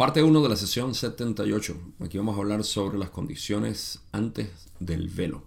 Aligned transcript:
Parte 0.00 0.22
1 0.22 0.42
de 0.42 0.48
la 0.48 0.56
sesión 0.56 0.94
78. 0.94 1.76
Aquí 2.00 2.16
vamos 2.16 2.34
a 2.34 2.38
hablar 2.38 2.64
sobre 2.64 2.96
las 2.96 3.10
condiciones 3.10 4.00
antes 4.12 4.48
del 4.78 5.10
velo. 5.10 5.42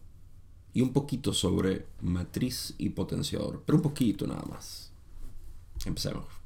Y 0.75 0.81
un 0.81 0.93
poquito 0.93 1.33
sobre 1.33 1.87
matriz 2.01 2.75
y 2.77 2.89
potenciador. 2.89 3.63
Pero 3.65 3.77
un 3.77 3.81
poquito 3.81 4.27
nada 4.27 4.43
más. 4.47 4.91
Empecemos. 5.87 6.42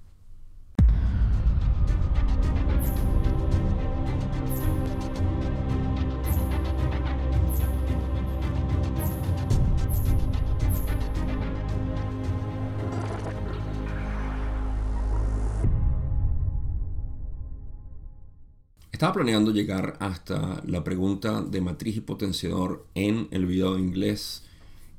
Estaba 18.98 19.14
planeando 19.14 19.52
llegar 19.52 19.96
hasta 20.00 20.64
la 20.66 20.84
pregunta 20.84 21.44
de 21.44 21.62
matriz 21.62 21.98
y 21.98 22.02
potenciador 22.02 22.88
en 22.96 23.28
el 23.30 23.46
video 23.46 23.76
de 23.76 23.82
inglés 23.82 24.44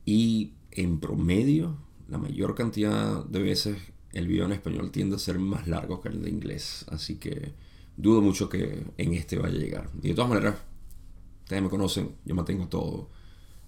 y 0.04 0.52
en 0.70 1.00
promedio, 1.00 1.76
la 2.06 2.16
mayor 2.16 2.54
cantidad 2.54 3.24
de 3.24 3.42
veces 3.42 3.76
el 4.12 4.28
video 4.28 4.46
en 4.46 4.52
español 4.52 4.92
tiende 4.92 5.16
a 5.16 5.18
ser 5.18 5.40
más 5.40 5.66
largo 5.66 6.00
que 6.00 6.10
el 6.10 6.22
de 6.22 6.30
inglés. 6.30 6.86
Así 6.90 7.16
que 7.16 7.54
dudo 7.96 8.20
mucho 8.20 8.48
que 8.48 8.84
en 8.98 9.14
este 9.14 9.36
vaya 9.36 9.56
a 9.56 9.60
llegar. 9.60 9.90
Y 10.00 10.10
de 10.10 10.14
todas 10.14 10.30
maneras, 10.30 10.54
ustedes 11.42 11.60
me 11.64 11.68
conocen, 11.68 12.14
yo 12.24 12.36
mantengo 12.36 12.68
todo 12.68 13.10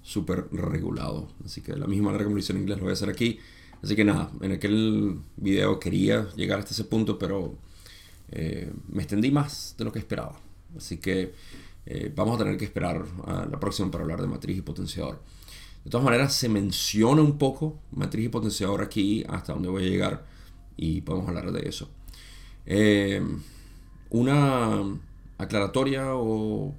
súper 0.00 0.46
regulado. 0.52 1.26
Así 1.44 1.60
que 1.60 1.72
de 1.72 1.78
la 1.80 1.88
misma 1.88 2.12
manera 2.12 2.22
que 2.22 2.28
me 2.28 2.34
lo 2.34 2.38
hice 2.38 2.52
en 2.52 2.60
inglés 2.60 2.78
lo 2.78 2.84
voy 2.84 2.90
a 2.90 2.92
hacer 2.92 3.10
aquí. 3.10 3.40
Así 3.82 3.96
que 3.96 4.04
nada, 4.04 4.30
en 4.40 4.52
aquel 4.52 5.22
video 5.34 5.80
quería 5.80 6.28
llegar 6.36 6.60
hasta 6.60 6.70
ese 6.70 6.84
punto, 6.84 7.18
pero 7.18 7.58
eh, 8.30 8.72
me 8.88 9.02
extendí 9.02 9.30
más 9.30 9.74
de 9.76 9.84
lo 9.84 9.92
que 9.92 9.98
esperaba. 9.98 10.38
Así 10.76 10.98
que 10.98 11.34
eh, 11.86 12.12
vamos 12.14 12.36
a 12.36 12.44
tener 12.44 12.56
que 12.56 12.64
esperar 12.64 13.04
a 13.26 13.46
la 13.46 13.58
próxima 13.58 13.90
para 13.90 14.04
hablar 14.04 14.20
de 14.20 14.28
matriz 14.28 14.58
y 14.58 14.62
potenciador. 14.62 15.20
De 15.84 15.90
todas 15.90 16.04
maneras, 16.04 16.34
se 16.34 16.48
menciona 16.48 17.22
un 17.22 17.38
poco 17.38 17.80
matriz 17.92 18.26
y 18.26 18.28
potenciador 18.28 18.82
aquí 18.82 19.24
hasta 19.28 19.54
donde 19.54 19.68
voy 19.68 19.86
a 19.86 19.90
llegar 19.90 20.26
y 20.76 21.00
podemos 21.00 21.28
hablar 21.28 21.50
de 21.52 21.68
eso. 21.68 21.88
Eh, 22.66 23.22
una 24.10 24.84
aclaratoria 25.38 26.14
o 26.14 26.74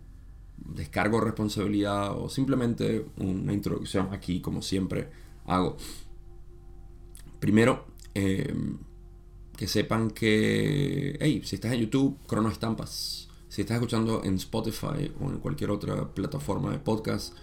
descargo 0.58 1.20
de 1.20 1.26
responsabilidad 1.26 2.16
o 2.16 2.30
simplemente 2.30 3.06
una 3.18 3.54
introducción 3.54 4.10
aquí 4.12 4.40
como 4.40 4.62
siempre 4.62 5.10
hago. 5.48 5.78
Primero, 7.40 7.86
que 9.62 9.68
sepan 9.68 10.10
que, 10.10 11.20
hey, 11.22 11.44
si 11.46 11.54
estás 11.54 11.74
en 11.74 11.82
YouTube, 11.82 12.18
Crono 12.26 12.50
Estampas. 12.50 13.30
Si 13.48 13.62
estás 13.62 13.76
escuchando 13.76 14.24
en 14.24 14.34
Spotify 14.38 15.12
o 15.20 15.30
en 15.30 15.38
cualquier 15.38 15.70
otra 15.70 16.16
plataforma 16.16 16.72
de 16.72 16.80
podcast, 16.80 17.38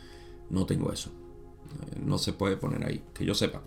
no 0.50 0.66
tengo 0.66 0.92
eso. 0.92 1.10
Eh, 1.10 2.00
no 2.04 2.18
se 2.18 2.32
puede 2.32 2.56
poner 2.56 2.84
ahí, 2.84 3.04
que 3.14 3.24
yo 3.24 3.36
sepa. 3.36 3.62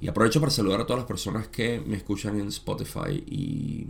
Y 0.00 0.08
aprovecho 0.08 0.40
para 0.40 0.50
saludar 0.50 0.80
a 0.80 0.86
todas 0.86 1.00
las 1.00 1.06
personas 1.06 1.48
que 1.48 1.78
me 1.78 1.98
escuchan 1.98 2.40
en 2.40 2.48
Spotify 2.48 3.22
y 3.26 3.86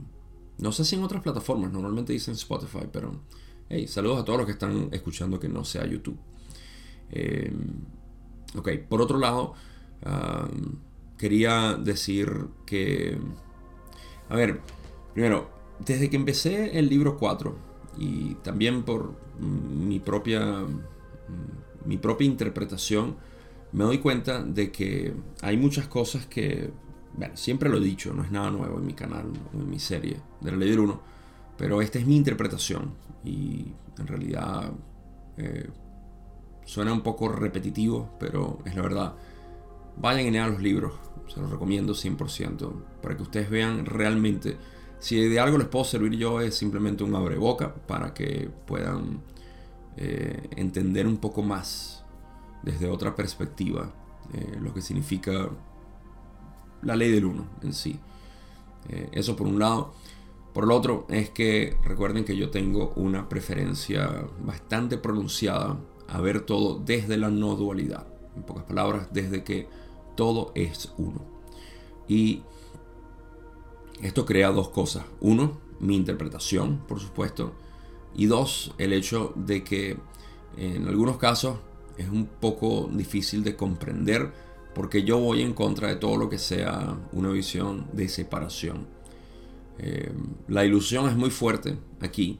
no 0.58 0.72
sé 0.72 0.84
si 0.84 0.96
en 0.96 1.04
otras 1.04 1.22
plataformas, 1.22 1.70
normalmente 1.70 2.12
dicen 2.12 2.34
Spotify, 2.34 2.88
pero 2.92 3.20
hey, 3.68 3.86
saludos 3.86 4.22
a 4.22 4.24
todos 4.24 4.40
los 4.40 4.46
que 4.46 4.54
están 4.54 4.88
escuchando 4.90 5.38
que 5.38 5.48
no 5.48 5.64
sea 5.64 5.86
YouTube. 5.86 6.18
Eh, 7.12 7.52
ok, 8.56 8.70
por 8.88 9.00
otro 9.00 9.20
lado, 9.20 9.54
quería 11.16 11.74
decir 11.74 12.48
que 12.66 13.20
a 14.28 14.36
ver, 14.36 14.61
primero, 15.12 15.48
desde 15.84 16.08
que 16.11 16.17
empecé 16.17 16.78
el 16.78 16.89
libro 16.89 17.17
4 17.17 17.56
y 17.98 18.34
también 18.36 18.83
por 18.83 19.14
mi 19.39 20.00
propia, 20.00 20.41
mm, 20.41 21.89
mi 21.89 21.98
propia 21.98 22.27
interpretación, 22.27 23.17
me 23.72 23.84
doy 23.84 23.98
cuenta 23.98 24.42
de 24.42 24.70
que 24.70 25.14
hay 25.42 25.57
muchas 25.57 25.89
cosas 25.89 26.27
que, 26.27 26.70
bueno, 27.17 27.36
siempre 27.36 27.68
lo 27.68 27.79
he 27.79 27.80
dicho, 27.80 28.13
no 28.14 28.23
es 28.23 28.30
nada 28.30 28.51
nuevo 28.51 28.79
en 28.79 28.86
mi 28.86 28.95
canal, 28.95 29.27
en 29.52 29.68
mi 29.68 29.79
serie 29.79 30.17
de 30.40 30.51
la 30.52 30.57
Ley 30.57 30.70
del 30.70 30.80
1, 30.80 31.01
pero 31.57 31.83
esta 31.83 31.98
es 31.98 32.07
mi 32.07 32.17
interpretación 32.17 32.95
y 33.24 33.67
en 33.98 34.07
realidad 34.07 34.73
eh, 35.36 35.68
suena 36.64 36.92
un 36.92 37.02
poco 37.02 37.29
repetitivo, 37.29 38.11
pero 38.18 38.58
es 38.64 38.74
la 38.74 38.83
verdad. 38.83 39.14
Vayan 39.96 40.27
y 40.27 40.30
lean 40.30 40.52
los 40.52 40.63
libros, 40.63 40.92
se 41.29 41.40
los 41.40 41.51
recomiendo 41.51 41.95
100% 41.95 42.73
para 43.02 43.17
que 43.17 43.23
ustedes 43.23 43.51
vean 43.51 43.86
realmente 43.86 44.57
si 44.98 45.20
de 45.29 45.40
algo 45.40 45.58
les 45.58 45.68
puedo 45.68 45.85
servir 45.85 46.12
yo 46.18 46.40
es 46.40 46.55
simplemente 46.55 47.05
un 47.05 47.14
abreboca 47.14 47.74
para 47.74 48.14
que 48.14 48.51
puedan 48.67 49.20
eh, 49.96 50.48
entender 50.57 51.07
un 51.07 51.18
poco 51.18 51.42
más 51.42 52.05
desde 52.63 52.89
otra 52.89 53.14
perspectiva 53.14 53.92
eh, 54.33 54.58
lo 54.61 54.73
que 54.73 54.80
significa 54.80 55.51
la 56.83 56.96
ley 56.96 57.11
del 57.11 57.24
uno 57.24 57.46
en 57.63 57.73
sí. 57.73 57.98
Eh, 58.89 59.08
eso 59.13 59.36
por 59.36 59.46
un 59.46 59.58
lado. 59.58 59.92
Por 60.52 60.64
el 60.64 60.70
otro 60.70 61.07
es 61.08 61.30
que 61.30 61.77
recuerden 61.84 62.24
que 62.24 62.36
yo 62.36 62.51
tengo 62.51 62.92
una 62.96 63.29
preferencia 63.29 64.24
bastante 64.40 64.98
pronunciada 64.98 65.79
a 66.08 66.20
ver 66.20 66.42
todo 66.42 66.79
desde 66.79 67.17
la 67.17 67.29
no 67.29 67.57
dualidad. 67.57 68.07
En 68.36 68.45
pocas 68.45 68.64
palabras, 68.64 69.08
desde 69.13 69.42
que 69.42 69.68
todo 70.14 70.52
es 70.55 70.92
uno. 70.98 71.23
Y 72.08 72.42
esto 74.02 74.27
crea 74.27 74.51
dos 74.51 74.69
cosas. 74.69 75.05
Uno, 75.20 75.58
mi 75.80 75.97
interpretación, 75.97 76.83
por 76.86 77.01
supuesto. 77.01 77.52
Y 78.14 78.27
dos, 78.27 78.75
el 78.79 78.92
hecho 78.92 79.33
de 79.36 79.64
que 79.64 79.97
en 80.57 80.86
algunos 80.86 81.17
casos 81.17 81.58
es 81.97 82.08
un 82.08 82.27
poco 82.27 82.89
difícil 82.92 83.42
de 83.45 83.57
comprender 83.57 84.33
porque 84.75 85.05
yo 85.05 85.19
voy 85.19 85.42
en 85.42 85.52
contra 85.52 85.89
de 85.89 85.97
todo 85.97 86.17
lo 86.17 86.29
que 86.29 86.39
sea 86.39 86.98
una 87.13 87.31
visión 87.31 87.86
de 87.92 88.08
separación. 88.08 88.86
Eh, 89.79 90.13
la 90.48 90.64
ilusión 90.64 91.08
es 91.08 91.17
muy 91.17 91.31
fuerte 91.31 91.79
aquí 92.01 92.39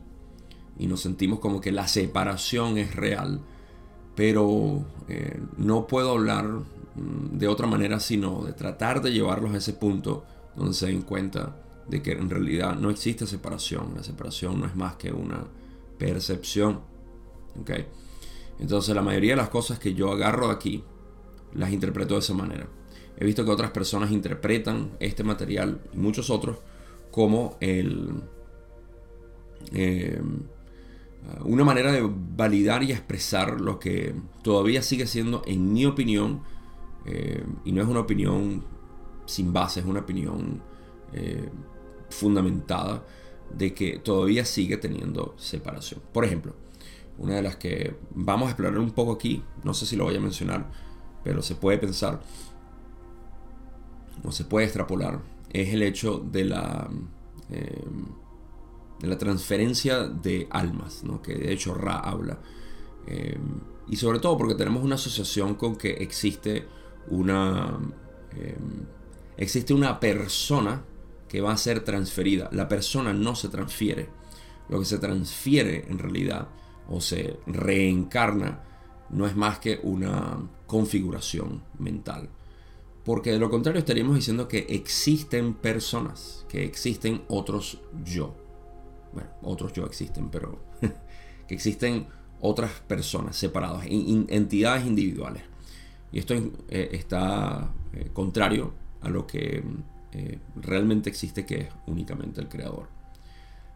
y 0.79 0.87
nos 0.87 1.01
sentimos 1.01 1.39
como 1.39 1.61
que 1.61 1.73
la 1.73 1.87
separación 1.87 2.79
es 2.79 2.95
real, 2.95 3.41
pero 4.17 4.85
eh, 5.09 5.41
no 5.57 5.87
puedo 5.87 6.11
hablar 6.11 6.47
de 6.95 7.49
otra 7.49 7.67
manera, 7.67 7.99
sino 8.01 8.45
de 8.45 8.53
tratar 8.53 9.03
de 9.03 9.13
llevarlos 9.13 9.53
a 9.55 9.59
ese 9.59 9.73
punto 9.73 10.25
donde 10.57 10.75
se 10.75 10.87
den 10.87 11.03
cuenta 11.03 11.57
de 11.89 12.03
que 12.03 12.13
en 12.13 12.31
realidad 12.31 12.77
no 12.77 12.91
existe 12.91 13.27
separación. 13.27 13.93
La 13.97 14.03
separación 14.03 14.61
no 14.61 14.67
es 14.67 14.77
más 14.77 14.97
que 14.97 15.13
una 15.13 15.45
percepción. 15.99 16.81
¿okay? 17.61 17.87
Entonces 18.59 18.95
la 18.95 19.03
mayoría 19.03 19.33
de 19.33 19.39
las 19.39 19.49
cosas 19.49 19.79
que 19.79 19.95
yo 19.95 20.13
agarro 20.13 20.51
aquí 20.51 20.85
las 21.55 21.73
interpreto 21.73 22.15
de 22.15 22.21
esa 22.21 22.35
manera. 22.35 22.69
He 23.17 23.25
visto 23.25 23.45
que 23.45 23.51
otras 23.51 23.71
personas 23.71 24.11
interpretan 24.11 24.91
este 24.99 25.23
material 25.23 25.81
y 25.93 25.97
muchos 25.99 26.31
otros 26.31 26.59
como 27.11 27.57
el, 27.61 28.11
eh, 29.73 30.21
una 31.45 31.65
manera 31.65 31.93
de 31.93 32.03
validar 32.37 32.83
y 32.83 32.93
expresar 32.93 33.61
lo 33.61 33.79
que 33.79 34.15
todavía 34.43 34.83
sigue 34.83 35.07
siendo, 35.07 35.43
en 35.47 35.73
mi 35.73 35.87
opinión, 35.87 36.43
eh, 37.07 37.45
y 37.65 37.73
no 37.73 37.83
es 37.83 37.89
una 37.89 38.01
opinión 38.01 38.65
sin 39.27 39.53
base, 39.53 39.81
es 39.81 39.87
una 39.87 40.01
opinión 40.01 40.63
eh, 41.13 41.49
fundamentada 42.11 43.05
de 43.57 43.75
que 43.75 43.99
todavía 43.99 44.45
sigue 44.45 44.77
teniendo 44.77 45.35
separación. 45.37 46.01
Por 46.13 46.25
ejemplo, 46.25 46.55
una 47.19 47.37
de 47.37 47.43
las 47.43 47.57
que 47.57 47.97
vamos 48.15 48.47
a 48.47 48.51
explorar 48.51 48.79
un 48.79 48.91
poco 48.91 49.13
aquí, 49.13 49.43
no 49.63 49.75
sé 49.75 49.87
si 49.87 49.97
lo 49.97 50.05
voy 50.05 50.17
a 50.17 50.21
mencionar, 50.21 50.71
pero 51.23 51.43
se 51.43 51.55
puede 51.55 51.79
pensar 51.79 52.21
o 54.23 54.33
se 54.33 54.45
puede 54.45 54.67
extrapolar, 54.67 55.21
es 55.51 55.73
el 55.75 55.83
hecho 55.83 56.19
de 56.19 56.45
la, 56.45 56.91
eh, 57.51 57.85
de 59.01 59.07
la 59.07 59.19
transferencia 59.19 60.05
de 60.09 60.49
almas, 60.51 61.05
¿no? 61.05 61.21
que 61.21 61.35
de 61.35 61.53
hecho 61.53 61.75
Ra 61.75 61.99
habla. 61.99 62.39
y 63.87 63.97
sobre 63.97 64.19
todo 64.19 64.39
porque 64.39 64.55
tenemos 64.55 64.83
una 64.83 64.95
asociación 64.95 65.55
con 65.55 65.77
que 65.77 65.91
existe 65.91 66.67
una... 67.09 67.79
Em, 68.33 68.87
existe 69.37 69.75
una 69.75 70.01
persona 70.01 70.85
que 71.29 71.41
va 71.41 71.53
a 71.53 71.57
ser 71.57 71.81
transferida. 71.81 72.49
La 72.53 72.69
persona 72.69 73.13
no 73.13 73.35
se 73.35 73.49
transfiere. 73.49 74.09
Lo 74.69 74.79
que 74.79 74.85
se 74.85 74.99
transfiere 74.99 75.85
en 75.89 75.99
realidad 75.99 76.49
o 76.89 77.01
se 77.01 77.39
reencarna 77.47 78.61
no 79.11 79.27
es 79.27 79.37
más 79.37 79.59
que 79.59 79.81
una 79.83 80.39
configuración 80.67 81.63
mental. 81.79 82.29
Porque 83.05 83.33
de 83.33 83.39
lo 83.39 83.51
contrario 83.51 83.81
estaríamos 83.81 84.17
diciendo 84.17 84.49
que 84.49 84.67
existen 84.71 85.55
personas, 85.55 86.47
que 86.49 86.65
existen 86.65 87.23
otros 87.29 87.81
yo. 88.05 88.35
Bueno, 89.13 89.31
otros 89.43 89.73
yo 89.73 89.85
existen, 89.85 90.31
pero 90.31 90.59
que 91.49 91.55
existen 91.55 92.07
otras 92.41 92.71
personas 92.87 93.37
separadas, 93.37 93.87
entidades 93.87 94.87
individuales. 94.87 95.43
Y 96.15 96.21
esto 96.21 96.35
eh, 96.69 96.91
está 96.93 97.75
eh, 97.93 98.11
contrario 98.13 98.73
a 99.01 99.09
lo 99.09 99.27
que 99.27 99.65
eh, 100.13 100.39
realmente 100.55 101.11
existe, 101.11 101.45
que 101.45 101.63
es 101.63 101.69
únicamente 101.89 102.41
el 102.41 102.49
creador. 102.49 102.89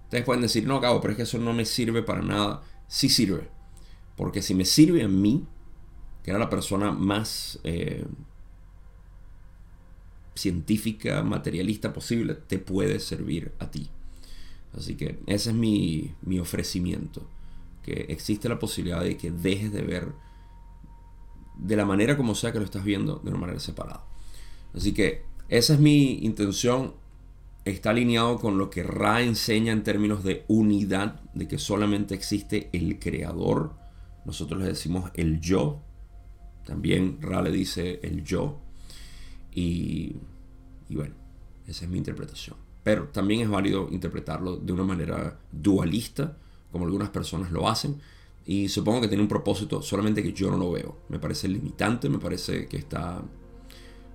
Ustedes 0.05 0.25
pueden 0.25 0.43
decir, 0.43 0.65
no, 0.65 0.81
Cabo, 0.81 1.01
pero 1.01 1.11
es 1.11 1.17
que 1.17 1.25
eso 1.25 1.39
no 1.39 1.53
me 1.53 1.65
sirve 1.65 2.01
para 2.05 2.23
nada. 2.23 2.63
Sí 2.87 3.09
sirve. 3.09 3.49
Porque 4.17 4.41
si 4.41 4.55
me 4.55 4.65
sirve 4.65 5.03
a 5.03 5.09
mí, 5.09 5.49
que 6.23 6.31
era 6.31 6.39
la 6.39 6.49
persona 6.49 6.93
más 6.93 7.59
científica, 10.37 11.25
materialista 11.25 11.93
posible, 11.93 12.35
te 12.35 12.61
puede 12.61 13.01
servir 13.01 13.51
a 13.59 13.69
ti. 13.69 13.91
Así 14.77 14.95
que 14.95 15.19
ese 15.27 15.51
es 15.51 15.57
mi, 15.57 16.15
mi 16.23 16.39
ofrecimiento. 16.39 17.29
Que 17.83 18.07
existe 18.11 18.49
la 18.49 18.61
posibilidad 18.61 19.03
de 19.03 19.17
que 19.17 19.33
dejes 19.33 19.73
de 19.73 19.83
ver 19.83 20.28
de 21.59 21.77
la 21.77 21.85
manera 21.85 22.17
como 22.17 22.35
sea 22.35 22.53
que 22.53 22.59
lo 22.59 22.65
estás 22.65 22.85
viendo, 22.85 23.21
de 23.23 23.31
una 23.31 23.39
manera 23.39 23.61
separada. 23.61 24.05
Así 24.75 24.95
que 24.95 25.25
esa 25.49 25.75
es 25.75 25.81
mi 25.81 26.19
intención. 26.25 26.95
Está 27.65 27.91
alineado 27.91 28.39
con 28.39 28.57
lo 28.57 28.71
que 28.71 28.83
Ra 28.83 29.21
enseña 29.21 29.73
en 29.73 29.83
términos 29.83 30.25
de 30.25 30.45
unidad, 30.49 31.21
de 31.35 31.49
que 31.49 31.59
solamente 31.59 32.15
existe 32.15 32.71
el 32.73 32.99
creador. 32.99 33.75
Nosotros 34.25 34.61
le 34.61 34.69
decimos 34.69 35.11
el 35.15 35.41
yo. 35.41 35.83
También 36.65 37.19
Ra 37.21 37.43
le 37.43 37.51
dice 37.51 38.01
el 38.03 38.25
yo. 38.25 38.61
Y, 39.53 40.17
y 40.89 40.97
bueno, 40.97 41.15
esa 41.67 41.85
es 41.85 41.91
mi 41.91 41.99
interpretación. 41.99 42.57
Pero 42.83 43.09
también 43.09 43.41
es 43.41 43.51
válido 43.51 43.89
interpretarlo 43.91 44.57
de 44.57 44.73
una 44.73 44.85
manera 44.85 45.39
dualista, 45.53 46.39
como 46.71 46.87
algunas 46.87 47.11
personas 47.11 47.51
lo 47.51 47.69
hacen. 47.69 48.01
Y 48.49 48.71
supongo 48.71 49.03
que 49.03 49.09
tiene 49.09 49.23
un 49.23 49.29
propósito, 49.29 49.83
solamente 49.83 50.23
que 50.23 50.33
yo 50.33 50.51
no 50.51 50.57
lo 50.57 50.73
veo. 50.73 50.97
Me 51.11 51.19
parece 51.19 51.49
limitante, 51.49 52.09
me 52.09 52.19
parece 52.19 52.67
que 52.67 52.79
está, 52.79 53.21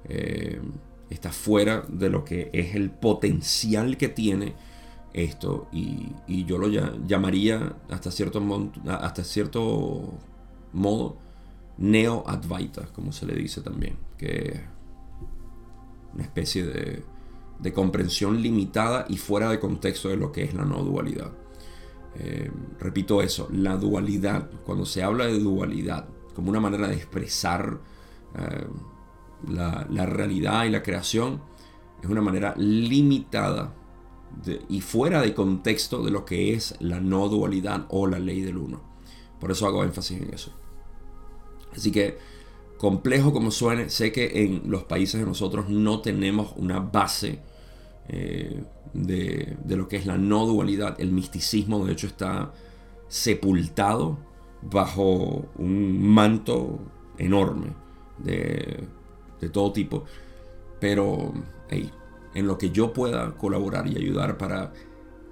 eh, 0.06 0.60
está 1.08 1.32
fuera 1.32 1.86
de 1.88 2.10
lo 2.10 2.26
que 2.26 2.50
es 2.52 2.74
el 2.74 2.90
potencial 2.90 3.96
que 3.96 4.10
tiene 4.10 4.56
esto. 5.14 5.68
Y, 5.72 6.46
yo 6.46 6.58
lo 6.58 6.68
llamaría 6.68 7.76
hasta 7.92 8.10
cierto, 8.10 8.42
hasta 8.88 9.24
cierto 9.24 10.18
modo 10.72 11.18
neo-advaita, 11.78 12.88
como 12.88 13.12
se 13.12 13.28
le 13.28 13.36
dice 13.36 13.62
también. 13.62 13.98
Que 14.18 14.62
una 16.12 16.24
especie 16.24 16.66
de, 16.66 17.04
de 17.60 17.72
comprensión 17.72 18.42
limitada 18.42 19.06
y 19.08 19.18
fuera 19.18 19.52
de 19.52 19.60
contexto 19.60 20.10
de 20.10 20.18
lo 20.18 20.32
que 20.32 20.42
es 20.42 20.56
la 20.56 20.66
no 20.66 20.84
dualidad. 20.84 21.34
Eh, 22.16 22.52
repito 22.80 23.22
eso, 23.22 23.50
la 23.52 23.76
dualidad, 23.76 24.50
cuando 24.66 24.86
se 24.86 25.02
habla 25.02 25.26
de 25.26 25.40
dualidad 25.40 26.08
como 26.36 26.50
una 26.50 26.60
manera 26.60 26.88
de 26.88 26.96
expresar 26.96 27.80
eh, 28.38 28.68
la, 29.50 30.06
realidad 30.06 30.66
y 30.66 30.70
la 30.70 30.84
creación, 30.84 31.42
es 32.02 32.10
una 32.10 32.22
manera 32.22 32.54
limitada 32.58 33.74
y 34.68 34.82
fuera 34.82 35.22
de 35.22 35.34
contexto 35.34 36.04
de 36.04 36.10
lo 36.10 36.26
que 36.26 36.54
es 36.54 36.76
la 36.80 37.00
no 37.00 37.30
dualidad 37.30 37.86
o 37.90 38.08
la 38.08 38.20
ley 38.20 38.42
del 38.42 38.58
uno. 38.58 38.82
Por 39.40 39.52
eso 39.52 39.68
hago 39.68 39.84
énfasis 39.84 40.22
en 40.22 40.34
eso. 40.34 40.52
Así 41.76 41.92
que, 41.92 42.18
complejo 42.78 43.32
como 43.32 43.52
suene, 43.52 43.90
sé 43.90 44.12
que 44.12 44.44
en 44.44 44.64
los 44.70 44.84
países 44.84 45.20
de 45.20 45.28
nosotros 45.28 45.70
no 45.70 46.02
tenemos 46.02 46.54
una 46.58 46.80
base 46.80 47.40
eh, 48.08 48.64
de, 48.94 49.58
lo 49.68 49.88
que 49.88 49.98
es 49.98 50.06
la 50.06 50.18
no 50.18 50.46
dualidad. 50.46 51.00
El 51.00 51.12
misticismo, 51.12 51.86
de 51.86 51.94
hecho, 51.94 52.08
está 52.08 52.54
sepultado 53.08 54.18
bajo 54.62 55.46
un 55.58 56.08
manto 56.08 56.80
enorme 57.18 57.74
de, 58.20 58.88
todo 59.52 59.74
tipo. 59.74 60.06
Pero 60.80 61.34
en 61.70 62.48
lo 62.48 62.58
que 62.58 62.72
yo 62.72 62.94
pueda 62.94 63.36
colaborar 63.36 63.88
y 63.88 63.98
ayudar 63.98 64.38
para 64.38 64.74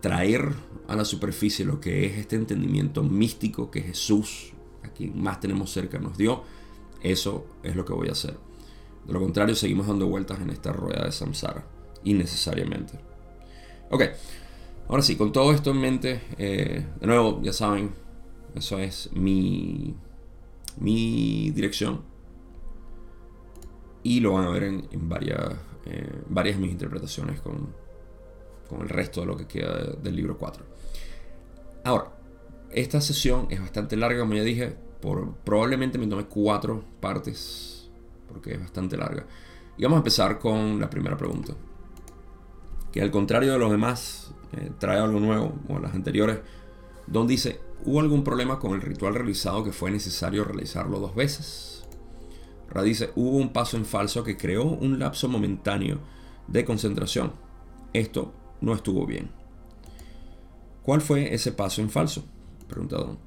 traer 0.01 0.49
a 0.87 0.95
la 0.95 1.05
superficie 1.05 1.63
lo 1.63 1.79
que 1.79 2.05
es 2.05 2.17
este 2.17 2.35
entendimiento 2.35 3.03
místico 3.03 3.71
que 3.71 3.81
Jesús, 3.81 4.51
a 4.83 4.89
quien 4.89 5.21
más 5.21 5.39
tenemos 5.39 5.71
cerca, 5.71 5.99
nos 5.99 6.17
dio, 6.17 6.43
eso 7.01 7.45
es 7.63 7.75
lo 7.75 7.85
que 7.85 7.93
voy 7.93 8.09
a 8.09 8.13
hacer. 8.13 8.37
De 9.05 9.13
lo 9.13 9.19
contrario, 9.19 9.55
seguimos 9.55 9.87
dando 9.87 10.07
vueltas 10.07 10.39
en 10.41 10.49
esta 10.49 10.73
rueda 10.73 11.05
de 11.05 11.11
samsara 11.11 11.65
innecesariamente. 12.03 13.10
Ok, 13.93 14.03
ahora 14.87 15.03
sí, 15.03 15.17
con 15.17 15.33
todo 15.33 15.51
esto 15.51 15.71
en 15.71 15.81
mente, 15.81 16.21
eh, 16.37 16.85
de 16.97 17.07
nuevo, 17.07 17.41
ya 17.41 17.51
saben, 17.51 17.91
eso 18.55 18.79
es 18.79 19.11
mi, 19.11 19.93
mi 20.79 21.51
dirección. 21.51 22.01
Y 24.01 24.21
lo 24.21 24.31
van 24.31 24.45
a 24.45 24.49
ver 24.49 24.63
en, 24.63 25.09
varias, 25.09 25.41
eh, 25.87 26.09
varias 26.29 26.55
de 26.55 26.61
mis 26.61 26.71
interpretaciones 26.71 27.41
con, 27.41 27.75
con 28.69 28.79
el 28.79 28.87
resto 28.87 29.19
de 29.19 29.27
lo 29.27 29.35
que 29.35 29.45
queda 29.45 29.77
del 30.01 30.15
libro 30.15 30.37
4. 30.37 30.63
Ahora, 31.83 32.13
esta 32.71 33.01
sesión 33.01 33.47
es 33.49 33.59
bastante 33.59 33.97
larga, 33.97 34.21
como 34.21 34.35
ya 34.35 34.43
dije, 34.43 34.73
por, 35.01 35.33
probablemente 35.43 35.97
me 35.97 36.07
tome 36.07 36.27
cuatro 36.27 36.81
partes, 37.01 37.91
porque 38.29 38.53
es 38.53 38.59
bastante 38.61 38.95
larga. 38.95 39.25
Y 39.77 39.83
vamos 39.83 39.97
a 39.97 39.99
empezar 39.99 40.39
con 40.39 40.79
la 40.79 40.89
primera 40.89 41.17
pregunta 41.17 41.53
que 42.91 43.01
al 43.01 43.11
contrario 43.11 43.53
de 43.53 43.59
los 43.59 43.71
demás 43.71 44.33
eh, 44.53 44.71
trae 44.79 44.99
algo 44.99 45.19
nuevo, 45.19 45.53
como 45.67 45.79
las 45.79 45.93
anteriores, 45.93 46.39
Don 47.07 47.27
dice, 47.27 47.59
¿hubo 47.85 47.99
algún 47.99 48.23
problema 48.23 48.59
con 48.59 48.73
el 48.73 48.81
ritual 48.81 49.15
realizado 49.15 49.63
que 49.63 49.71
fue 49.71 49.91
necesario 49.91 50.43
realizarlo 50.43 50.99
dos 50.99 51.15
veces? 51.15 51.83
Ra 52.69 52.83
dice, 52.83 53.11
hubo 53.15 53.37
un 53.37 53.51
paso 53.51 53.75
en 53.75 53.85
falso 53.85 54.23
que 54.23 54.37
creó 54.37 54.63
un 54.63 54.97
lapso 54.97 55.27
momentáneo 55.27 55.99
de 56.47 56.63
concentración. 56.63 57.33
Esto 57.93 58.33
no 58.61 58.73
estuvo 58.73 59.05
bien. 59.05 59.29
¿Cuál 60.83 61.01
fue 61.01 61.33
ese 61.33 61.51
paso 61.51 61.81
en 61.81 61.89
falso? 61.89 62.23
Pregunta 62.67 62.97
Don. 62.97 63.17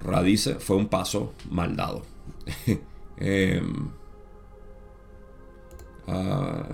Ra 0.00 0.22
dice, 0.22 0.56
fue 0.56 0.76
un 0.76 0.88
paso 0.88 1.32
mal 1.50 1.76
dado. 1.76 2.02
Ah, 6.08 6.66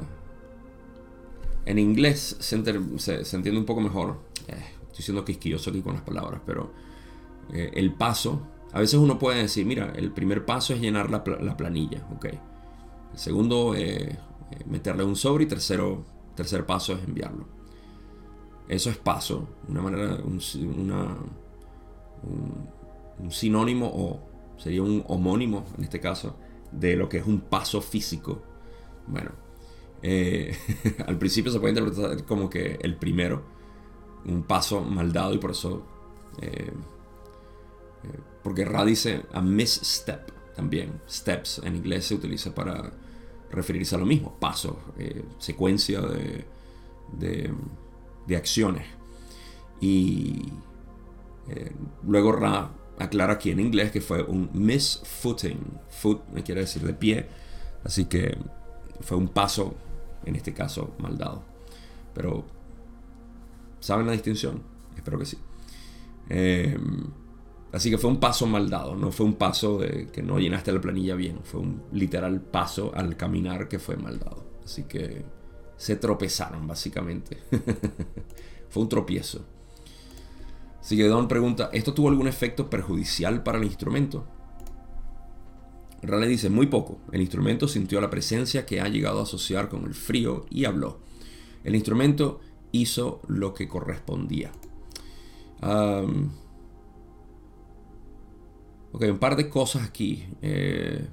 en 1.69 1.79
inglés 1.79 2.37
se, 2.41 2.56
entiende 2.56 3.59
un 3.59 3.67
poco 3.67 3.82
mejor. 3.82 4.20
Eh, 4.49 4.55
estoy 4.87 5.05
siendo 5.05 5.23
quisquilloso 5.23 5.69
aquí 5.69 5.82
con 5.82 5.93
las 5.93 6.03
palabras, 6.03 6.41
pero 6.47 6.73
eh, 7.53 7.70
el 7.75 7.93
paso, 7.93 8.41
a 8.73 8.81
veces 8.81 8.99
uno 8.99 9.19
puede 9.19 9.43
decir, 9.43 9.67
mira, 9.67 9.93
el 9.94 10.11
primer 10.11 10.47
paso 10.47 10.73
es 10.73 10.81
llenar 10.81 11.11
la, 11.11 11.23
planilla, 11.23 12.09
ok. 12.17 12.25
El 12.25 13.19
segundo, 13.19 13.75
eh, 13.76 14.19
meterle 14.65 15.05
un 15.05 15.15
sobre 15.15 15.44
y 15.44 15.47
tercero, 15.47 16.06
tercer 16.35 16.65
paso 16.65 16.94
es 16.94 17.05
enviarlo. 17.05 17.47
Eso 18.67 18.88
es 18.88 18.97
paso, 18.97 19.47
una 19.69 19.82
manera, 19.82 20.19
un, 20.25 20.41
un 23.19 23.31
sinónimo 23.31 23.90
o 23.92 24.21
sería 24.57 24.83
un 24.83 25.04
homónimo 25.07 25.66
en 25.76 25.85
este 25.85 26.00
caso 26.00 26.37
de 26.73 26.97
lo 26.97 27.11
que 27.11 27.19
es 27.19 27.26
un 27.26 27.40
paso 27.40 27.83
físico. 27.83 28.42
Bueno, 29.07 29.33
eh, 30.02 30.57
al 31.07 31.19
principio 31.19 31.50
se 31.50 31.61
puede 31.61 31.78
interpretar 31.78 32.25
como 32.25 32.49
que 32.49 32.78
el 32.83 32.97
primero, 32.97 33.43
un 34.25 34.43
paso 34.43 34.81
mal 34.83 35.12
dado 35.12 35.35
y 35.35 35.38
por 35.38 35.52
eso, 35.52 35.85
eh, 36.40 36.71
eh, 38.05 38.21
porque 38.43 38.64
Ra 38.64 38.85
dice 38.85 39.23
a 39.33 39.40
misstep 39.40 40.31
también, 40.55 41.00
steps 41.09 41.61
en 41.64 41.76
inglés 41.76 42.07
se 42.07 42.14
utiliza 42.14 42.55
para 42.55 42.93
referirse 43.50 43.95
a 43.95 43.99
lo 43.99 44.07
mismo, 44.07 44.37
paso, 44.38 44.78
secuencia 45.38 46.00
de, 46.00 46.45
de, 48.26 48.37
acciones. 48.37 48.85
Y 49.81 50.43
luego 52.02 52.33
Ra 52.33 52.73
aclara 52.99 53.35
aquí 53.35 53.50
en 53.50 53.61
inglés 53.61 53.93
que 53.93 54.00
fue 54.00 54.23
un 54.23 54.50
misfooting, 54.52 55.59
foot 55.88 56.28
me 56.31 56.43
quiere 56.43 56.62
decir 56.62 56.83
de 56.83 56.93
pie, 56.93 57.28
así 57.85 58.07
que 58.07 58.37
fue 59.00 59.17
un 59.17 59.28
paso 59.28 59.76
en 60.25 60.37
este 60.37 60.52
caso 60.52 60.94
mal 60.98 61.16
dado. 61.16 61.42
Pero, 62.14 62.44
¿saben 63.80 64.06
la 64.06 64.12
distinción? 64.12 64.62
Espero 64.96 65.18
que 65.18 65.26
sí. 65.26 65.38
Em, 66.28 67.04
así 67.72 67.90
que 67.90 67.98
fue 67.98 68.10
un 68.10 68.20
paso 68.20 68.46
mal 68.46 68.68
dado, 68.68 68.94
no 68.96 69.10
fue 69.10 69.26
un 69.26 69.34
paso 69.34 69.78
de 69.78 70.08
que 70.08 70.22
no 70.22 70.38
llenaste 70.38 70.72
la 70.72 70.80
planilla 70.80 71.14
bien, 71.14 71.40
fue 71.44 71.60
un 71.60 71.82
literal 71.92 72.40
paso 72.40 72.92
al 72.94 73.16
caminar 73.16 73.68
que 73.68 73.78
fue 73.78 73.96
mal 73.96 74.18
dado. 74.18 74.44
Así 74.64 74.84
que 74.84 75.25
se 75.76 75.96
tropezaron 75.96 76.66
básicamente. 76.66 77.38
fue 78.68 78.82
un 78.82 78.88
tropiezo. 78.88 79.44
Así 80.80 80.96
que 80.96 81.04
Don 81.04 81.28
pregunta, 81.28 81.70
¿esto 81.72 81.94
tuvo 81.94 82.08
algún 82.08 82.28
efecto 82.28 82.68
perjudicial 82.70 83.42
para 83.42 83.58
el 83.58 83.64
instrumento? 83.64 84.26
Raleigh 86.02 86.31
dice, 86.31 86.49
muy 86.50 86.67
poco. 86.67 86.99
El 87.12 87.21
instrumento 87.21 87.67
sintió 87.69 88.00
la 88.00 88.11
presencia 88.11 88.67
que 88.67 88.81
ha 88.81 88.88
llegado 88.88 89.21
a 89.21 89.25
asociar 89.25 89.69
con 89.69 89.85
el 89.85 89.95
frío 89.95 90.47
y 90.50 90.64
habló. 90.64 90.99
El 91.64 91.75
instrumento 91.75 92.40
hizo 92.73 93.21
lo 93.26 93.55
que 93.55 93.69
correspondía. 93.69 94.52
ok, 98.93 99.02
un 99.02 99.19
par 99.19 99.37
de 99.37 99.49
cosas 99.49 99.83
aquí. 99.83 100.26
Eh, 100.43 101.07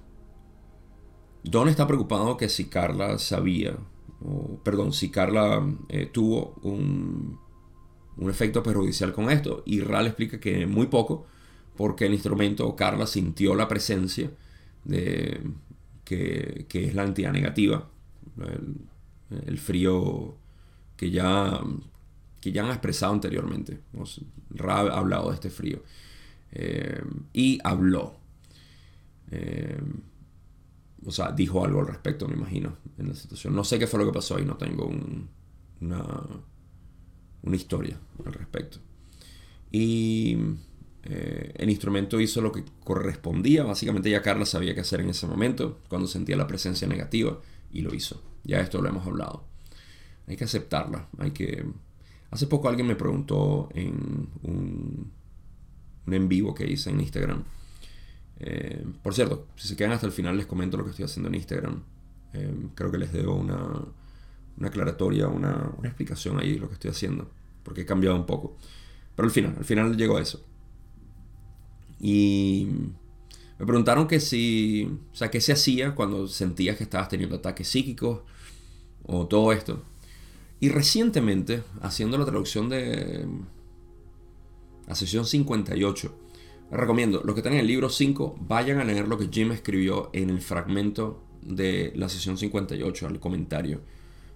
Don 1.44 1.70
está 1.70 1.88
preocupado 1.88 2.38
que 2.38 2.50
si 2.50 2.66
Carla 2.66 3.20
sabía, 3.20 3.78
perdón, 4.64 4.94
si 4.94 5.10
Carla 5.10 5.64
eh, 5.90 6.08
tuvo 6.12 6.56
un, 6.64 7.40
un 8.18 8.30
efecto 8.30 8.64
perjudicial 8.64 9.14
con 9.14 9.30
esto. 9.30 9.64
Y 9.66 9.82
Ral 9.82 10.08
explica 10.08 10.40
que 10.40 10.66
muy 10.66 10.88
poco, 10.88 11.26
porque 11.76 12.06
el 12.06 12.14
instrumento, 12.14 12.76
Carla, 12.76 13.08
sintió 13.08 13.56
la 13.56 13.68
presencia 13.68 14.32
de 14.86 15.42
que, 16.06 16.66
es 16.72 16.96
la 16.96 17.04
entidad 17.04 17.34
negativa, 17.34 17.90
el, 19.46 19.58
frío 19.58 20.38
que 20.96 21.12
ya, 21.12 21.60
que 22.40 22.52
ya 22.52 22.64
han 22.64 22.70
expresado 22.70 23.14
anteriormente. 23.14 23.82
Ra 24.52 24.82
ha 24.82 25.00
hablado 25.00 25.30
de 25.30 25.36
este 25.36 25.50
frío. 25.50 25.82
Eh, 26.52 27.02
y 27.34 27.60
habló. 27.64 28.16
Eh, 29.32 29.82
o 31.06 31.12
sea, 31.12 31.32
dijo 31.32 31.64
algo 31.66 31.82
al 31.82 31.88
respecto, 31.88 32.28
me 32.28 32.36
imagino, 32.36 32.78
en 32.98 33.10
la 33.10 33.16
situación. 33.16 33.56
No 33.56 33.64
sé 33.64 33.78
qué 33.78 33.88
fue 33.88 34.00
lo 34.00 34.06
que 34.06 34.14
pasó 34.14 34.40
y 34.40 34.46
no 34.46 34.56
tengo 34.56 34.90
una, 35.82 36.24
una 37.42 37.56
historia 37.56 38.00
al 38.26 38.34
respecto. 38.34 38.80
Y 39.72 40.38
eh, 41.06 41.54
el 41.56 41.70
instrumento 41.70 42.20
hizo 42.20 42.42
lo 42.42 42.52
que 42.52 42.64
correspondía. 42.84 43.64
Básicamente 43.64 44.10
ya 44.10 44.22
Carla 44.22 44.46
sabía 44.46 44.74
qué 44.74 44.82
hacer 44.82 45.02
en 45.02 45.10
ese 45.10 45.28
momento, 45.28 45.80
cuando 45.88 46.08
sentía 46.08 46.36
la 46.36 46.48
presencia 46.48 46.88
negativa, 46.88 47.40
y 47.72 47.82
lo 47.82 47.94
hizo. 47.94 48.22
Ya 48.44 48.60
esto 48.60 48.82
lo 48.82 48.90
hemos 48.90 49.06
hablado. 49.06 49.46
Hay 50.28 50.36
que 50.36 50.44
aceptarla. 50.44 51.08
Hay 51.18 51.32
que... 51.32 51.66
Hace 52.32 52.48
poco 52.48 52.68
alguien 52.68 52.88
me 52.88 52.96
preguntó 52.96 53.70
en 53.74 54.30
un, 54.44 55.12
en 56.08 56.28
vivo 56.28 56.54
que 56.54 56.70
hice 56.70 56.90
en 56.90 57.00
Instagram 57.00 57.44
eh, 58.40 58.86
por 59.02 59.14
cierto, 59.14 59.48
si 59.56 59.68
se 59.68 59.76
quedan 59.76 59.94
hasta 59.94 60.06
el 60.06 60.12
final 60.12 60.36
les 60.38 60.46
comento 60.46 60.78
lo 60.78 60.84
que 60.84 60.92
estoy 60.92 61.06
haciendo 61.06 61.30
en 61.30 61.36
Instagram. 61.36 61.84
Eh, 62.34 62.54
creo 62.76 62.92
que 62.92 62.98
les 62.98 63.14
debo 63.14 63.36
una, 63.36 63.58
una 64.58 64.68
aclaratoria, 64.68 65.28
una, 65.28 65.72
una, 65.78 65.88
explicación 65.88 66.40
ahí 66.40 66.54
de 66.54 66.60
lo 66.60 66.68
que 66.68 66.74
estoy 66.74 66.92
haciendo, 66.92 67.30
porque 67.64 67.82
he 67.82 67.86
cambiado 67.86 68.16
un 68.16 68.26
poco. 68.26 68.58
Pero 69.16 69.28
al 69.28 69.32
final, 69.32 69.56
al 69.58 69.66
final 69.66 69.96
llegó 69.96 70.18
a 70.18 70.22
eso. 70.22 70.46
Y 72.00 72.68
me 73.58 73.66
preguntaron 73.66 74.08
que 74.08 74.20
si, 74.20 74.90
o 75.12 75.16
sea, 75.16 75.32
qué 75.32 75.40
se 75.42 75.54
hacía 75.54 75.96
cuando 75.96 76.28
sentías 76.28 76.78
que 76.78 76.84
estabas 76.84 77.10
teniendo 77.10 77.38
ataques 77.38 77.68
psíquicos 77.68 78.22
o 79.04 79.28
todo 79.28 79.52
esto. 79.52 79.84
Y 80.60 80.70
recientemente, 80.70 81.64
haciendo 81.82 82.18
la 82.18 82.26
traducción 82.26 82.70
de 82.70 83.26
la 84.88 84.96
sesión 84.96 85.26
58, 85.26 86.16
recomiendo, 86.72 87.22
los 87.24 87.34
que 87.34 87.40
están 87.40 87.54
en 87.54 87.60
el 87.60 87.68
libro 87.68 87.90
5, 87.90 88.38
vayan 88.42 88.80
a 88.80 88.84
leer 88.84 89.08
lo 89.08 89.18
que 89.18 89.30
Jim 89.32 89.52
escribió 89.52 90.10
en 90.14 90.30
el 90.30 90.42
fragmento 90.42 91.24
de 91.42 91.94
la 91.96 92.10
sesión 92.10 92.38
58, 92.38 93.08
al 93.08 93.20
comentario, 93.20 93.82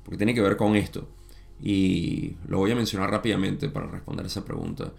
porque 0.03 0.17
tiene 0.17 0.33
que 0.33 0.41
ver 0.41 0.55
con 0.55 0.75
esto. 0.75 1.07
Y 1.61 2.35
lo 2.47 2.57
voy 2.59 2.71
a 2.71 2.75
mencionar 2.75 3.11
rápidamente 3.11 3.69
para 3.69 3.87
responder 3.87 4.25
esa 4.25 4.45
pregunta. 4.45 4.93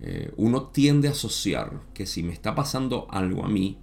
Eh, 0.00 0.32
uno 0.36 0.64
tiende 0.64 1.08
a 1.08 1.12
asociar 1.12 1.80
que 1.94 2.06
si 2.06 2.22
me 2.22 2.32
está 2.32 2.54
pasando 2.54 3.06
algo 3.10 3.44
a 3.44 3.48
mí, 3.48 3.78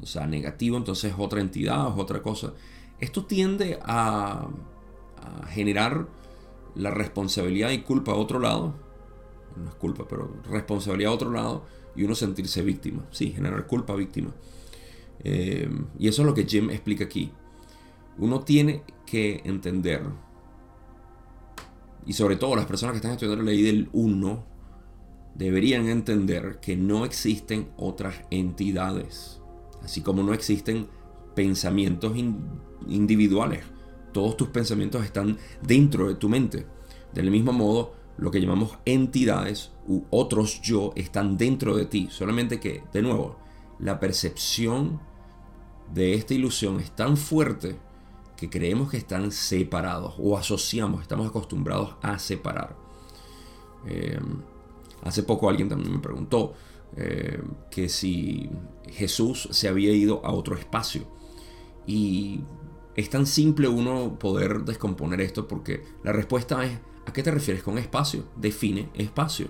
o 0.00 0.06
sea, 0.06 0.26
negativo, 0.26 0.76
entonces 0.76 1.12
es 1.12 1.18
otra 1.18 1.40
entidad, 1.40 1.88
es 1.88 1.98
otra 1.98 2.22
cosa. 2.22 2.52
Esto 3.00 3.24
tiende 3.24 3.78
a, 3.82 4.48
a 5.16 5.46
generar 5.48 6.08
la 6.74 6.90
responsabilidad 6.90 7.70
y 7.70 7.82
culpa 7.82 8.12
a 8.12 8.16
otro 8.16 8.38
lado. 8.38 8.74
No 9.56 9.68
es 9.68 9.74
culpa, 9.76 10.06
pero 10.08 10.42
responsabilidad 10.50 11.12
a 11.12 11.14
otro 11.14 11.30
lado 11.30 11.64
y 11.96 12.02
uno 12.02 12.14
sentirse 12.14 12.62
víctima. 12.62 13.06
Sí, 13.10 13.32
generar 13.32 13.66
culpa 13.66 13.94
víctima. 13.94 14.30
Eh, 15.22 15.68
y 15.98 16.08
eso 16.08 16.22
es 16.22 16.26
lo 16.26 16.34
que 16.34 16.44
Jim 16.44 16.70
explica 16.70 17.04
aquí. 17.04 17.32
Uno 18.18 18.40
tiene 18.40 18.82
que 19.06 19.42
entender, 19.44 20.02
y 22.06 22.12
sobre 22.12 22.36
todo 22.36 22.54
las 22.56 22.66
personas 22.66 22.92
que 22.92 22.98
están 22.98 23.12
estudiando 23.12 23.42
la 23.42 23.50
ley 23.50 23.62
del 23.62 23.88
uno, 23.92 24.44
deberían 25.34 25.88
entender 25.88 26.58
que 26.60 26.76
no 26.76 27.04
existen 27.04 27.70
otras 27.76 28.14
entidades, 28.30 29.40
así 29.82 30.00
como 30.00 30.22
no 30.22 30.32
existen 30.32 30.88
pensamientos 31.34 32.16
individuales. 32.88 33.64
Todos 34.12 34.36
tus 34.36 34.48
pensamientos 34.48 35.04
están 35.04 35.38
dentro 35.62 36.08
de 36.08 36.14
tu 36.14 36.28
mente. 36.28 36.66
Del 37.12 37.30
mismo 37.30 37.52
modo, 37.52 37.94
lo 38.16 38.30
que 38.30 38.40
llamamos 38.40 38.78
entidades 38.84 39.72
u 39.86 40.04
otros 40.10 40.60
yo 40.62 40.92
están 40.94 41.36
dentro 41.36 41.76
de 41.76 41.86
ti. 41.86 42.08
Solamente 42.10 42.60
que, 42.60 42.84
de 42.92 43.02
nuevo, 43.02 43.38
la 43.80 43.98
percepción 43.98 45.00
de 45.92 46.14
esta 46.14 46.34
ilusión 46.34 46.78
es 46.78 46.92
tan 46.92 47.16
fuerte 47.16 47.76
que 48.36 48.48
creemos 48.48 48.90
que 48.90 48.96
están 48.96 49.32
separados 49.32 50.14
o 50.18 50.36
asociamos, 50.36 51.02
estamos 51.02 51.26
acostumbrados 51.26 51.96
a 52.02 52.18
separar. 52.18 52.76
Eh, 53.86 54.18
hace 55.04 55.22
poco 55.22 55.48
alguien 55.48 55.68
también 55.68 55.92
me 55.92 56.00
preguntó 56.00 56.54
eh, 56.96 57.40
que 57.70 57.88
si 57.88 58.50
Jesús 58.88 59.48
se 59.52 59.68
había 59.68 59.92
ido 59.92 60.24
a 60.24 60.32
otro 60.32 60.56
espacio. 60.56 61.06
Y 61.86 62.40
es 62.96 63.10
tan 63.10 63.26
simple 63.26 63.68
uno 63.68 64.18
poder 64.18 64.64
descomponer 64.64 65.20
esto 65.20 65.46
porque 65.46 65.84
la 66.02 66.12
respuesta 66.12 66.64
es 66.64 66.78
¿A 67.06 67.12
qué 67.12 67.22
te 67.22 67.30
refieres 67.30 67.62
con 67.62 67.78
espacio? 67.78 68.24
Define 68.36 68.90
espacio. 68.94 69.48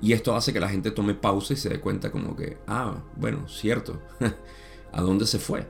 Y 0.00 0.12
esto 0.12 0.34
hace 0.34 0.52
que 0.52 0.60
la 0.60 0.68
gente 0.68 0.90
tome 0.90 1.14
pausa 1.14 1.54
y 1.54 1.56
se 1.56 1.68
dé 1.68 1.80
cuenta 1.80 2.10
como 2.10 2.36
que, 2.36 2.58
ah, 2.66 3.02
bueno, 3.16 3.48
cierto, 3.48 4.00
¿a 4.92 5.00
dónde 5.00 5.26
se 5.26 5.38
fue? 5.38 5.66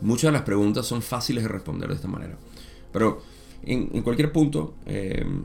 Muchas 0.00 0.28
de 0.28 0.32
las 0.32 0.42
preguntas 0.42 0.86
son 0.86 1.02
fáciles 1.02 1.44
de 1.44 1.48
responder 1.48 1.88
de 1.88 1.94
esta 1.94 2.08
manera. 2.08 2.36
Pero 2.92 3.22
en, 3.62 4.02
cualquier 4.02 4.32
punto, 4.32 4.74
em, 4.86 5.44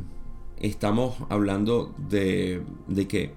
estamos 0.60 1.15
hablando 1.29 1.93
de, 2.10 2.62
de 2.88 3.07
que 3.07 3.33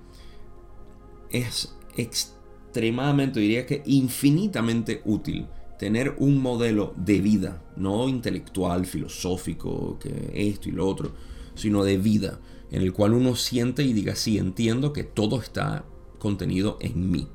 es 1.31 1.75
extremadamente, 1.97 3.41
diría 3.41 3.67
que 3.67 3.83
infinitamente 3.87 5.03
útil 5.05 5.47
tener 5.79 6.15
un 6.19 6.41
modelo 6.41 6.95
de 6.97 7.21
vida, 7.21 7.63
no 7.77 8.09
intelectual, 8.09 8.87
filosófico, 8.87 9.99
que 9.99 10.33
esto 10.35 10.69
y 10.69 10.73
lo 10.73 10.87
otro, 10.87 11.13
sino 11.55 11.85
de 11.85 11.99
vida, 11.99 12.39
en 12.71 12.83
el 12.83 12.93
cual 12.93 13.13
uno 13.13 13.37
siente 13.37 13.83
y 13.83 13.93
diga, 13.93 14.15
sí, 14.15 14.39
entiendo 14.39 14.93
que 14.93 15.05
todo 15.05 15.41
está 15.41 15.85
contenido 16.19 16.79
en 16.81 17.11
mí, 17.11 17.29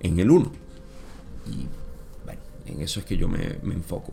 en 0.00 0.20
el 0.20 0.30
uno. 0.30 0.52
Y 1.46 1.66
bueno, 2.24 2.40
en 2.66 2.80
eso 2.82 3.00
es 3.00 3.06
que 3.06 3.16
yo 3.16 3.28
me, 3.28 3.58
enfoco. 3.72 4.12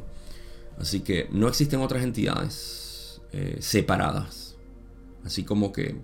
Así 0.78 1.02
que 1.02 1.28
no 1.32 1.48
existen 1.48 1.82
otras 1.82 2.04
entidades 2.04 3.22
eh, 3.34 3.58
separadas, 3.60 4.47
así 5.28 5.44
como 5.44 5.72
que 5.72 6.02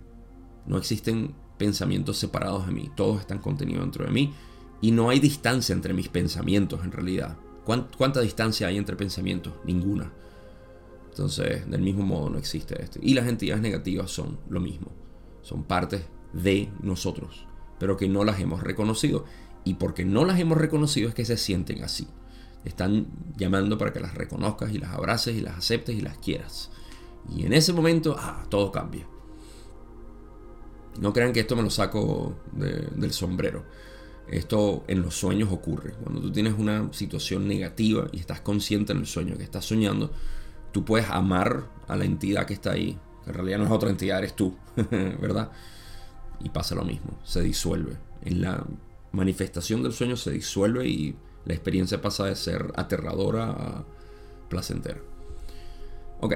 no 0.65 0.77
existen 0.77 1.35
pensamientos 1.57 2.17
separados 2.17 2.67
de 2.67 2.73
mí, 2.73 2.91
todos 2.95 3.19
están 3.19 3.39
contenidos 3.39 3.83
dentro 3.83 4.05
de 4.05 4.11
mí 4.11 4.33
y 4.81 4.91
no 4.91 5.09
hay 5.09 5.19
distancia 5.19 5.73
entre 5.73 5.93
mis 5.93 6.09
pensamientos 6.09 6.83
en 6.83 6.91
realidad. 6.91 7.37
¿Cuánta 7.65 8.19
distancia 8.19 8.67
hay 8.67 8.77
entre 8.77 8.97
pensamientos? 8.97 9.53
Ninguna. 9.63 10.11
Entonces, 11.09 11.69
del 11.69 11.81
mismo 11.81 12.03
modo 12.03 12.29
no 12.29 12.37
existe 12.37 12.81
esto. 12.81 12.99
Y 13.01 13.13
las 13.13 13.27
entidades 13.27 13.61
negativas 13.61 14.11
son 14.11 14.39
lo 14.49 14.59
mismo. 14.59 14.91
Son 15.41 15.63
partes 15.63 16.01
de 16.33 16.69
nosotros, 16.81 17.47
pero 17.79 17.95
que 17.95 18.09
no 18.09 18.25
las 18.25 18.39
hemos 18.41 18.61
reconocido. 18.61 19.23
Y 19.63 19.75
porque 19.75 20.03
no 20.03 20.25
las 20.25 20.39
hemos 20.39 20.57
reconocido 20.57 21.07
es 21.07 21.15
que 21.15 21.23
se 21.23 21.37
sienten 21.37 21.83
así. 21.83 22.07
Están 22.65 23.07
llamando 23.37 23.77
para 23.77 23.93
que 23.93 23.99
las 24.01 24.15
reconozcas 24.15 24.73
y 24.73 24.79
las 24.79 24.91
abraces 24.93 25.35
y 25.37 25.41
las 25.41 25.57
aceptes 25.57 25.95
y 25.95 26.01
las 26.01 26.17
quieras. 26.17 26.71
Y 27.33 27.45
en 27.45 27.53
ese 27.53 27.71
momento, 27.71 28.17
ah, 28.19 28.45
todo 28.49 28.71
cambia. 28.71 29.07
No 30.99 31.13
crean 31.13 31.33
que 31.33 31.41
esto 31.41 31.55
me 31.55 31.63
lo 31.63 31.69
saco 31.69 32.35
del 32.53 33.11
sombrero. 33.11 33.63
Esto 34.27 34.83
en 34.87 35.01
los 35.01 35.15
sueños 35.15 35.51
ocurre. 35.51 35.93
Cuando 36.01 36.21
tú 36.21 36.31
tienes 36.31 36.53
una 36.57 36.91
situación 36.93 37.47
negativa 37.47 38.07
y 38.11 38.19
estás 38.19 38.41
consciente 38.41 38.93
en 38.93 38.99
el 38.99 39.05
sueño 39.05 39.37
que 39.37 39.43
estás 39.43 39.65
soñando, 39.65 40.11
tú 40.71 40.85
puedes 40.85 41.09
amar 41.09 41.65
a 41.87 41.95
la 41.95 42.05
entidad 42.05 42.45
que 42.45 42.53
está 42.53 42.71
ahí, 42.71 42.97
que 43.23 43.31
en 43.31 43.35
realidad 43.35 43.57
no 43.59 43.65
es 43.65 43.71
otra 43.71 43.89
entidad, 43.89 44.19
eres 44.19 44.35
tú, 44.35 44.55
¿verdad? 44.75 45.51
Y 46.41 46.49
pasa 46.49 46.75
lo 46.75 46.83
mismo, 46.83 47.19
se 47.23 47.41
disuelve. 47.41 47.97
En 48.23 48.41
la 48.41 48.65
manifestación 49.11 49.83
del 49.83 49.93
sueño 49.93 50.15
se 50.15 50.31
disuelve 50.31 50.87
y 50.87 51.15
la 51.45 51.53
experiencia 51.53 52.01
pasa 52.01 52.25
de 52.25 52.35
ser 52.35 52.71
aterradora 52.75 53.49
a 53.49 53.85
placentera. 54.49 54.99
Ok, 56.21 56.35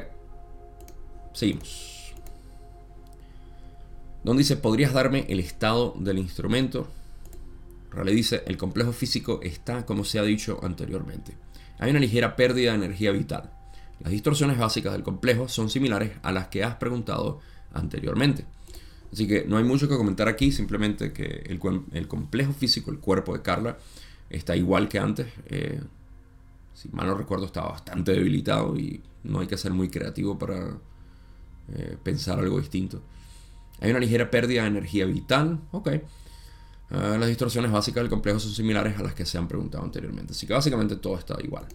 seguimos. 1.33 1.87
Donde 4.24 4.41
dice, 4.41 4.57
¿podrías 4.57 4.93
darme 4.93 5.25
el 5.29 5.39
estado 5.39 5.93
del 5.97 6.17
instrumento? 6.17 6.88
le 8.03 8.12
dice, 8.12 8.43
el 8.45 8.57
complejo 8.57 8.91
físico 8.91 9.39
está 9.41 9.86
como 9.86 10.03
se 10.03 10.19
ha 10.19 10.24
dicho 10.24 10.59
anteriormente. 10.63 11.36
Hay 11.79 11.91
una 11.91 12.00
ligera 12.00 12.36
pérdida 12.36 12.71
de 12.71 12.77
energía 12.77 13.12
vital. 13.12 13.51
Las 14.00 14.12
distorsiones 14.12 14.57
básicas 14.57 14.93
del 14.93 15.03
complejo 15.03 15.47
son 15.47 15.69
similares 15.69 16.12
a 16.21 16.31
las 16.31 16.47
que 16.47 16.63
has 16.63 16.75
preguntado 16.75 17.39
anteriormente. 17.74 18.45
Así 19.12 19.27
que 19.27 19.45
no 19.45 19.57
hay 19.57 19.63
mucho 19.63 19.88
que 19.88 19.97
comentar 19.97 20.27
aquí, 20.27 20.51
simplemente 20.51 21.13
que 21.13 21.43
el, 21.47 22.07
complejo 22.07 22.53
físico, 22.53 22.91
el 22.91 23.00
cuerpo 23.00 23.33
de 23.33 23.41
Carla, 23.41 23.77
está 24.29 24.55
igual 24.55 24.89
que 24.89 25.00
antes. 25.00 25.27
Eh, 25.47 25.81
si 26.74 26.89
mal 26.89 27.07
no 27.07 27.15
recuerdo, 27.15 27.45
estaba 27.45 27.69
bastante 27.69 28.12
debilitado 28.12 28.77
y 28.77 29.01
no 29.24 29.39
hay 29.39 29.47
que 29.47 29.57
ser 29.57 29.71
muy 29.71 29.89
creativo 29.89 30.38
para 30.38 30.77
eh, 31.74 31.97
pensar 32.03 32.39
algo 32.39 32.59
distinto. 32.59 33.01
Hay 33.79 33.91
una 33.91 34.00
ligera 34.00 34.29
pérdida 34.31 34.63
de 34.63 34.67
energía 34.67 35.05
vital. 35.05 35.62
Ok. 35.72 35.89
Ah, 36.89 37.17
las 37.19 37.27
distorsiones 37.27 37.72
básicas 37.72 38.01
del 38.01 38.10
complejo 38.10 38.39
son 38.39 38.51
similares 38.51 38.98
a 38.98 39.03
las 39.03 39.13
que 39.13 39.25
se 39.25 39.38
han 39.38 39.48
preguntado 39.48 39.84
anteriormente. 39.84 40.34
Así 40.34 40.48
que 40.48 40.53
básicamente 40.53 40.96
todo 40.96 41.17
está 41.17 41.36
igual. 41.43 41.65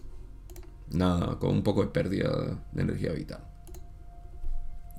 Nada, 0.91 1.39
con 1.39 1.51
un 1.51 1.63
poco 1.63 1.81
de 1.81 1.87
pérdida 1.87 2.59
de 2.71 2.81
energía 2.81 3.11
vital. 3.13 3.43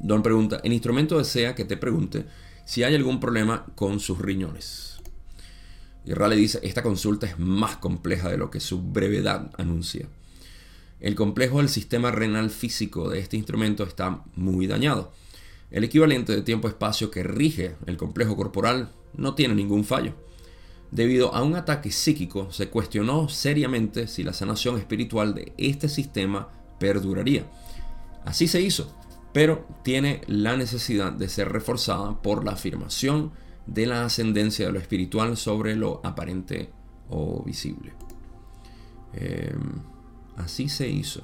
Don 0.01 0.23
pregunta, 0.23 0.61
el 0.65 0.73
instrumento 0.73 1.19
desea 1.19 1.55
que 1.55 1.65
te 1.65 1.77
pregunte 1.77 2.27
si 2.65 2.83
hay 2.83 2.95
algún 2.95 3.21
problema 3.21 3.67
con 3.75 4.01
sus 4.01 4.19
riñones. 4.19 5.01
Y 6.05 6.13
Raleigh 6.13 6.41
dice, 6.41 6.61
esta 6.63 6.83
consulta 6.83 7.27
es 7.27 7.39
más 7.39 7.77
compleja 7.77 8.29
de 8.31 8.37
lo 8.37 8.51
que 8.51 8.61
su 8.61 8.83
brevedad 8.83 9.51
anuncia. 9.57 10.09
El 11.01 11.15
complejo 11.15 11.59
del 11.59 11.69
sistema 11.69 12.11
renal 12.11 12.51
físico 12.51 13.09
de 13.09 13.21
este 13.21 13.37
instrumento 13.37 13.85
está 13.85 14.23
muy 14.37 14.67
dañado. 14.67 15.13
El 15.75 15.83
equivalente 15.83 16.33
de 16.33 16.43
tiempo-espacio 16.43 17.11
que 17.11 17.25
rige 17.25 17.75
el 17.87 17.97
complejo 17.97 18.37
corporal 18.37 18.93
no 19.17 19.35
tiene 19.35 19.57
ningún 19.57 19.83
fallo. 19.83 20.15
Debido 20.93 21.35
a 21.35 21.43
un 21.43 21.57
ataque 21.57 21.91
psíquico, 21.91 22.53
se 22.53 22.69
cuestionó 22.71 23.29
seriamente 23.29 24.07
si 24.07 24.23
la 24.23 24.33
sanación 24.33 24.79
espiritual 24.79 25.35
de 25.35 25.53
este 25.59 25.89
sistema 25.89 26.49
perduraría. 26.79 27.51
Así 28.25 28.47
se 28.47 28.61
hizo, 28.61 28.95
pero 29.33 29.67
tiene 29.83 30.21
la 30.29 30.57
necesidad 30.57 31.11
de 31.11 31.29
ser 31.29 31.51
reforzada 31.51 32.23
por 32.23 32.45
la 32.45 32.53
afirmación 32.53 33.33
de 33.67 33.87
la 33.87 34.05
ascendencia 34.05 34.67
de 34.67 34.73
lo 34.73 34.79
espiritual 34.79 35.37
sobre 35.37 35.75
lo 35.75 36.01
aparente 36.05 36.71
o 37.09 37.43
visible. 37.43 37.95
Em, 39.13 39.83
así 40.37 40.69
se 40.69 40.89
hizo. 40.89 41.23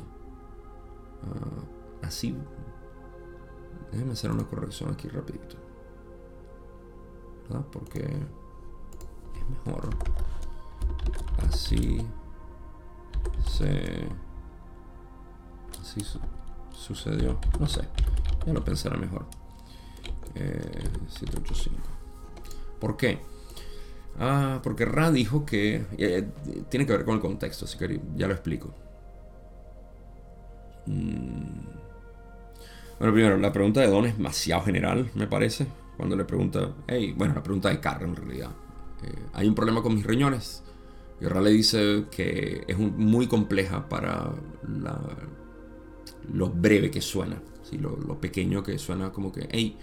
Ah, 1.22 2.06
así. 2.08 2.34
Déjeme 3.92 4.12
hacer 4.12 4.30
una 4.30 4.44
corrección 4.44 4.90
aquí 4.90 5.08
rapidito. 5.08 5.56
¿Verdad? 7.48 7.66
Porque 7.72 8.00
es 8.00 9.66
mejor. 9.66 9.90
Así 11.48 12.06
se... 13.48 14.08
Así 15.80 16.04
sucedió. 16.72 17.38
No 17.58 17.66
sé. 17.66 17.82
Ya 18.46 18.52
lo 18.52 18.64
pensaré 18.64 18.96
mejor. 18.96 19.26
785. 20.34 21.76
Eh, 21.76 21.80
¿Por 22.78 22.96
qué? 22.96 23.18
Ah, 24.18 24.60
porque 24.62 24.84
Ra 24.84 25.10
dijo 25.10 25.44
que... 25.44 25.84
Eh, 25.98 26.28
tiene 26.68 26.86
que 26.86 26.92
ver 26.92 27.04
con 27.04 27.16
el 27.16 27.20
contexto, 27.20 27.64
así 27.64 27.76
que 27.76 28.00
ya 28.16 28.28
lo 28.28 28.34
explico. 28.34 28.72
Mm. 30.86 31.89
Bueno, 33.00 33.14
primero, 33.14 33.38
la 33.38 33.50
pregunta 33.50 33.80
de 33.80 33.86
Don 33.86 34.04
es 34.04 34.18
demasiado 34.18 34.62
general, 34.62 35.10
me 35.14 35.26
parece. 35.26 35.66
Cuando 35.96 36.16
le 36.16 36.26
pregunta, 36.26 36.74
hey, 36.86 37.14
bueno, 37.16 37.32
la 37.32 37.42
pregunta 37.42 37.70
de 37.70 37.80
Carl 37.80 38.04
en 38.04 38.14
realidad. 38.14 38.50
Eh, 39.02 39.14
¿Hay 39.32 39.48
un 39.48 39.54
problema 39.54 39.82
con 39.82 39.94
mis 39.94 40.04
riñones? 40.04 40.62
Y 41.18 41.24
Ra 41.24 41.40
le 41.40 41.48
dice 41.48 42.04
que 42.10 42.62
es 42.68 42.76
muy 42.76 43.26
compleja 43.26 43.88
para 43.88 44.32
lo 46.30 46.50
breve 46.50 46.90
que 46.90 47.00
suena, 47.00 47.40
¿sí? 47.62 47.78
lo, 47.78 47.96
lo, 47.96 48.20
pequeño 48.20 48.62
que 48.62 48.78
suena 48.78 49.10
como 49.12 49.32
que, 49.32 49.48
hey, 49.50 49.78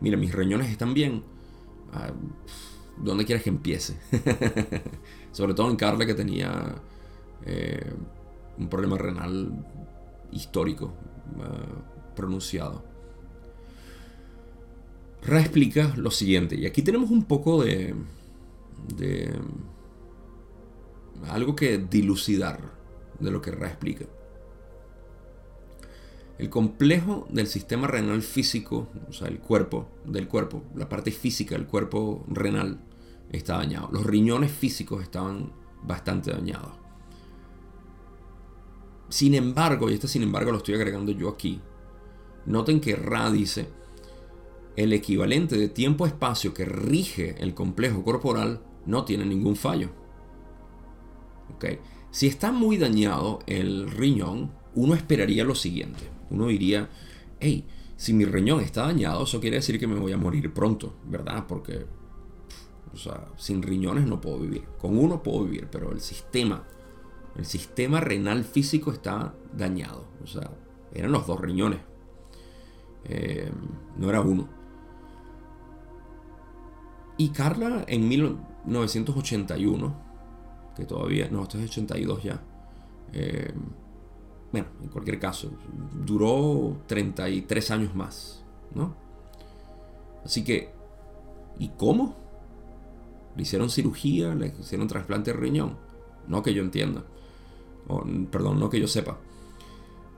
mira, 0.00 0.16
mis 0.16 0.32
riñones 0.32 0.70
están 0.70 0.94
bien. 0.94 1.24
Ah, 1.92 2.12
¿Dónde 2.96 3.24
quieres 3.24 3.42
que 3.42 3.50
empiece? 3.50 3.96
Sobre 5.32 5.54
todo 5.54 5.68
en 5.68 5.74
Carla 5.74 6.06
que 6.06 6.14
tenía 6.14 6.76
eh, 7.44 7.92
un 8.56 8.68
problema 8.68 8.96
renal 8.98 9.50
histórico 10.30 10.94
uh, 11.36 11.91
pronunciado. 12.14 12.84
Ra 15.22 15.40
explica 15.40 15.94
lo 15.96 16.10
siguiente, 16.10 16.56
y 16.56 16.66
aquí 16.66 16.82
tenemos 16.82 17.10
un 17.10 17.24
poco 17.24 17.62
de, 17.62 17.94
algo 21.28 21.54
que 21.54 21.78
dilucidar 21.78 22.60
de 23.20 23.30
lo 23.30 23.40
que 23.40 23.52
Ra 23.52 23.68
explica. 23.68 24.06
El 26.38 26.50
complejo 26.50 27.28
del 27.30 27.46
sistema 27.46 27.86
renal 27.86 28.20
físico, 28.22 28.88
o 29.08 29.12
sea, 29.12 29.28
el 29.28 29.38
cuerpo 29.38 29.88
del 30.04 30.26
cuerpo, 30.26 30.64
la 30.74 30.88
parte 30.88 31.12
física 31.12 31.54
del 31.54 31.66
cuerpo 31.66 32.24
renal 32.26 32.80
está 33.30 33.58
dañado. 33.58 33.90
Los 33.92 34.04
riñones 34.04 34.50
físicos 34.50 35.02
estaban 35.02 35.52
bastante 35.84 36.32
dañados. 36.32 36.72
Sin 39.08 39.34
embargo, 39.34 39.90
y 39.90 39.94
este 39.94 40.08
sin 40.08 40.22
embargo 40.22 40.50
lo 40.50 40.58
estoy 40.58 40.74
agregando 40.74 41.12
yo 41.12 41.28
aquí, 41.28 41.60
noten 42.46 42.80
que 42.80 42.96
Ra 42.96 43.30
dice, 43.30 43.68
el 44.76 44.92
equivalente 44.92 45.56
de 45.56 45.68
tiempo-espacio 45.68 46.54
que 46.54 46.64
rige 46.64 47.36
el 47.38 47.54
complejo 47.54 48.02
corporal 48.04 48.62
no 48.86 49.04
tiene 49.04 49.24
ningún 49.26 49.56
fallo. 49.56 49.90
¿Okay? 51.54 51.78
Si 52.10 52.26
está 52.26 52.52
muy 52.52 52.78
dañado 52.78 53.40
el 53.46 53.90
riñón, 53.90 54.52
uno 54.74 54.94
esperaría 54.94 55.44
lo 55.44 55.54
siguiente. 55.54 56.02
Uno 56.30 56.48
diría, 56.48 56.88
hey, 57.40 57.66
si 57.96 58.12
mi 58.12 58.24
riñón 58.24 58.60
está 58.60 58.82
dañado, 58.82 59.24
eso 59.24 59.40
quiere 59.40 59.56
decir 59.56 59.78
que 59.78 59.86
me 59.86 59.98
voy 59.98 60.12
a 60.12 60.16
morir 60.16 60.52
pronto, 60.52 60.94
¿verdad? 61.04 61.44
Porque, 61.46 61.86
o 62.92 62.96
sea, 62.96 63.28
sin 63.36 63.62
riñones 63.62 64.06
no 64.06 64.20
puedo 64.20 64.38
vivir. 64.40 64.64
Con 64.78 64.98
uno 64.98 65.22
puedo 65.22 65.44
vivir, 65.44 65.68
pero 65.70 65.92
el 65.92 66.00
sistema 66.00 66.66
el 67.36 67.46
sistema 67.46 68.00
renal 68.00 68.44
físico 68.44 68.92
está 68.92 69.34
dañado. 69.52 70.04
O 70.22 70.26
sea, 70.26 70.50
eran 70.92 71.12
los 71.12 71.26
dos 71.26 71.40
riñones. 71.40 71.80
Eh, 73.04 73.50
no 73.96 74.08
era 74.08 74.20
uno. 74.20 74.48
Y 77.16 77.28
Carla 77.30 77.84
en 77.86 78.08
1981, 78.08 79.94
que 80.76 80.84
todavía, 80.84 81.28
no, 81.30 81.42
esto 81.42 81.58
es 81.58 81.70
82 81.70 82.22
ya. 82.22 82.42
Eh, 83.12 83.52
bueno, 84.50 84.68
en 84.82 84.88
cualquier 84.88 85.18
caso, 85.18 85.50
duró 86.04 86.78
33 86.86 87.70
años 87.70 87.94
más, 87.94 88.42
¿no? 88.74 88.94
Así 90.24 90.44
que, 90.44 90.70
¿y 91.58 91.68
cómo? 91.70 92.16
Le 93.36 93.42
hicieron 93.42 93.70
cirugía, 93.70 94.34
le 94.34 94.54
hicieron 94.58 94.88
trasplante 94.88 95.32
de 95.32 95.38
riñón. 95.38 95.76
No 96.28 96.42
que 96.42 96.54
yo 96.54 96.62
entienda 96.62 97.04
perdón, 98.30 98.58
no 98.58 98.70
que 98.70 98.80
yo 98.80 98.88
sepa. 98.88 99.18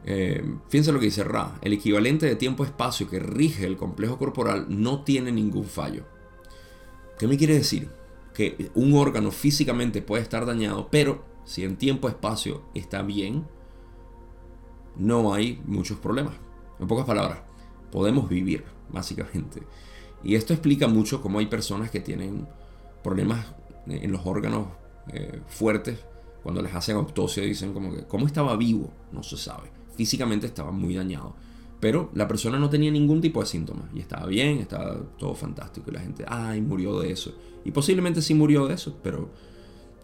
Eh, 0.05 0.45
fíjense 0.69 0.93
lo 0.93 0.99
que 0.99 1.07
dice 1.07 1.25
Ra. 1.25 1.59
El 1.63 1.73
equivalente 1.73 2.27
de 2.27 2.37
tiempo-espacio 2.37 3.09
que 3.09 3.19
rige 3.19 3.67
el 3.67 3.77
complejo 3.77 4.19
corporal 4.19 4.67
no 4.69 5.03
tiene 5.03 5.33
ningún 5.33 5.65
fallo. 5.65 6.05
¿Qué 7.19 7.27
me 7.27 7.39
quiere 7.39 7.55
decir? 7.55 7.89
Que 8.35 8.71
un 8.75 8.95
órgano 8.95 9.31
físicamente 9.31 10.03
puede 10.03 10.23
estar 10.23 10.45
dañado, 10.45 10.89
pero 10.91 11.25
si 11.45 11.65
en 11.65 11.77
tiempo-espacio 11.77 12.63
está 12.75 13.03
bien, 13.03 13.47
no 14.97 15.33
hay 15.33 15.63
muchos 15.67 15.99
problemas. 15.99 16.35
En 16.79 16.89
pocas 16.89 17.07
palabras, 17.07 17.41
podemos 17.91 18.29
vivir, 18.29 18.65
básicamente. 18.91 19.63
Y 20.23 20.35
esto 20.35 20.53
explica 20.53 20.89
mucho 20.89 21.23
cómo 21.23 21.39
hay 21.39 21.47
personas 21.47 21.91
que 21.91 22.01
tienen 22.01 22.49
problemas 23.03 23.47
en 23.87 24.11
los 24.11 24.25
órganos 24.25 24.69
eh, 25.13 25.41
fuertes 25.47 25.99
cuando 26.43 26.61
les 26.61 26.75
hacen 26.75 26.97
autopsia 26.97 27.43
dicen 27.43 27.73
como 27.73 27.95
que, 27.95 28.05
¿cómo 28.05 28.27
estaba 28.27 28.55
vivo? 28.57 28.91
No 29.13 29.23
se 29.23 29.37
sabe. 29.39 29.74
Físicamente 29.97 30.47
estaba 30.47 30.71
muy 30.71 30.95
dañado. 30.95 31.35
Pero 31.81 32.11
la 32.15 32.27
persona 32.27 32.59
no 32.59 32.71
tenía 32.71 32.91
ningún 32.91 33.21
tipo 33.21 33.41
de 33.41 33.47
síntomas. 33.47 33.87
Y 33.95 34.01
estaba 34.01 34.27
bien, 34.27 34.59
estaba 34.59 34.97
todo 35.19 35.35
fantástico. 35.35 35.91
Y 35.91 35.95
la 35.95 36.01
gente, 36.01 36.25
ay, 36.27 36.61
murió 36.61 36.99
de 37.01 37.13
eso. 37.13 37.35
Y 37.65 37.71
posiblemente 37.71 38.23
sí 38.23 38.35
murió 38.35 38.67
de 38.67 38.75
eso, 38.75 38.99
pero 39.03 39.31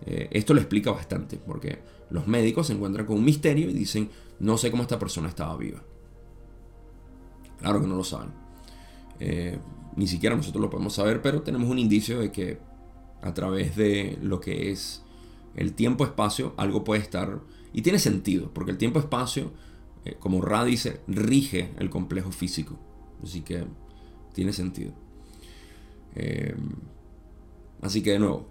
eh, 0.06 0.28
esto 0.32 0.54
lo 0.54 0.60
explica 0.60 0.90
bastante. 0.90 1.38
Porque 1.38 1.78
los 2.10 2.26
médicos 2.26 2.66
se 2.66 2.74
encuentran 2.74 3.06
con 3.06 3.16
un 3.18 3.24
misterio 3.24 3.70
y 3.70 3.72
dicen, 3.72 4.10
no 4.40 4.58
sé 4.58 4.70
cómo 4.70 4.82
esta 4.82 4.98
persona 4.98 5.28
estaba 5.28 5.56
viva. 5.56 5.82
Claro 7.58 7.80
que 7.80 7.86
no 7.86 7.96
lo 7.96 8.04
saben. 8.04 8.30
Eh, 9.20 9.58
ni 9.96 10.06
siquiera 10.06 10.36
nosotros 10.36 10.62
lo 10.62 10.70
podemos 10.70 10.94
saber, 10.94 11.20
pero 11.22 11.42
tenemos 11.42 11.68
un 11.68 11.78
indicio 11.78 12.20
de 12.20 12.32
que 12.32 12.58
a 13.22 13.34
través 13.34 13.76
de 13.76 14.18
lo 14.22 14.40
que 14.40 14.70
es 14.70 15.02
el 15.56 15.74
tiempo-espacio, 15.74 16.54
algo 16.56 16.84
puede 16.84 17.00
estar... 17.02 17.40
Y 17.72 17.82
tiene 17.82 17.98
sentido, 17.98 18.50
porque 18.52 18.72
el 18.72 18.78
tiempo-espacio, 18.78 19.52
eh, 20.04 20.16
como 20.18 20.40
Ra 20.40 20.64
dice, 20.64 21.00
rige 21.06 21.72
el 21.78 21.90
complejo 21.90 22.32
físico. 22.32 22.78
Así 23.22 23.42
que 23.42 23.64
tiene 24.32 24.52
sentido. 24.52 24.92
Eh, 26.14 26.54
así 27.82 28.02
que 28.02 28.12
de 28.12 28.18
nuevo, 28.18 28.48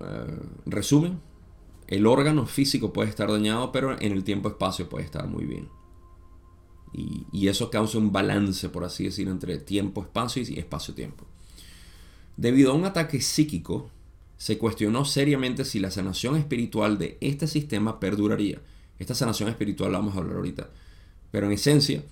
eh, 0.00 0.40
resumen, 0.66 1.20
el 1.86 2.06
órgano 2.06 2.46
físico 2.46 2.92
puede 2.92 3.08
estar 3.08 3.30
dañado, 3.30 3.72
pero 3.72 4.00
en 4.00 4.12
el 4.12 4.24
tiempo-espacio 4.24 4.88
puede 4.88 5.04
estar 5.04 5.26
muy 5.26 5.44
bien. 5.44 5.68
Y, 6.92 7.26
y, 7.30 7.46
eso 7.46 7.70
causa 7.70 7.98
un 7.98 8.10
balance, 8.10 8.68
por 8.68 8.82
así 8.82 9.04
decir, 9.04 9.28
entre 9.28 9.58
tiempo-espacio 9.58 10.42
y 10.42 10.58
espacio-tiempo. 10.58 11.24
Debido 12.36 12.72
a 12.72 12.74
un 12.74 12.84
ataque 12.84 13.20
psíquico, 13.20 13.90
se 14.36 14.58
cuestionó 14.58 15.04
seriamente 15.04 15.64
si 15.64 15.78
la 15.78 15.90
sanación 15.90 16.34
espiritual 16.34 16.98
de 16.98 17.16
este 17.20 17.46
sistema 17.46 18.00
perduraría. 18.00 18.60
Esta 19.00 19.14
sanación 19.14 19.48
espiritual 19.48 19.90
la 19.90 19.98
vamos 19.98 20.14
a 20.14 20.18
hablar 20.18 20.36
ahorita. 20.36 20.68
Pero 21.32 21.46
en 21.46 21.52
esencia, 21.52 22.02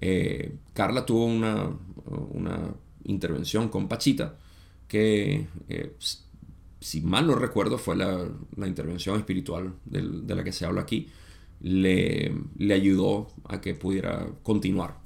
eh, 0.00 0.52
Carla 0.74 1.06
tuvo 1.06 1.24
una, 1.24 1.70
una, 2.32 2.74
intervención 3.04 3.68
con 3.68 3.86
Pachita 3.86 4.34
que, 4.88 5.46
eh, 5.68 5.94
si 6.80 7.00
mal 7.00 7.28
no 7.28 7.36
recuerdo, 7.36 7.78
fue 7.78 7.96
la, 7.96 8.28
la 8.56 8.66
intervención 8.66 9.16
espiritual 9.16 9.74
de 9.84 10.34
la 10.34 10.42
que 10.42 10.50
se 10.50 10.66
habla 10.66 10.80
aquí, 10.80 11.08
le, 11.60 12.34
le 12.58 12.74
ayudó 12.74 13.28
a 13.44 13.60
que 13.60 13.74
pudiera 13.74 14.26
continuar, 14.42 14.96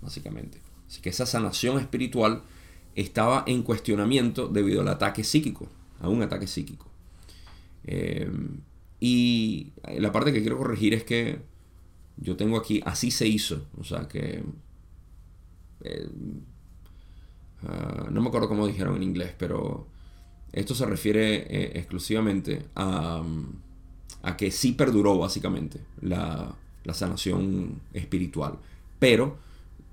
básicamente. 0.00 0.58
Así 0.88 1.02
que 1.02 1.10
esa 1.10 1.26
sanación 1.26 1.78
espiritual 1.78 2.42
estaba 2.94 3.44
en 3.46 3.62
cuestionamiento 3.62 4.48
debido 4.48 4.80
al 4.80 4.88
ataque 4.88 5.22
psíquico, 5.22 5.68
a 6.00 6.08
un 6.08 6.22
ataque 6.22 6.46
psíquico. 6.46 6.86
Eh, 7.84 8.30
y 9.00 9.72
la 9.98 10.12
parte 10.12 10.32
que 10.32 10.42
quiero 10.42 10.58
corregir 10.58 10.92
es 10.94 11.04
que 11.04 11.40
yo 12.18 12.36
tengo 12.36 12.58
aquí, 12.58 12.82
así 12.84 13.10
se 13.10 13.26
hizo, 13.26 13.66
o 13.78 13.84
sea 13.84 14.06
que... 14.06 14.44
Eh, 15.82 16.08
ah, 17.62 18.08
no 18.10 18.20
me 18.20 18.28
acuerdo 18.28 18.48
cómo 18.48 18.66
dijeron 18.66 18.96
en 18.96 19.02
inglés, 19.02 19.34
pero 19.38 19.86
esto 20.52 20.74
se 20.74 20.84
refiere 20.84 21.36
eh, 21.36 21.72
exclusivamente 21.76 22.66
a, 22.74 23.22
a, 24.22 24.36
que 24.36 24.50
sí 24.50 24.72
perduró 24.72 25.16
básicamente 25.16 25.80
la, 26.02 26.54
la 26.84 26.94
sanación 26.94 27.80
espiritual, 27.94 28.58
pero 28.98 29.38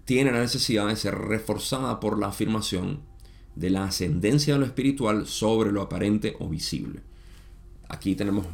tiene 0.04 0.34
la 0.34 0.40
necesidad 0.40 0.88
de 0.88 0.98
ser 0.98 1.16
reforzada 1.16 2.02
por 2.02 2.20
la 2.20 2.28
afirmación 2.28 3.00
de 3.56 3.70
la 3.70 3.86
ascendencia 3.86 4.54
de 4.54 4.60
lo 4.60 4.66
espiritual 4.66 5.28
sobre 5.28 5.72
lo 5.72 5.82
aparente 5.82 6.36
o 6.40 6.50
visible. 6.50 7.02
Aquí 7.90 8.16
tenemos 8.16 8.46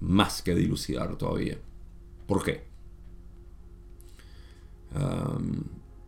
más 0.00 0.42
que 0.42 0.54
dilucidar 0.54 1.16
todavía. 1.16 1.58
¿Por 2.26 2.44
qué? 2.44 2.68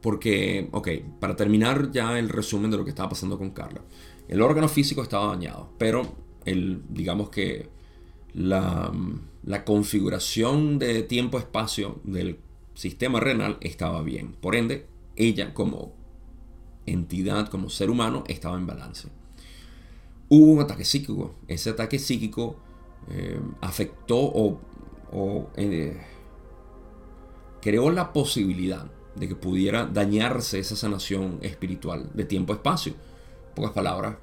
porque, 0.00 0.68
ok, 0.72 0.88
para 1.20 1.37
terminar 1.37 1.92
ya 1.92 2.18
el 2.18 2.29
resumen 2.31 2.70
de 2.70 2.79
lo 2.79 2.85
que 2.85 2.90
estaba 2.90 3.11
pasando 3.11 3.37
con 3.37 3.50
Carla. 3.50 3.83
El 4.29 4.40
órgano 4.40 4.68
físico 4.68 5.03
estaba 5.03 5.26
dañado, 5.26 5.70
pero 5.76 6.14
el, 6.46 6.83
digamos 6.88 7.29
que 7.29 7.68
la, 8.33 8.90
la 9.44 9.64
configuración 9.64 10.79
de 10.79 11.03
tiempo-espacio 11.03 12.00
del 12.05 12.38
sistema 12.74 13.20
renal 13.20 13.59
estaba 13.61 14.03
bien. 14.03 14.33
Por 14.33 14.57
ende, 14.57 14.87
ella 15.16 15.53
como 15.53 15.92
entidad, 16.87 17.48
como 17.48 17.68
ser 17.68 17.90
humano, 17.90 18.24
estaba 18.26 18.57
en 18.57 18.66
balance. 18.66 19.09
Hubo 20.29 20.53
un 20.53 20.61
ataque 20.61 20.85
psíquico. 20.85 21.35
Ese 21.48 21.70
ataque 21.70 21.98
psíquico 21.98 22.57
eh, 23.11 23.40
afectó 23.61 24.18
o, 24.18 24.61
eh, 25.57 26.01
creó 27.61 27.90
la 27.90 28.12
posibilidad 28.12 28.87
de 29.16 29.29
que 29.29 29.35
pudiera 29.35 29.87
dañarse 29.87 30.61
esa 30.61 30.77
sanación 30.77 31.38
espiritual 31.42 32.11
de 32.14 32.25
tiempo-espacio. 32.25 32.94
Pocas 33.55 33.73
palabras, 33.73 34.16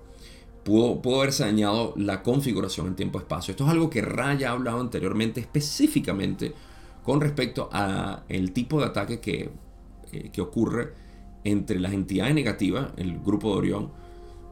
pudo, 0.63 1.01
pudo 1.01 1.21
haberse 1.21 1.43
dañado 1.43 1.93
la 1.97 2.23
configuración 2.23 2.87
en 2.87 2.95
tiempo-espacio. 2.95 3.51
Esto 3.51 3.65
es 3.65 3.71
algo 3.71 3.89
que 3.89 4.01
Raya 4.01 4.49
ha 4.49 4.53
hablado 4.53 4.79
anteriormente 4.79 5.41
específicamente 5.41 6.53
con 7.03 7.21
respecto 7.21 7.69
a 7.71 8.23
el 8.29 8.53
tipo 8.53 8.79
de 8.79 8.85
ataque 8.85 9.19
que, 9.19 9.49
eh, 10.11 10.29
que 10.31 10.41
ocurre 10.41 10.93
entre 11.43 11.79
las 11.79 11.93
entidades 11.93 12.33
negativas, 12.35 12.89
el 12.97 13.19
grupo 13.19 13.51
de 13.51 13.57
Orión, 13.57 13.91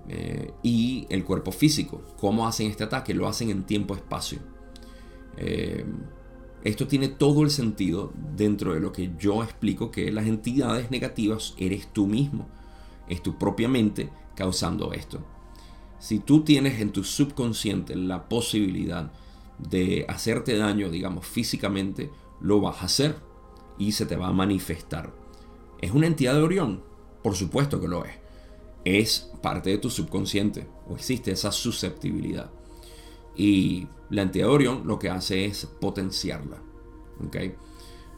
eh, 0.07 0.51
y 0.63 1.07
el 1.09 1.23
cuerpo 1.23 1.51
físico. 1.51 2.01
¿Cómo 2.19 2.47
hacen 2.47 2.69
este 2.69 2.83
ataque? 2.83 3.13
Lo 3.13 3.27
hacen 3.27 3.49
en 3.49 3.63
tiempo-espacio. 3.63 4.39
Eh, 5.37 5.85
esto 6.63 6.87
tiene 6.87 7.09
todo 7.09 7.43
el 7.43 7.51
sentido 7.51 8.11
dentro 8.35 8.73
de 8.73 8.79
lo 8.79 8.91
que 8.91 9.11
yo 9.19 9.43
explico 9.43 9.91
que 9.91 10.11
las 10.11 10.25
entidades 10.25 10.89
negativas 10.89 11.53
eres 11.57 11.87
tú 11.93 12.07
mismo, 12.07 12.47
es 13.07 13.21
tu 13.21 13.37
propia 13.37 13.69
mente 13.69 14.09
causando 14.35 14.91
esto. 14.91 15.23
Si 15.99 16.19
tú 16.19 16.43
tienes 16.43 16.81
en 16.81 16.91
tu 16.91 17.03
subconsciente 17.03 17.95
la 17.95 18.27
posibilidad 18.27 19.11
de 19.57 20.05
hacerte 20.09 20.57
daño, 20.57 20.89
digamos, 20.89 21.25
físicamente, 21.25 22.09
lo 22.41 22.59
vas 22.61 22.81
a 22.81 22.85
hacer 22.85 23.15
y 23.77 23.91
se 23.91 24.05
te 24.05 24.15
va 24.15 24.27
a 24.27 24.33
manifestar. 24.33 25.13
¿Es 25.81 25.91
una 25.91 26.07
entidad 26.07 26.33
de 26.33 26.41
Orión? 26.41 26.83
Por 27.23 27.35
supuesto 27.35 27.79
que 27.79 27.87
lo 27.87 28.05
es. 28.05 28.24
Es 28.85 29.31
parte 29.41 29.71
de 29.71 29.79
tu 29.79 29.89
subconsciente 29.89 30.67
o 30.87 30.95
existe 30.95 31.31
esa 31.31 31.51
susceptibilidad. 31.51 32.49
Y 33.35 33.87
la 34.09 34.21
entidad 34.21 34.45
de 34.45 34.53
Orión 34.53 34.83
lo 34.85 34.97
que 34.97 35.09
hace 35.09 35.45
es 35.45 35.65
potenciarla. 35.65 36.61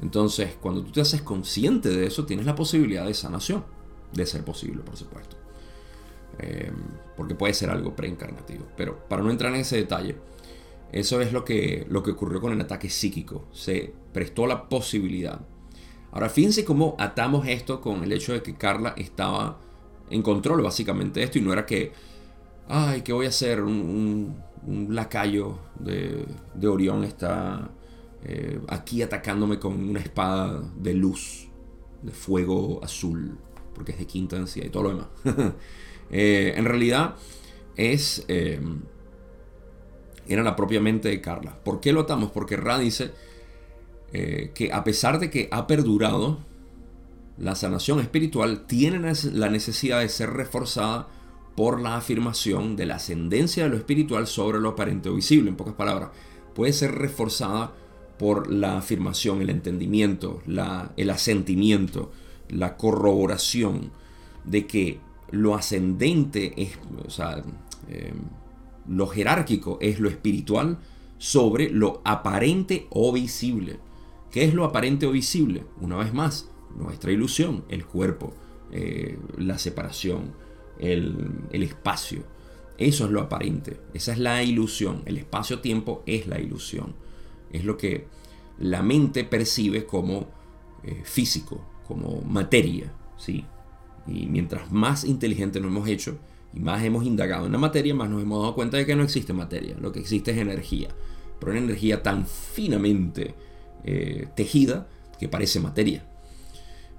Entonces, 0.01 0.56
cuando 0.62 0.84
tú 0.84 0.91
te 0.91 1.01
haces 1.01 1.21
consciente 1.21 1.89
de 1.89 2.06
eso, 2.06 2.25
tienes 2.25 2.45
la 2.45 2.56
posibilidad 2.56 3.06
de 3.06 3.13
sanación. 3.13 3.63
De 4.13 4.25
ser 4.25 4.43
posible, 4.43 4.84
por 4.84 4.95
supuesto. 4.95 5.36
Eh, 6.39 6.71
porque 7.15 7.36
puede 7.36 7.53
ser 7.53 7.69
algo 7.69 7.95
preencarnativo. 7.95 8.65
Pero 8.75 9.08
para 9.08 9.23
no 9.23 9.32
entrar 9.32 9.53
en 9.53 9.62
ese 9.62 9.77
detalle, 9.77 10.17
eso 10.91 11.19
es 11.19 11.34
lo 11.34 11.43
que, 11.43 11.86
lo 11.89 12.03
que 12.03 12.12
ocurrió 12.12 12.39
con 12.39 12.53
el 12.53 12.62
ataque 12.62 12.89
psíquico. 12.89 13.45
Se 13.51 13.93
prestó 14.13 14.47
la 14.47 14.69
posibilidad. 14.69 15.41
Ahora, 16.12 16.30
fíjense 16.30 16.63
cómo 16.63 16.95
atamos 16.99 17.47
esto 17.47 17.82
con 17.82 18.03
el 18.03 18.12
hecho 18.12 18.34
de 18.34 18.41
que 18.41 18.56
Carla 18.56 18.93
estaba 18.97 19.60
en 20.09 20.21
control 20.21 20.61
básicamente 20.61 21.23
esto 21.23 21.37
y 21.37 21.41
no 21.41 21.53
era 21.53 21.65
que, 21.65 21.91
ay, 22.67 23.01
¿qué 23.01 23.13
voy 23.13 23.25
a 23.25 23.29
hacer? 23.29 23.61
Un, 23.61 24.45
lacayo 24.89 25.59
de, 25.79 26.25
de, 26.53 26.67
Orión 26.67 27.05
está 27.05 27.69
eh, 28.25 28.59
aquí 28.67 29.01
atacándome 29.01 29.59
con 29.59 29.89
una 29.89 30.01
espada 30.01 30.61
de 30.75 30.93
luz, 30.93 31.47
de 32.01 32.11
fuego 32.11 32.83
azul, 32.83 33.37
porque 33.73 33.93
es 33.93 33.99
de 33.99 34.05
quinta 34.05 34.35
densidad 34.35 34.65
y 34.65 34.69
todo 34.69 34.83
lo 34.83 34.89
demás. 34.89 35.07
Eh, 36.09 36.53
en 36.55 36.63
realidad 36.63 37.15
es... 37.75 38.23
Eh, 38.29 38.61
era 40.25 40.41
la 40.41 40.55
propia 40.55 40.79
mente 40.79 41.09
de 41.09 41.19
Carla. 41.19 41.59
¿Por 41.61 41.81
qué 41.81 41.91
lo 41.91 41.99
atamos? 41.99 42.31
Porque 42.31 42.55
Ra 42.55 42.79
dice 42.79 43.11
que 44.13 44.69
a 44.71 44.85
pesar 44.85 45.19
de 45.19 45.29
que 45.29 45.49
ha 45.51 45.67
perdurado, 45.67 46.39
la 47.38 47.56
sanación 47.56 48.00
espiritual 48.00 48.65
tiene 48.65 49.13
la 49.34 49.50
necesidad 49.50 50.00
de 50.00 50.10
ser 50.10 50.32
reforzada 50.32 51.08
por 51.56 51.82
la 51.82 51.97
afirmación 51.97 52.76
de 52.76 52.86
la 52.86 52.95
ascendencia 52.95 53.63
de 53.63 53.69
lo 53.69 53.78
espiritual 53.78 54.28
sobre 54.28 54.60
lo 54.60 54.69
aparente 54.69 55.10
o 55.10 55.15
visible. 55.15 55.50
En 55.50 55.56
pocas 55.56 55.73
palabras, 55.73 56.10
puede 56.54 56.73
ser 56.73 56.95
reforzada 56.95 57.73
por 58.17 58.52
la 58.52 58.78
afirmación, 58.78 59.41
el 59.41 59.50
entendimiento, 59.50 60.41
el 60.45 61.10
asentimiento, 61.10 62.12
la 62.50 62.78
corroboración 62.78 63.91
de 64.43 64.65
que 64.65 65.00
lo 65.32 65.56
ascendente 65.56 66.54
es, 66.58 66.78
o 67.06 67.10
sea, 67.10 67.43
eh, 67.89 68.13
lo 68.88 69.08
jerárquico 69.08 69.78
es 69.82 70.00
lo 70.00 70.10
espiritual 70.10 70.80
sobre 71.17 71.69
lo 71.69 72.02
aparente 72.06 72.88
o 72.89 73.12
visible. 73.12 73.80
¿Qué 74.32 74.43
es 74.43 74.54
lo 74.54 74.63
aparente 74.63 75.06
o 75.06 75.12
visible? 75.12 75.65
Una 75.82 75.97
vez 75.97 76.13
más, 76.13 76.50
nuestra 76.77 77.11
ilusión, 77.11 77.65
el 77.69 77.85
cuerpo, 77.85 78.33
eh, 78.71 79.17
la 79.37 79.57
separación, 79.57 80.33
el, 80.79 81.41
espacio. 81.51 82.23
Eso 82.77 83.05
es 83.05 83.11
lo 83.11 83.21
aparente, 83.21 83.79
esa 83.93 84.13
es 84.13 84.19
la 84.19 84.43
ilusión. 84.43 85.01
El 85.05 85.17
espacio-tiempo 85.17 86.03
es 86.05 86.27
la 86.27 86.39
ilusión. 86.39 86.95
Es 87.51 87.65
lo 87.65 87.77
que 87.77 88.07
la 88.59 88.83
mente 88.83 89.23
percibe 89.23 89.85
como 89.85 90.27
eh, 90.83 91.01
físico, 91.03 91.65
como 91.87 92.21
materia. 92.21 92.93
¿sí? 93.17 93.45
Y 94.05 94.27
mientras 94.27 94.71
más 94.71 95.03
inteligente 95.03 95.59
nos 95.59 95.71
hemos 95.71 95.87
hecho, 95.87 96.17
y 96.53 96.59
más 96.59 96.83
hemos 96.83 97.05
indagado 97.05 97.45
en 97.45 97.51
la 97.51 97.57
materia, 97.57 97.93
más 97.93 98.09
nos 98.09 98.21
hemos 98.21 98.41
dado 98.41 98.55
cuenta 98.55 98.77
de 98.77 98.85
que 98.85 98.95
no 98.95 99.03
existe 99.03 99.33
materia, 99.33 99.75
lo 99.79 99.91
que 99.91 99.99
existe 99.99 100.31
es 100.31 100.37
energía, 100.37 100.89
pero 101.39 101.51
una 101.51 101.61
energía 101.61 102.01
tan 102.01 102.25
finamente 102.25 103.35
eh, 103.83 104.27
tejida 104.35 104.87
que 105.19 105.27
parece 105.27 105.59
materia. 105.59 106.05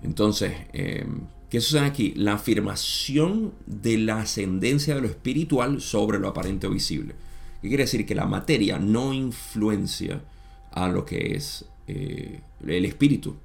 Entonces, 0.02 0.52
eh, 0.72 1.06
¿qué 1.50 1.61
sucede 1.61 1.87
aquí? 1.87 2.12
La 2.16 2.34
afirmación 2.34 3.54
de 3.66 3.98
la 3.98 4.20
ascendencia 4.20 4.94
de 4.94 5.00
lo 5.00 5.08
espiritual 5.08 5.80
sobre 5.80 6.18
lo 6.18 6.28
aparente 6.28 6.66
o 6.66 6.70
visible. 6.70 7.14
¿Qué 7.61 7.68
quiere 7.68 7.84
decir? 7.84 8.06
Que 8.06 8.14
la 8.14 8.26
materia 8.26 8.78
no 8.78 9.12
influencia 9.12 10.22
a 10.70 10.88
lo 10.88 11.04
que 11.04 11.34
es 11.34 11.64
eh, 11.87 12.40
el 12.66 12.84
espíritu. 12.84 13.37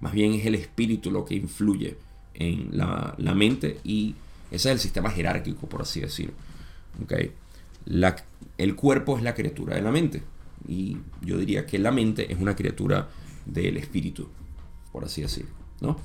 Más 0.00 0.12
bien 0.12 0.32
es 0.34 0.46
el 0.46 0.54
espíritu 0.54 1.10
lo 1.10 1.24
que 1.24 1.34
influye 1.34 1.98
en 2.34 2.70
la, 2.72 3.14
mente 3.34 3.78
y 3.84 4.14
ese 4.50 4.68
es 4.68 4.74
el 4.74 4.78
sistema 4.78 5.10
jerárquico, 5.10 5.68
por 5.68 5.82
así 5.82 6.00
decirlo. 6.00 6.34
¿Okay? 7.04 7.32
el 8.58 8.76
cuerpo 8.76 9.16
es 9.16 9.22
la 9.22 9.34
criatura 9.34 9.74
de 9.74 9.82
la 9.82 9.90
mente. 9.90 10.22
Y 10.68 10.98
yo 11.22 11.38
diría 11.38 11.66
que 11.66 11.78
la 11.78 11.90
mente 11.90 12.30
es 12.32 12.38
una 12.38 12.54
criatura 12.54 13.08
del 13.46 13.78
espíritu, 13.78 14.28
por 14.92 15.04
así 15.04 15.22
decirlo. 15.22 15.59
¿No? 15.80 15.96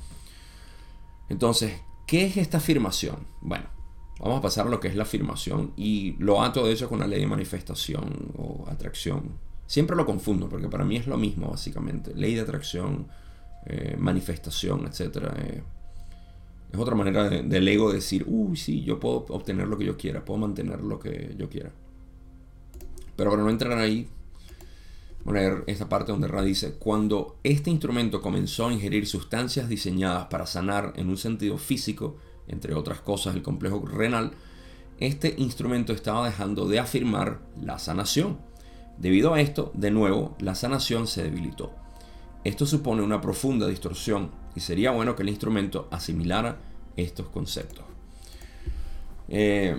Entonces, 1.28 1.80
¿qué 2.06 2.26
es 2.26 2.36
esta 2.36 2.58
afirmación? 2.58 3.16
Bueno, 3.40 3.66
vamos 4.20 4.38
a 4.38 4.42
pasar 4.42 4.66
a 4.66 4.70
lo 4.70 4.80
que 4.80 4.88
es 4.88 4.96
la 4.96 5.02
afirmación 5.02 5.72
y 5.76 6.16
lo 6.18 6.42
ato 6.42 6.66
de 6.66 6.72
hecho 6.72 6.88
con 6.88 7.00
la 7.00 7.06
ley 7.06 7.20
de 7.20 7.26
manifestación 7.26 8.32
o 8.36 8.64
atracción. 8.68 9.38
Siempre 9.66 9.96
lo 9.96 10.06
confundo 10.06 10.48
porque 10.48 10.68
para 10.68 10.84
mí 10.84 10.96
es 10.96 11.06
lo 11.06 11.16
mismo 11.16 11.50
básicamente. 11.50 12.14
Ley 12.14 12.34
de 12.34 12.42
atracción, 12.42 13.08
eh, 13.66 13.96
manifestación, 13.98 14.86
etc. 14.86 15.32
Eh, 15.36 15.62
es 16.72 16.78
otra 16.78 16.94
manera 16.94 17.28
del 17.28 17.68
ego 17.68 17.92
decir, 17.92 18.24
uy, 18.26 18.56
sí, 18.56 18.82
yo 18.82 19.00
puedo 19.00 19.26
obtener 19.30 19.66
lo 19.66 19.76
que 19.76 19.84
yo 19.84 19.96
quiera, 19.96 20.24
puedo 20.24 20.38
mantener 20.38 20.80
lo 20.80 20.98
que 20.98 21.34
yo 21.36 21.48
quiera. 21.48 21.72
Pero 23.16 23.30
para 23.30 23.42
no 23.42 23.50
entrar 23.50 23.78
ahí, 23.78 24.08
voy 25.26 25.38
a 25.38 25.40
leer 25.40 25.64
esta 25.66 25.88
parte 25.88 26.12
donde 26.12 26.28
Ra 26.28 26.40
dice, 26.42 26.74
cuando 26.74 27.38
este 27.42 27.68
instrumento 27.68 28.22
comenzó 28.22 28.68
a 28.68 28.72
ingerir 28.72 29.08
sustancias 29.08 29.68
diseñadas 29.68 30.26
para 30.26 30.46
sanar 30.46 30.92
en 30.96 31.08
un 31.08 31.16
sentido 31.16 31.58
físico, 31.58 32.16
entre 32.46 32.74
otras 32.74 33.00
cosas 33.00 33.34
el 33.34 33.42
complejo 33.42 33.84
renal, 33.84 34.30
este 35.00 35.34
instrumento 35.38 35.92
estaba 35.92 36.26
dejando 36.26 36.68
de 36.68 36.78
afirmar 36.78 37.40
la 37.60 37.80
sanación. 37.80 38.38
Debido 38.98 39.34
a 39.34 39.40
esto, 39.40 39.72
de 39.74 39.90
nuevo, 39.90 40.36
la 40.38 40.54
sanación 40.54 41.08
se 41.08 41.24
debilitó. 41.24 41.72
Esto 42.44 42.64
supone 42.64 43.02
una 43.02 43.20
profunda 43.20 43.66
distorsión 43.66 44.30
y 44.54 44.60
sería 44.60 44.92
bueno 44.92 45.16
que 45.16 45.24
el 45.24 45.28
instrumento 45.28 45.88
asimilara 45.90 46.60
estos 46.94 47.28
conceptos. 47.30 47.84
Eh, 49.28 49.76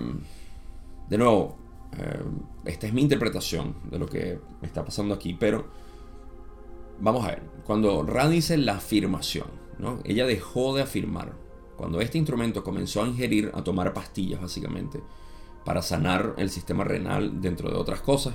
de 1.08 1.18
nuevo, 1.18 1.56
eh, 1.96 2.22
esta 2.64 2.86
es 2.86 2.92
mi 2.92 3.02
interpretación 3.02 3.76
de 3.90 3.98
lo 3.98 4.06
que 4.06 4.38
está 4.62 4.84
pasando 4.84 5.14
aquí, 5.14 5.34
pero 5.38 5.66
vamos 7.00 7.24
a 7.24 7.28
ver. 7.28 7.42
Cuando 7.64 8.02
Ra 8.02 8.28
dice 8.28 8.56
la 8.56 8.76
afirmación, 8.76 9.46
¿no? 9.78 10.00
ella 10.04 10.26
dejó 10.26 10.74
de 10.74 10.82
afirmar. 10.82 11.34
Cuando 11.76 12.00
este 12.00 12.18
instrumento 12.18 12.64
comenzó 12.64 13.02
a 13.02 13.06
ingerir, 13.06 13.52
a 13.54 13.62
tomar 13.62 13.92
pastillas 13.94 14.40
básicamente, 14.40 15.00
para 15.64 15.82
sanar 15.82 16.34
el 16.38 16.50
sistema 16.50 16.82
renal, 16.82 17.40
dentro 17.40 17.70
de 17.70 17.76
otras 17.76 18.00
cosas, 18.00 18.34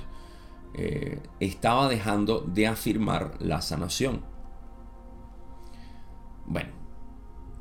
eh, 0.76 1.20
estaba 1.40 1.90
dejando 1.90 2.42
de 2.42 2.68
afirmar 2.68 3.36
la 3.40 3.62
sanación. 3.62 4.22
Bueno, 6.46 6.70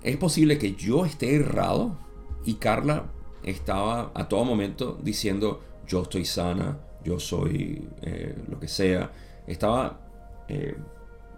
es 0.03 0.17
posible 0.17 0.59
que 0.59 0.75
yo 0.75 1.05
esté 1.05 1.37
errado 1.37 1.99
y 2.45 2.55
Carla 2.55 3.11
estaba 3.43 4.13
a 4.15 4.29
todo 4.29 4.45
momento 4.45 4.99
diciendo 5.03 5.63
yo 5.87 6.03
estoy 6.03 6.25
sana, 6.25 6.79
yo 7.05 7.19
soy 7.19 7.89
eh, 8.03 8.37
lo 8.49 8.59
que 8.59 8.69
sea. 8.69 9.11
Estaba 9.47 10.01
eh, 10.49 10.77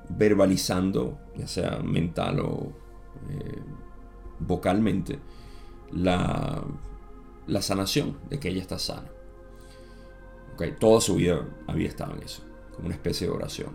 verbalizando, 0.08 1.18
ya 1.36 1.46
sea 1.46 1.78
mental 1.78 2.40
o 2.40 2.72
vocalmente, 4.40 5.18
la, 5.92 6.62
la 7.46 7.62
sanación 7.62 8.18
de 8.28 8.38
que 8.38 8.48
ella 8.48 8.60
está 8.60 8.78
sana. 8.78 9.10
Toda 10.78 11.00
su 11.00 11.16
vida 11.16 11.46
había 11.66 11.88
estado 11.88 12.14
en 12.14 12.22
eso, 12.22 12.42
como 12.74 12.86
una 12.86 12.94
especie 12.94 13.26
de 13.26 13.32
oración. 13.32 13.70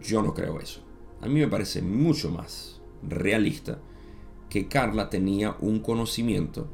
Yo 0.00 0.22
no 0.22 0.34
creo 0.34 0.60
eso. 0.60 0.82
A 1.22 1.26
mí 1.26 1.40
me 1.40 1.48
parece 1.48 1.80
mucho 1.80 2.30
más 2.30 2.80
realista 3.02 3.78
que 4.50 4.68
Carla 4.68 5.08
tenía 5.08 5.56
un 5.60 5.80
conocimiento 5.80 6.68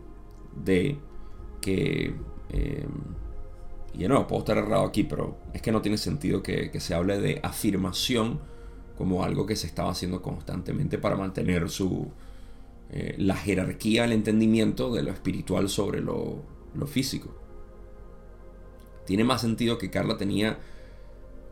de 0.57 0.99
que... 1.63 2.15
Eh, 2.51 2.87
y 3.95 4.09
no, 4.09 4.27
puedo 4.27 4.41
estar 4.41 4.59
errado 4.59 4.85
aquí, 4.85 5.05
pero 5.05 5.39
es 5.55 5.63
que 5.63 5.73
no 5.73 5.83
tiene 5.83 5.99
sentido 5.99 6.43
que, 6.43 6.71
se 6.81 6.95
hable 6.95 7.19
de 7.19 7.41
afirmación 7.43 8.41
como 8.97 9.25
algo 9.25 9.47
que 9.47 9.57
se 9.57 9.67
estaba 9.67 9.91
haciendo 9.91 10.23
constantemente 10.23 10.99
para 10.99 11.17
mantener 11.17 11.69
su, 11.69 12.11
eh, 12.91 13.15
la 13.19 13.37
jerarquía, 13.37 14.05
el 14.05 14.13
entendimiento 14.13 14.93
de 14.93 15.03
lo 15.03 15.11
espiritual 15.11 15.69
sobre 15.69 16.01
lo, 16.01 16.43
físico 16.87 17.35
tiene 19.05 19.25
más 19.25 19.43
sentido 19.43 19.77
que 19.79 19.91
Carla 19.91 20.17
tenía 20.17 20.59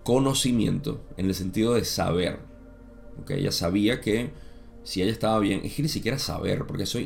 conocimiento 0.03 1.03
en 1.16 1.27
el 1.27 1.35
sentido 1.35 1.75
de 1.75 1.85
saber. 1.85 2.38
¿okay? 3.20 3.40
Ella 3.40 3.53
sabía 3.53 4.01
que 4.01 4.31
si 4.83 5.03
ella 5.03 5.12
estaba 5.12 5.38
bien, 5.40 5.61
es 5.64 5.75
que 5.75 5.83
ni 5.83 5.88
siquiera 5.88 6.18
saber, 6.18 6.64
porque 6.66 6.85
eso, 6.85 6.99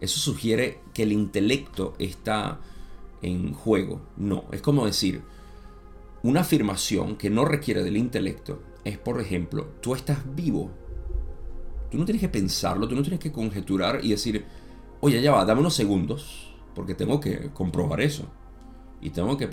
eso 0.00 0.18
sugiere 0.18 0.80
que 0.94 1.02
el 1.02 1.12
intelecto 1.12 1.94
está 1.98 2.60
en 3.22 3.52
juego. 3.52 4.00
No, 4.16 4.44
es 4.52 4.62
como 4.62 4.86
decir, 4.86 5.22
una 6.22 6.40
afirmación 6.40 7.16
que 7.16 7.30
no 7.30 7.44
requiere 7.44 7.82
del 7.82 7.96
intelecto 7.96 8.62
es, 8.84 8.98
por 8.98 9.20
ejemplo, 9.20 9.68
tú 9.80 9.94
estás 9.94 10.18
vivo. 10.34 10.70
Tú 11.90 11.98
no 11.98 12.04
tienes 12.04 12.20
que 12.20 12.28
pensarlo, 12.28 12.88
tú 12.88 12.94
no 12.94 13.02
tienes 13.02 13.20
que 13.20 13.32
conjeturar 13.32 14.04
y 14.04 14.10
decir, 14.10 14.44
oye, 15.00 15.20
ya 15.20 15.32
va, 15.32 15.44
dame 15.44 15.60
unos 15.60 15.74
segundos 15.74 16.52
porque 16.74 16.94
tengo 16.94 17.20
que 17.20 17.50
comprobar 17.50 18.00
eso. 18.00 18.24
Y 19.02 19.10
tengo 19.10 19.36
que... 19.36 19.46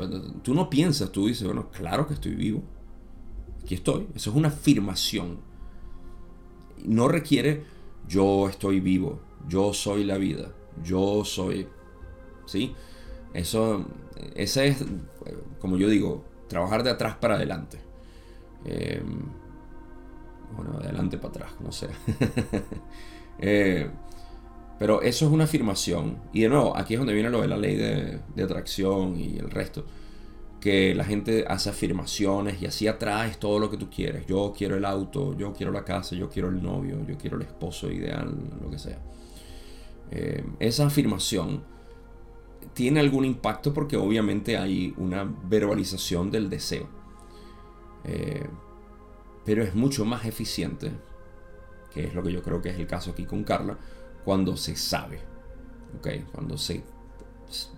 Tú 0.44 0.54
no 0.54 0.70
piensas, 0.70 1.12
tú 1.12 1.28
dices, 1.28 1.46
bueno, 1.46 1.70
claro 1.72 2.08
que 2.08 2.14
estoy 2.14 2.36
vivo. 2.36 2.64
Aquí 3.64 3.76
estoy. 3.76 4.08
Eso 4.14 4.30
es 4.30 4.36
una 4.36 4.50
afirmación. 4.50 5.40
No 6.86 7.08
requiere 7.08 7.64
yo 8.08 8.48
estoy 8.50 8.80
vivo, 8.80 9.20
yo 9.48 9.74
soy 9.74 10.04
la 10.04 10.18
vida, 10.18 10.52
yo 10.84 11.24
soy... 11.26 11.68
¿Sí? 12.46 12.74
Eso, 13.34 13.86
ese 14.36 14.68
es, 14.68 14.86
como 15.60 15.78
yo 15.78 15.90
digo, 15.90 16.24
trabajar 16.48 16.84
de 16.84 16.92
atrás 16.92 17.16
para 17.16 17.36
adelante. 17.36 17.78
Em, 18.66 19.20
bueno, 20.56 20.80
de 20.80 20.86
adelante 20.86 21.18
para 21.18 21.30
atrás, 21.30 21.52
no 21.60 21.72
sé. 21.72 21.88
eh, 23.40 23.90
pero 24.80 25.02
eso 25.02 25.26
es 25.26 25.32
una 25.32 25.46
afirmación. 25.46 26.18
Y 26.34 26.42
de 26.42 26.50
nuevo, 26.50 26.78
aquí 26.78 26.94
es 26.94 27.00
donde 27.00 27.14
viene 27.14 27.30
lo 27.30 27.42
de 27.42 27.48
la 27.48 27.58
ley 27.58 27.76
de, 27.76 28.44
atracción 28.44 29.20
y 29.20 29.38
el 29.38 29.50
resto. 29.50 29.86
Que 30.62 30.96
la 30.96 31.04
gente 31.04 31.46
hace 31.48 31.70
afirmaciones 31.70 32.62
y 32.62 32.66
así 32.66 32.88
atraes 32.88 33.40
todo 33.40 33.60
lo 33.60 33.70
que 33.70 33.78
tú 33.78 33.90
quieres. 33.90 34.26
Yo 34.26 34.54
quiero 34.56 34.76
el 34.76 34.86
auto, 34.86 35.36
yo 35.38 35.54
quiero 35.54 35.72
la 35.72 35.84
casa, 35.84 36.16
yo 36.16 36.30
quiero 36.30 36.50
el 36.50 36.62
novio, 36.62 37.06
yo 37.08 37.18
quiero 37.18 37.38
el 37.38 37.44
esposo 37.44 37.92
ideal, 37.92 38.34
lo 38.62 38.70
que 38.70 38.80
sea. 38.80 39.00
Eh, 40.12 40.46
esa 40.60 40.88
afirmación 40.88 41.64
tiene 42.74 43.00
algún 43.00 43.26
impacto 43.26 43.74
porque 43.74 43.98
obviamente 43.98 44.58
hay 44.58 44.94
una 44.98 45.24
verbalización 45.24 46.32
del 46.32 46.50
deseo. 46.50 46.88
Eh, 48.04 48.48
pero 49.44 49.64
es 49.64 49.76
mucho 49.76 50.06
más 50.06 50.26
eficiente, 50.26 50.92
que 51.94 52.06
es 52.06 52.14
lo 52.14 52.22
que 52.22 52.32
yo 52.32 52.44
creo 52.44 52.62
que 52.62 52.70
es 52.70 52.78
el 52.78 52.86
caso 52.86 53.12
aquí 53.12 53.26
con 53.26 53.44
Carla, 53.44 53.78
cuando 54.24 54.58
se 54.58 54.76
sabe. 54.76 55.20
¿okay? 55.98 56.26
Cuando 56.32 56.58
se. 56.58 56.84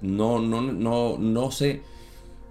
No, 0.01 0.39
no, 0.39 0.61
no, 0.61 1.17
no, 1.17 1.51
se, 1.51 1.83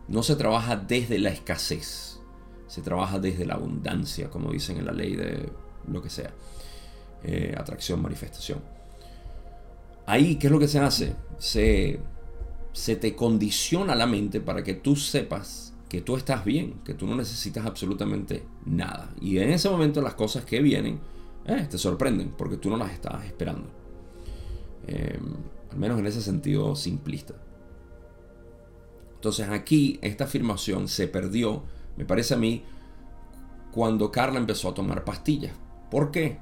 no 0.06 0.22
se 0.22 0.36
trabaja 0.36 0.76
desde 0.76 1.18
la 1.18 1.30
escasez. 1.30 2.20
Se 2.68 2.82
trabaja 2.82 3.18
desde 3.18 3.44
la 3.44 3.54
abundancia, 3.54 4.30
como 4.30 4.52
dicen 4.52 4.78
en 4.78 4.86
la 4.86 4.92
ley 4.92 5.16
de 5.16 5.50
lo 5.86 6.00
que 6.00 6.10
sea. 6.10 6.32
Eh, 7.24 7.54
atracción, 7.58 8.00
manifestación. 8.00 8.77
Ahí, 10.08 10.36
¿qué 10.36 10.46
es 10.46 10.50
lo 10.50 10.58
que 10.58 10.68
se 10.68 10.78
hace? 10.78 11.14
Se, 11.36 12.00
te 12.96 13.14
condiciona 13.14 13.94
la 13.94 14.06
mente 14.06 14.40
para 14.40 14.64
que 14.64 14.72
tú 14.72 14.96
sepas 14.96 15.74
que 15.86 16.00
tú 16.00 16.16
estás 16.16 16.46
bien, 16.46 16.80
que 16.82 16.94
tú 16.94 17.06
no 17.06 17.14
necesitas 17.14 17.66
absolutamente 17.66 18.42
nada. 18.64 19.10
Y 19.20 19.36
en 19.36 19.50
ese 19.50 19.68
momento 19.68 20.00
las 20.00 20.14
cosas 20.14 20.46
que 20.46 20.62
vienen 20.62 20.98
eh, 21.44 21.66
te 21.70 21.76
sorprenden 21.76 22.30
porque 22.30 22.56
tú 22.56 22.70
no 22.70 22.78
las 22.78 22.90
estabas 22.90 23.26
esperando. 23.26 23.68
Em, 24.86 25.34
al 25.72 25.78
menos 25.78 25.98
en 25.98 26.06
ese 26.06 26.22
sentido 26.22 26.74
simplista. 26.74 27.34
Entonces 29.14 29.46
aquí 29.50 29.98
esta 30.00 30.24
afirmación 30.24 30.88
se 30.88 31.06
perdió, 31.06 31.64
me 31.98 32.06
parece 32.06 32.32
a 32.32 32.38
mí, 32.38 32.64
cuando 33.72 34.10
Carla 34.10 34.38
empezó 34.38 34.70
a 34.70 34.74
tomar 34.74 35.04
pastillas. 35.04 35.52
¿Por 35.90 36.10
qué? 36.10 36.38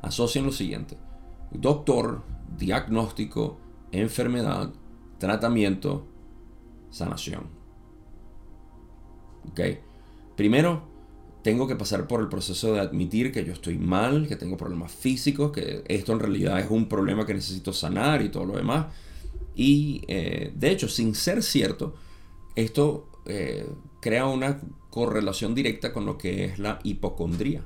Asocian 0.00 0.46
lo 0.46 0.52
siguiente. 0.52 0.96
Doctor, 1.52 2.22
diagnóstico, 2.56 3.58
enfermedad, 3.92 4.72
tratamiento, 5.18 6.06
sanación. 6.90 7.48
¿Ok? 9.50 9.60
Primero, 10.36 10.88
tengo 11.42 11.66
que 11.66 11.76
pasar 11.76 12.06
por 12.06 12.20
el 12.20 12.28
proceso 12.28 12.74
de 12.74 12.80
admitir 12.80 13.32
que 13.32 13.44
yo 13.44 13.52
estoy 13.52 13.78
mal, 13.78 14.28
que 14.28 14.36
tengo 14.36 14.56
problemas 14.56 14.92
físicos, 14.92 15.52
que 15.52 15.82
esto 15.88 16.12
en 16.12 16.20
realidad 16.20 16.60
es 16.60 16.70
un 16.70 16.88
problema 16.88 17.26
que 17.26 17.34
necesito 17.34 17.72
sanar 17.72 18.22
y 18.22 18.28
todo 18.28 18.44
lo 18.44 18.56
demás. 18.56 18.86
Y 19.54 20.02
eh, 20.08 20.52
de 20.54 20.70
hecho, 20.70 20.88
sin 20.88 21.14
ser 21.14 21.42
cierto, 21.42 21.94
esto 22.54 23.10
eh, 23.26 23.66
crea 24.00 24.26
una 24.26 24.60
correlación 24.90 25.54
directa 25.54 25.92
con 25.92 26.04
lo 26.04 26.18
que 26.18 26.44
es 26.44 26.58
la 26.58 26.78
hipocondría, 26.82 27.64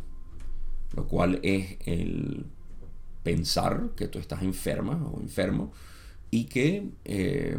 lo 0.94 1.06
cual 1.06 1.40
es 1.42 1.78
el 1.86 2.46
pensar 3.24 3.90
que 3.96 4.06
tú 4.06 4.20
estás 4.20 4.42
enferma 4.42 5.04
o 5.12 5.20
enfermo 5.20 5.72
y 6.30 6.44
que 6.44 6.90
eh, 7.04 7.58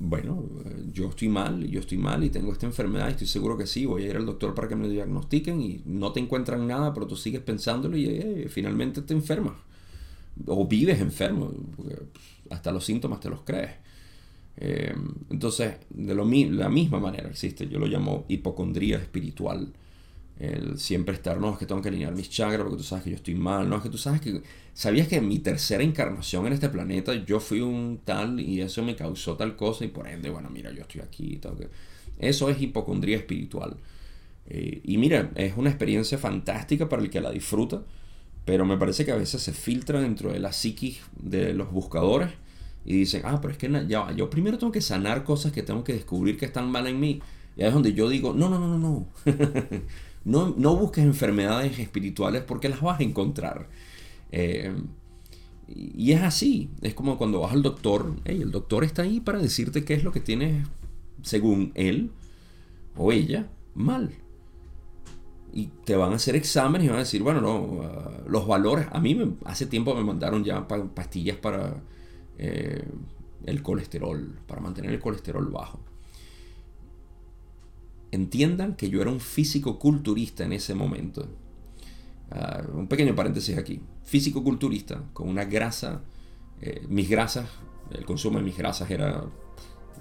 bueno, 0.00 0.44
yo 0.92 1.08
estoy 1.08 1.28
mal, 1.28 1.68
yo 1.68 1.80
estoy 1.80 1.98
mal 1.98 2.22
y 2.22 2.30
tengo 2.30 2.52
esta 2.52 2.66
enfermedad 2.66 3.08
y 3.08 3.12
estoy 3.12 3.26
seguro 3.26 3.58
que 3.58 3.66
sí, 3.66 3.84
voy 3.84 4.04
a 4.04 4.10
ir 4.10 4.16
al 4.16 4.26
doctor 4.26 4.54
para 4.54 4.68
que 4.68 4.76
me 4.76 4.88
diagnostiquen 4.88 5.60
y 5.60 5.82
no 5.86 6.12
te 6.12 6.20
encuentran 6.20 6.68
nada, 6.68 6.94
pero 6.94 7.08
tú 7.08 7.16
sigues 7.16 7.40
pensándolo 7.40 7.96
y 7.96 8.06
eh, 8.06 8.46
finalmente 8.48 9.02
te 9.02 9.12
enfermas. 9.12 9.54
O 10.46 10.68
vives 10.68 11.00
enfermo, 11.00 11.52
porque 11.76 11.96
hasta 12.50 12.70
los 12.70 12.84
síntomas 12.84 13.18
te 13.18 13.28
los 13.28 13.40
crees. 13.40 13.72
Eh, 14.58 14.94
entonces, 15.30 15.74
de 15.90 16.14
lo, 16.14 16.24
la 16.24 16.68
misma 16.68 17.00
manera 17.00 17.28
existe, 17.28 17.68
yo 17.68 17.80
lo 17.80 17.86
llamo 17.86 18.24
hipocondría 18.28 18.98
espiritual. 18.98 19.72
El 20.38 20.78
siempre 20.78 21.14
estar, 21.14 21.38
no, 21.38 21.52
es 21.52 21.58
que 21.58 21.66
tengo 21.66 21.82
que 21.82 21.88
alinear 21.88 22.14
mis 22.14 22.30
chakras 22.30 22.62
porque 22.62 22.76
tú 22.76 22.82
sabes 22.82 23.04
que 23.04 23.10
yo 23.10 23.16
estoy 23.16 23.34
mal, 23.34 23.68
no, 23.68 23.76
es 23.76 23.82
que 23.82 23.88
tú 23.88 23.98
sabes 23.98 24.20
que, 24.20 24.40
sabías 24.72 25.08
que 25.08 25.16
en 25.16 25.26
mi 25.26 25.40
tercera 25.40 25.82
encarnación 25.82 26.46
en 26.46 26.52
este 26.52 26.68
planeta 26.68 27.12
yo 27.14 27.40
fui 27.40 27.60
un 27.60 28.00
tal 28.04 28.38
y 28.38 28.60
eso 28.60 28.82
me 28.84 28.94
causó 28.94 29.36
tal 29.36 29.56
cosa 29.56 29.84
y 29.84 29.88
por 29.88 30.06
ende, 30.06 30.30
bueno, 30.30 30.48
mira, 30.50 30.72
yo 30.72 30.82
estoy 30.82 31.00
aquí, 31.00 31.36
tengo 31.36 31.56
que... 31.56 31.68
Eso 32.20 32.48
es 32.48 32.60
hipocondría 32.60 33.16
espiritual. 33.16 33.76
Eh, 34.46 34.80
y 34.84 34.96
mira, 34.96 35.30
es 35.34 35.56
una 35.56 35.70
experiencia 35.70 36.18
fantástica 36.18 36.88
para 36.88 37.02
el 37.02 37.10
que 37.10 37.20
la 37.20 37.30
disfruta, 37.30 37.82
pero 38.44 38.64
me 38.64 38.76
parece 38.78 39.04
que 39.04 39.12
a 39.12 39.16
veces 39.16 39.42
se 39.42 39.52
filtra 39.52 40.00
dentro 40.00 40.32
de 40.32 40.40
la 40.40 40.52
psiquis 40.52 41.00
de 41.20 41.52
los 41.52 41.70
buscadores 41.70 42.30
y 42.84 42.94
dicen, 42.94 43.22
ah, 43.24 43.38
pero 43.40 43.52
es 43.52 43.58
que 43.58 43.70
ya, 43.88 44.10
yo 44.12 44.30
primero 44.30 44.56
tengo 44.56 44.72
que 44.72 44.80
sanar 44.80 45.22
cosas 45.22 45.52
que 45.52 45.62
tengo 45.62 45.84
que 45.84 45.92
descubrir 45.92 46.38
que 46.38 46.46
están 46.46 46.70
mal 46.70 46.86
en 46.86 46.98
mí. 46.98 47.20
Y 47.56 47.62
ahí 47.62 47.68
es 47.68 47.74
donde 47.74 47.92
yo 47.92 48.08
digo, 48.08 48.32
no, 48.32 48.48
no, 48.48 48.58
no, 48.58 48.68
no, 48.68 48.78
no. 48.78 49.06
no, 50.24 50.54
no 50.56 50.76
busques 50.76 51.04
enfermedades 51.04 51.78
espirituales 51.78 52.42
porque 52.42 52.68
las 52.68 52.80
vas 52.80 53.00
a 53.00 53.02
encontrar. 53.02 53.68
Eh, 54.32 54.74
y 55.68 56.12
es 56.12 56.22
así, 56.22 56.70
es 56.80 56.94
como 56.94 57.18
cuando 57.18 57.40
vas 57.40 57.52
al 57.52 57.62
doctor, 57.62 58.14
el 58.24 58.50
doctor 58.50 58.84
está 58.84 59.02
ahí 59.02 59.20
para 59.20 59.38
decirte 59.38 59.84
qué 59.84 59.94
es 59.94 60.02
lo 60.02 60.12
que 60.12 60.20
tienes, 60.20 60.66
según 61.22 61.72
él 61.74 62.10
o 62.96 63.12
ella, 63.12 63.48
mal 63.74 64.12
y 65.52 65.66
te 65.84 65.96
van 65.96 66.12
a 66.12 66.16
hacer 66.16 66.36
exámenes 66.36 66.86
y 66.86 66.88
van 66.88 66.98
a 66.98 67.00
decir, 67.00 67.22
bueno, 67.22 67.40
no, 67.40 67.80
ah, 67.82 68.22
los 68.28 68.46
valores, 68.46 68.86
a 68.92 69.00
mí 69.00 69.14
me, 69.14 69.32
hace 69.44 69.66
tiempo 69.66 69.94
me 69.94 70.04
mandaron 70.04 70.44
ya 70.44 70.68
pastillas 70.68 71.36
para 71.36 71.82
eh, 72.38 72.84
el 73.44 73.62
colesterol, 73.62 74.38
para 74.46 74.60
mantener 74.60 74.92
el 74.92 75.00
colesterol 75.00 75.46
bajo. 75.46 75.80
Entiendan 78.10 78.74
que 78.74 78.88
yo 78.88 79.02
era 79.02 79.10
un 79.10 79.20
físico 79.20 79.78
culturista 79.78 80.44
en 80.44 80.52
ese 80.52 80.74
momento. 80.74 81.28
Ah, 82.30 82.62
un 82.72 82.88
pequeño 82.88 83.14
paréntesis 83.14 83.56
aquí. 83.56 83.80
Físico 84.04 84.42
culturista, 84.42 85.02
con 85.12 85.28
una 85.28 85.44
grasa, 85.44 86.02
eh, 86.60 86.86
mis 86.88 87.08
grasas, 87.08 87.48
el 87.90 88.04
consumo 88.04 88.38
de 88.38 88.44
mis 88.44 88.56
grasas 88.56 88.90
era 88.90 89.24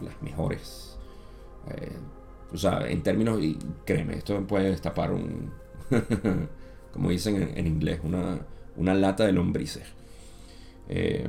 las 0.01 0.21
mejores. 0.21 0.97
Eh, 1.69 1.91
o 2.53 2.57
sea, 2.57 2.87
en 2.87 3.03
términos, 3.03 3.39
créeme, 3.85 4.15
esto 4.15 4.45
puede 4.47 4.69
destapar 4.69 5.11
un, 5.11 5.51
como 6.93 7.09
dicen 7.09 7.53
en, 7.55 7.67
inglés, 7.67 7.99
una, 8.03 8.39
una, 8.77 8.93
lata 8.93 9.25
de 9.25 9.33
lombrices. 9.33 9.83
Eh, 10.87 11.27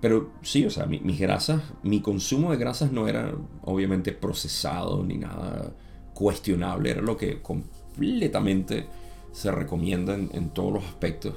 pero 0.00 0.30
sí, 0.42 0.64
o 0.64 0.70
sea, 0.70 0.86
mis 0.86 1.18
grasas, 1.18 1.62
mi 1.82 2.00
consumo 2.00 2.50
de 2.52 2.56
grasas 2.56 2.90
no 2.90 3.06
era 3.06 3.34
obviamente 3.62 4.12
procesado 4.12 5.04
ni 5.04 5.18
nada 5.18 5.72
cuestionable, 6.14 6.90
era 6.90 7.02
lo 7.02 7.16
que 7.16 7.42
completamente 7.42 8.86
se 9.32 9.50
recomienda 9.50 10.14
en, 10.14 10.50
todos 10.50 10.72
los 10.72 10.84
aspectos. 10.84 11.34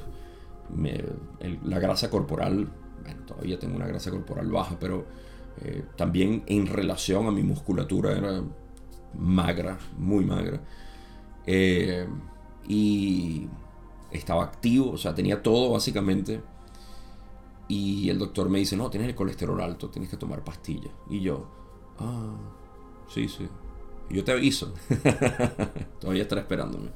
la 1.66 1.80
grasa 1.80 2.10
corporal, 2.10 2.70
bueno, 3.04 3.22
todavía 3.26 3.60
tengo 3.60 3.76
una 3.76 3.88
grasa 3.88 4.12
corporal 4.12 4.50
baja, 4.50 4.78
pero 4.80 5.06
eh, 5.62 5.84
también 5.98 6.44
en 6.48 6.68
relación 6.68 7.28
a 7.28 7.32
mi 7.32 7.44
musculatura 7.44 8.18
era 8.18 8.42
magra, 9.18 9.78
muy 9.98 10.26
magra. 10.26 10.62
Eh, 11.46 12.08
y 12.68 13.48
estaba 14.12 14.44
activo, 14.44 14.92
o 14.92 14.98
sea, 14.98 15.14
tenía 15.14 15.44
todo 15.44 15.72
básicamente. 15.72 16.42
Y 17.74 18.08
el 18.12 18.20
doctor 18.20 18.50
me 18.50 18.60
dice, 18.60 18.78
no, 18.78 18.92
tienes 18.92 19.10
el 19.10 19.16
colesterol 19.16 19.60
alto, 19.60 19.90
tienes 19.90 20.12
que 20.12 20.18
tomar 20.18 20.44
pastillas. 20.44 20.94
Y 21.10 21.22
yo, 21.22 21.48
ah, 21.98 22.36
sí, 23.08 23.28
sí. 23.28 23.48
yo 24.12 24.24
te 24.24 24.32
aviso. 24.32 24.76
Todavía 26.00 26.22
estará 26.22 26.42
esperándome. 26.42 26.92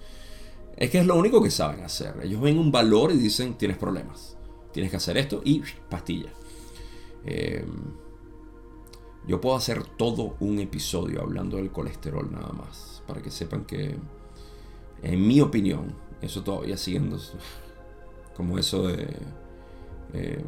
Es 0.76 0.92
que 0.92 1.00
es 1.00 1.08
lo 1.08 1.16
único 1.18 1.42
que 1.42 1.50
saben 1.50 1.84
hacer. 1.84 2.14
Ellos 2.22 2.40
ven 2.40 2.60
un 2.60 2.72
valor 2.72 3.12
y 3.12 3.18
dicen, 3.18 3.56
tienes 3.56 3.78
problemas. 3.78 4.38
Tienes 4.72 4.92
que 4.92 4.98
hacer 4.98 5.18
esto 5.18 5.42
y 5.44 5.64
pastillas. 5.90 6.32
Eh, 7.26 7.66
yo 9.26 9.42
puedo 9.42 9.56
hacer 9.56 9.84
todo 9.84 10.36
un 10.40 10.60
episodio 10.60 11.22
hablando 11.22 11.58
del 11.58 11.72
colesterol 11.72 12.32
nada 12.32 12.54
más, 12.54 13.02
para 13.08 13.24
que 13.24 13.32
sepan 13.32 13.66
que, 13.66 13.96
en 15.02 15.28
mi 15.28 15.42
opinión, 15.42 15.96
eso 16.22 16.44
todavía 16.44 16.78
siendo 16.78 17.18
como 18.38 18.60
eso 18.60 18.88
de... 18.88 19.08
Eh, 20.14 20.44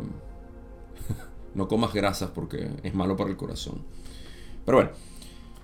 no 1.56 1.68
comas 1.68 1.94
grasas 1.94 2.32
porque 2.32 2.70
es 2.84 2.94
malo 2.94 3.16
para 3.16 3.30
el 3.30 3.38
corazón. 3.38 3.82
Pero 4.66 4.78
bueno, 4.78 4.92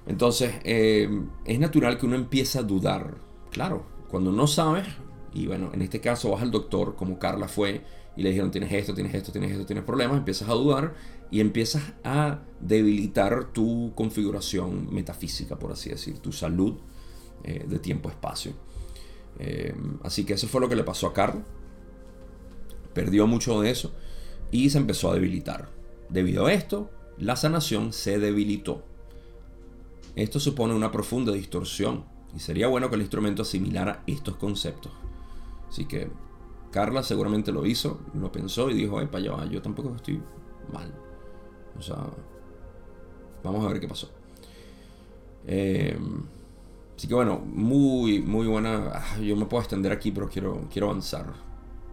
entonces 0.07 0.53
eh, 0.63 1.09
es 1.45 1.59
natural 1.59 1.97
que 1.97 2.05
uno 2.05 2.15
empiece 2.15 2.59
a 2.59 2.63
dudar. 2.63 3.15
Claro, 3.51 3.85
cuando 4.09 4.31
no 4.31 4.47
sabes, 4.47 4.87
y 5.33 5.47
bueno, 5.47 5.71
en 5.73 5.81
este 5.81 6.01
caso 6.01 6.31
vas 6.31 6.41
al 6.41 6.51
doctor, 6.51 6.95
como 6.95 7.19
Carla 7.19 7.47
fue, 7.47 7.83
y 8.17 8.23
le 8.23 8.29
dijeron 8.29 8.51
tienes 8.51 8.71
esto, 8.71 8.93
tienes 8.93 9.13
esto, 9.13 9.31
tienes 9.31 9.51
esto, 9.51 9.65
tienes 9.65 9.83
problemas, 9.83 10.17
empiezas 10.17 10.47
a 10.49 10.53
dudar 10.53 10.93
y 11.31 11.41
empiezas 11.41 11.83
a 12.03 12.39
debilitar 12.61 13.51
tu 13.51 13.93
configuración 13.95 14.93
metafísica, 14.93 15.57
por 15.57 15.71
así 15.71 15.89
decir, 15.89 16.19
tu 16.19 16.31
salud 16.31 16.75
eh, 17.43 17.65
de 17.67 17.79
tiempo-espacio. 17.79 18.53
Así 20.01 20.23
que 20.23 20.33
eso 20.35 20.47
fue 20.47 20.61
lo 20.61 20.69
que 20.69 20.77
le 20.77 20.85
pasó 20.85 21.07
a 21.07 21.13
Carl. 21.13 21.43
Perdió 22.95 23.27
mucho 23.27 23.61
de 23.61 23.69
eso 23.69 23.91
y 24.49 24.71
se 24.71 24.79
empezó 24.79 25.11
a 25.11 25.13
debilitar. 25.13 25.69
Debido 26.09 26.47
a 26.47 26.53
esto, 26.53 26.89
la 27.19 27.35
sanación 27.35 27.93
se 27.93 28.17
debilitó. 28.17 28.83
Esto 30.15 30.39
supone 30.39 30.73
una 30.73 30.91
profunda 30.91 31.33
distorsión 31.33 32.05
y 32.35 32.39
sería 32.39 32.67
bueno 32.67 32.89
que 32.89 32.95
el 32.95 33.01
instrumento 33.01 33.43
asimilara 33.43 34.01
estos 34.07 34.37
conceptos. 34.37 34.91
Así 35.69 35.85
que 35.85 36.09
Carla 36.71 37.03
seguramente 37.03 37.51
lo 37.51 37.65
hizo, 37.65 37.99
lo 38.13 38.31
pensó 38.31 38.69
y 38.69 38.73
dijo, 38.73 39.01
epa, 39.01 39.19
ya 39.19 39.45
yo 39.45 39.61
tampoco 39.61 39.93
estoy 39.95 40.21
mal. 40.71 40.93
O 41.77 41.81
sea, 41.81 41.97
vamos 43.43 43.65
a 43.65 43.69
ver 43.69 43.79
qué 43.81 43.87
pasó. 43.87 44.09
Eh, 45.47 45.97
así 46.95 47.07
que 47.07 47.13
bueno, 47.13 47.39
muy, 47.39 48.21
muy 48.21 48.47
buena. 48.47 48.91
Ah, 48.93 49.19
yo 49.19 49.35
me 49.35 49.45
puedo 49.45 49.61
extender 49.61 49.91
aquí, 49.91 50.11
pero 50.11 50.29
quiero, 50.29 50.67
quiero 50.71 50.89
avanzar. 50.89 51.44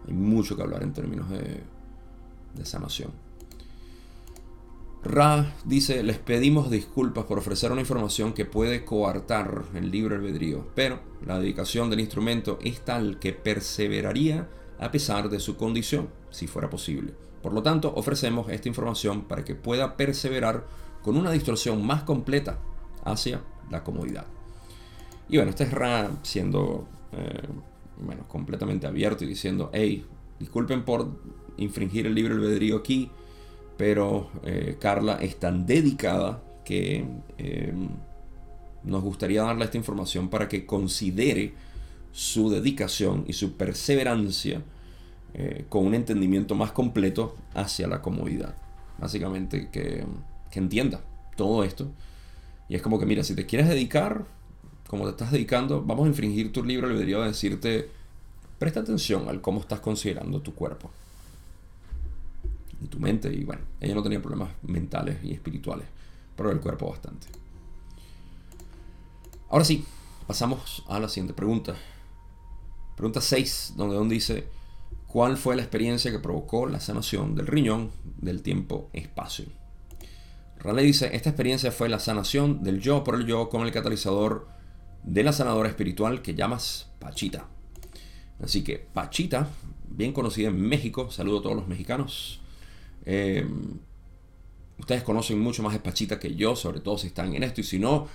Hay 0.07 0.13
mucho 0.13 0.55
que 0.55 0.63
hablar 0.63 0.83
en 0.83 0.93
términos 0.93 1.29
de, 1.29 1.63
de 2.55 2.65
sanación. 2.65 3.11
Ra 5.03 5.53
dice, 5.65 6.01
les 6.01 6.17
pedimos 6.17 6.71
disculpas 6.71 7.25
por 7.25 7.37
ofrecer 7.37 7.71
una 7.71 7.81
información 7.81 8.31
que 8.33 8.45
puede 8.45 8.85
coartar 8.85 9.63
el 9.73 9.91
libre 9.91 10.15
albedrío, 10.15 10.67
pero 10.75 10.99
la 11.25 11.39
dedicación 11.39 11.89
del 11.89 11.99
instrumento 11.99 12.57
es 12.61 12.85
tal 12.85 13.19
que 13.19 13.33
perseveraría 13.33 14.47
a 14.79 14.91
pesar 14.91 15.29
de 15.29 15.39
su 15.39 15.57
condición, 15.57 16.09
si 16.29 16.47
fuera 16.47 16.69
posible. 16.69 17.13
Por 17.41 17.53
lo 17.53 17.61
tanto, 17.61 17.93
ofrecemos 17.95 18.49
esta 18.49 18.69
información 18.69 19.23
para 19.23 19.43
que 19.43 19.55
pueda 19.55 19.97
perseverar 19.97 20.65
con 21.01 21.17
una 21.17 21.31
distorsión 21.31 21.85
más 21.85 22.03
completa 22.03 22.59
hacia 23.03 23.41
la 23.69 23.83
comodidad. 23.83 24.25
Y 25.27 25.35
bueno, 25.35 25.49
este 25.49 25.65
es 25.65 25.71
Ra 25.71 26.11
siendo 26.21 26.87
eh, 27.11 27.41
bueno, 27.99 28.27
completamente 28.27 28.87
abierto 28.87 29.23
y 29.23 29.27
diciendo, 29.27 29.69
hey, 29.73 30.05
disculpen 30.39 30.83
por 30.83 31.07
infringir 31.57 32.07
el 32.07 32.15
libre 32.15 32.33
albedrío 32.33 32.77
aquí, 32.77 33.09
pero 33.77 34.29
eh, 34.43 34.77
Carla 34.79 35.15
es 35.15 35.37
tan 35.37 35.65
dedicada 35.65 36.41
que 36.65 37.05
eh, 37.37 37.73
nos 38.83 39.03
gustaría 39.03 39.43
darle 39.43 39.65
esta 39.65 39.77
información 39.77 40.29
para 40.29 40.47
que 40.47 40.65
considere 40.65 41.53
su 42.11 42.49
dedicación 42.49 43.25
y 43.27 43.33
su 43.33 43.53
perseverancia 43.57 44.61
eh, 45.33 45.65
con 45.67 45.85
un 45.85 45.95
entendimiento 45.95 46.53
más 46.53 46.71
completo 46.71 47.35
hacia 47.55 47.87
la 47.87 48.01
comodidad. 48.01 48.55
Básicamente 48.99 49.69
que, 49.71 50.05
entienda 50.51 51.01
todo 51.35 51.63
esto. 51.63 51.91
Y 52.69 52.75
es 52.75 52.83
como 52.83 52.99
que, 52.99 53.07
mira, 53.07 53.23
si 53.23 53.33
te 53.33 53.47
quieres 53.47 53.67
dedicar, 53.67 54.25
como 54.93 55.05
te 55.05 55.09
estás 55.09 55.31
dedicando, 55.31 55.81
vamos 55.81 56.05
a 56.05 56.09
infringir 56.09 56.53
tu 56.53 56.63
libro 56.63 56.85
albedrío 56.85 57.21
de 57.21 57.29
decirte, 57.29 57.89
presta 58.59 58.81
atención 58.81 59.27
al 59.27 59.41
cómo 59.41 59.59
estás 59.59 59.79
considerando 59.79 60.39
tu 60.39 60.53
cuerpo 60.53 60.91
y 62.79 62.85
tu 62.85 62.99
mente. 62.99 63.33
Y 63.33 63.43
bueno, 63.43 63.63
ella 63.81 63.95
no 63.95 64.03
tenía 64.03 64.21
problemas 64.21 64.51
mentales 64.61 65.17
y 65.23 65.33
espirituales, 65.33 65.87
pero 66.37 66.51
el 66.51 66.59
cuerpo 66.59 66.91
bastante. 66.91 67.25
Ahora 69.49 69.65
sí, 69.65 69.83
pasamos 70.27 70.83
a 70.87 70.99
la 70.99 71.09
siguiente 71.09 71.33
pregunta. 71.33 71.73
Pregunta 72.95 73.19
6, 73.19 73.73
donde, 73.75 73.95
donde 73.95 74.13
dice, 74.13 74.45
¿cuál 75.07 75.37
fue 75.37 75.55
la 75.55 75.63
experiencia 75.63 76.11
que 76.11 76.19
provocó 76.19 76.67
la 76.67 76.79
sanación 76.79 77.33
del 77.33 77.47
riñón 77.47 77.89
del 78.21 78.43
tiempo-espacio? 78.43 79.45
Raleigh 80.59 80.85
dice, 80.85 81.15
esta 81.15 81.31
experiencia 81.31 81.71
fue 81.71 81.89
la 81.89 81.97
sanación 81.97 82.63
del 82.63 82.79
yo 82.79 83.03
por 83.03 83.15
el 83.15 83.25
yo 83.25 83.49
con 83.49 83.63
el 83.63 83.71
catalizador 83.71 84.53
de 85.03 85.23
la 85.23 85.33
sanadora 85.33 85.69
espiritual 85.69 86.21
que 86.21 86.35
llamas 86.35 86.89
Pachita. 86.99 87.47
Así 88.41 88.63
que 88.63 88.77
Pachita, 88.77 89.47
bien 89.89 90.13
conocida 90.13 90.49
en 90.49 90.61
México, 90.61 91.11
saludo 91.11 91.39
a 91.39 91.41
todos 91.43 91.55
los 91.55 91.67
mexicanos. 91.67 92.41
Eh, 93.05 93.45
ustedes 94.79 95.03
conocen 95.03 95.39
mucho 95.39 95.63
más 95.63 95.73
de 95.73 95.79
Pachita 95.79 96.19
que 96.19 96.35
yo, 96.35 96.55
sobre 96.55 96.79
todo 96.79 96.97
si 96.97 97.07
están 97.07 97.33
en 97.35 97.43
esto, 97.43 97.61
y 97.61 97.63
si 97.63 97.79
no, 97.79 98.07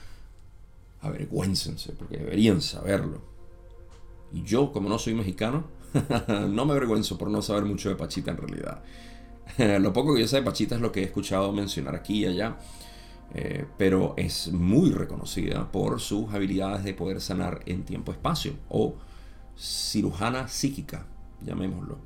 avergüéncense, 1.01 1.93
porque 1.93 2.18
deberían 2.18 2.61
saberlo. 2.61 3.22
Y 4.32 4.43
yo, 4.43 4.72
como 4.72 4.89
no 4.89 4.99
soy 4.99 5.14
mexicano, 5.14 5.64
no 6.49 6.66
me 6.66 6.72
avergüenzo 6.72 7.16
por 7.16 7.30
no 7.30 7.43
saber 7.43 7.64
mucho 7.64 7.89
de 7.89 7.97
Pachita 7.97 8.30
en 8.30 8.36
realidad. 8.36 8.82
lo 9.80 9.93
poco 9.93 10.14
que 10.14 10.20
yo 10.20 10.28
sé 10.28 10.36
de 10.36 10.43
Pachita 10.43 10.74
es 10.74 10.80
lo 10.80 10.93
que 10.93 11.01
he 11.01 11.05
escuchado 11.05 11.53
mencionar 11.53 11.95
aquí 11.95 12.24
y 12.24 12.26
allá. 12.26 12.59
Eh, 13.35 13.66
pero 13.76 14.14
es 14.16 14.51
muy 14.53 14.91
reconocida 14.91 15.70
por 15.70 16.01
sus 16.01 16.33
habilidades 16.33 16.83
de 16.83 16.95
poder 16.95 17.20
sanar 17.20 17.61
en 17.66 17.85
tiempo-espacio 17.85 18.55
o 18.70 18.97
cirujana 19.57 20.49
psíquica, 20.49 21.07
llamémoslo. 21.43 21.99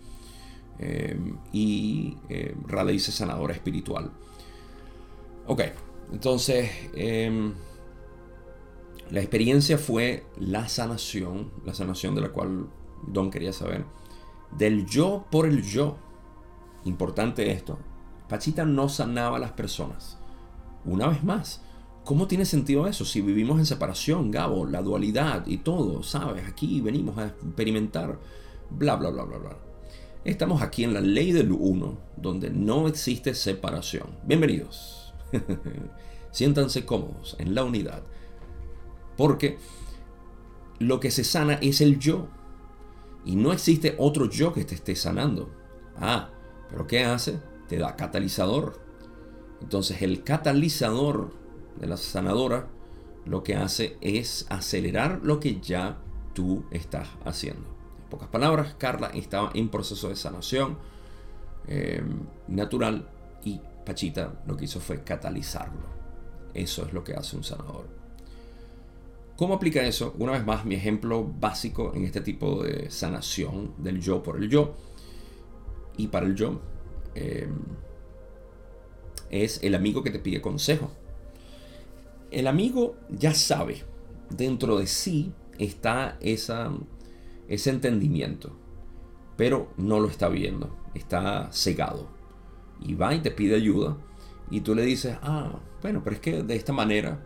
Eh, 0.79 1.16
y 1.53 2.16
eh, 2.29 2.57
dice 2.89 3.12
sanadora 3.12 3.53
espiritual. 3.53 4.11
Ok, 5.47 5.62
entonces 6.12 6.70
em, 6.95 7.53
la 9.11 9.20
experiencia 9.20 9.79
fue 9.79 10.25
la 10.39 10.68
sanación, 10.68 11.53
la 11.64 11.75
sanación 11.75 12.14
de 12.14 12.23
la 12.23 12.31
cual 12.31 12.68
Don 13.07 13.31
quería 13.31 13.53
saber, 13.53 13.85
del 14.57 14.87
yo 14.87 15.27
por 15.31 15.47
el 15.47 15.62
yo. 15.62 15.99
Importante 16.85 17.53
esto, 17.53 17.79
Pachita 18.29 18.64
no 18.64 18.89
sanaba 18.89 19.37
a 19.37 19.41
las 19.41 19.53
personas. 19.53 20.18
Una 20.85 21.09
vez 21.09 21.22
más, 21.22 21.61
¿cómo 22.05 22.26
tiene 22.26 22.45
sentido 22.45 22.87
eso 22.87 23.05
si 23.05 23.20
vivimos 23.20 23.59
en 23.59 23.66
separación, 23.66 24.30
Gabo, 24.30 24.66
la 24.66 24.83
dualidad 24.83 25.47
y 25.47 25.59
todo, 25.59 26.03
sabes? 26.03 26.47
Aquí 26.49 26.80
venimos 26.80 27.18
a 27.18 27.26
experimentar, 27.26 28.18
bla, 28.70 28.97
bla, 28.97 29.11
bla, 29.11 29.24
bla, 29.24 29.39
bla. 29.39 29.57
Estamos 30.24 30.62
aquí 30.62 30.85
en 30.85 30.95
la 30.95 31.01
ley 31.01 31.33
del 31.33 31.53
uno, 31.53 31.99
donde 32.16 32.51
no 32.51 32.87
existe 32.87 33.35
separación. 33.35 34.07
Bienvenidos. 34.24 35.12
Siéntanse 36.30 36.87
cómodos 36.87 37.37
en 37.39 37.55
la 37.55 37.64
unidad. 37.64 38.03
Porque 39.16 39.59
lo 40.78 41.01
que 41.01 41.11
se 41.11 41.24
sana 41.24 41.55
es 41.55 41.80
el 41.80 41.99
yo. 41.99 42.28
Y 43.24 43.37
no 43.37 43.53
existe 43.53 43.95
otro 43.99 44.28
yo 44.28 44.53
que 44.53 44.64
te 44.64 44.74
esté 44.74 44.97
sanando. 44.97 45.51
Ah, 45.97 46.30
pero 46.70 46.87
¿qué 46.87 47.05
hace? 47.05 47.41
Te 47.68 47.78
da 47.78 47.97
catalizador. 47.97 48.82
Entonces 49.63 50.03
el 50.03 50.25
catalizador 50.25 51.33
de 51.81 51.87
la 51.87 51.97
sanadora 51.97 52.67
lo 53.25 53.43
que 53.43 53.55
hace 53.55 53.97
es 54.01 54.47
acelerar 54.51 55.21
lo 55.23 55.39
que 55.39 55.61
ya 55.61 55.99
tú 56.35 56.65
estás 56.71 57.09
haciendo. 57.25 57.63
En 58.03 58.11
pocas 58.11 58.29
palabras, 58.29 58.75
Carla 58.77 59.09
estaba 59.15 59.51
en 59.55 59.69
proceso 59.69 60.09
de 60.09 60.17
sanación 60.17 60.77
eh, 61.69 62.03
natural 62.49 63.09
y 63.45 63.61
Pachita 63.87 64.43
lo 64.47 64.57
que 64.57 64.65
hizo 64.65 64.81
fue 64.81 65.03
catalizarlo. 65.05 65.93
Eso 66.53 66.85
es 66.85 66.93
lo 66.93 67.05
que 67.05 67.15
hace 67.15 67.37
un 67.37 67.45
sanador. 67.45 67.87
¿Cómo 69.37 69.55
aplica 69.55 69.83
eso? 69.83 70.15
Una 70.19 70.33
vez 70.33 70.45
más, 70.45 70.65
mi 70.65 70.75
ejemplo 70.75 71.25
básico 71.25 71.93
en 71.95 72.05
este 72.05 72.21
tipo 72.21 72.63
de 72.63 72.91
sanación 72.91 73.75
del 73.79 74.01
yo 74.01 74.23
por 74.23 74.37
el 74.37 74.49
yo 74.49 74.75
y 75.97 76.09
para 76.09 76.27
el 76.27 76.35
yo 76.35 76.61
eh, 77.15 77.49
es 79.33 79.61
el 79.64 79.74
amigo 79.74 80.05
que 80.05 80.11
te 80.11 80.20
pide 80.20 80.41
consejo. 80.41 80.93
El 82.30 82.47
amigo 82.47 82.95
ya 83.11 83.35
sabe, 83.35 83.83
dentro 84.30 84.78
de 84.78 84.87
sí 84.87 85.33
está 85.59 86.16
esa, 86.20 86.72
ese 87.49 87.70
entendimiento, 87.70 88.57
pero 89.37 89.72
no 89.76 89.99
lo 89.99 90.09
está 90.09 90.28
viendo, 90.28 90.76
está 90.95 91.51
cegado. 91.53 92.09
Y 92.80 92.95
va 92.95 93.14
y 93.14 93.20
te 93.20 93.30
pide 93.30 93.57
ayuda 93.57 93.97
y 94.51 94.61
tú 94.61 94.74
le 94.74 94.83
dices, 94.83 95.16
ah, 95.22 95.59
bueno, 95.80 96.03
pero 96.05 96.16
es 96.16 96.22
que 96.22 96.43
de 96.43 96.57
esta 96.57 96.72
manera, 96.72 97.24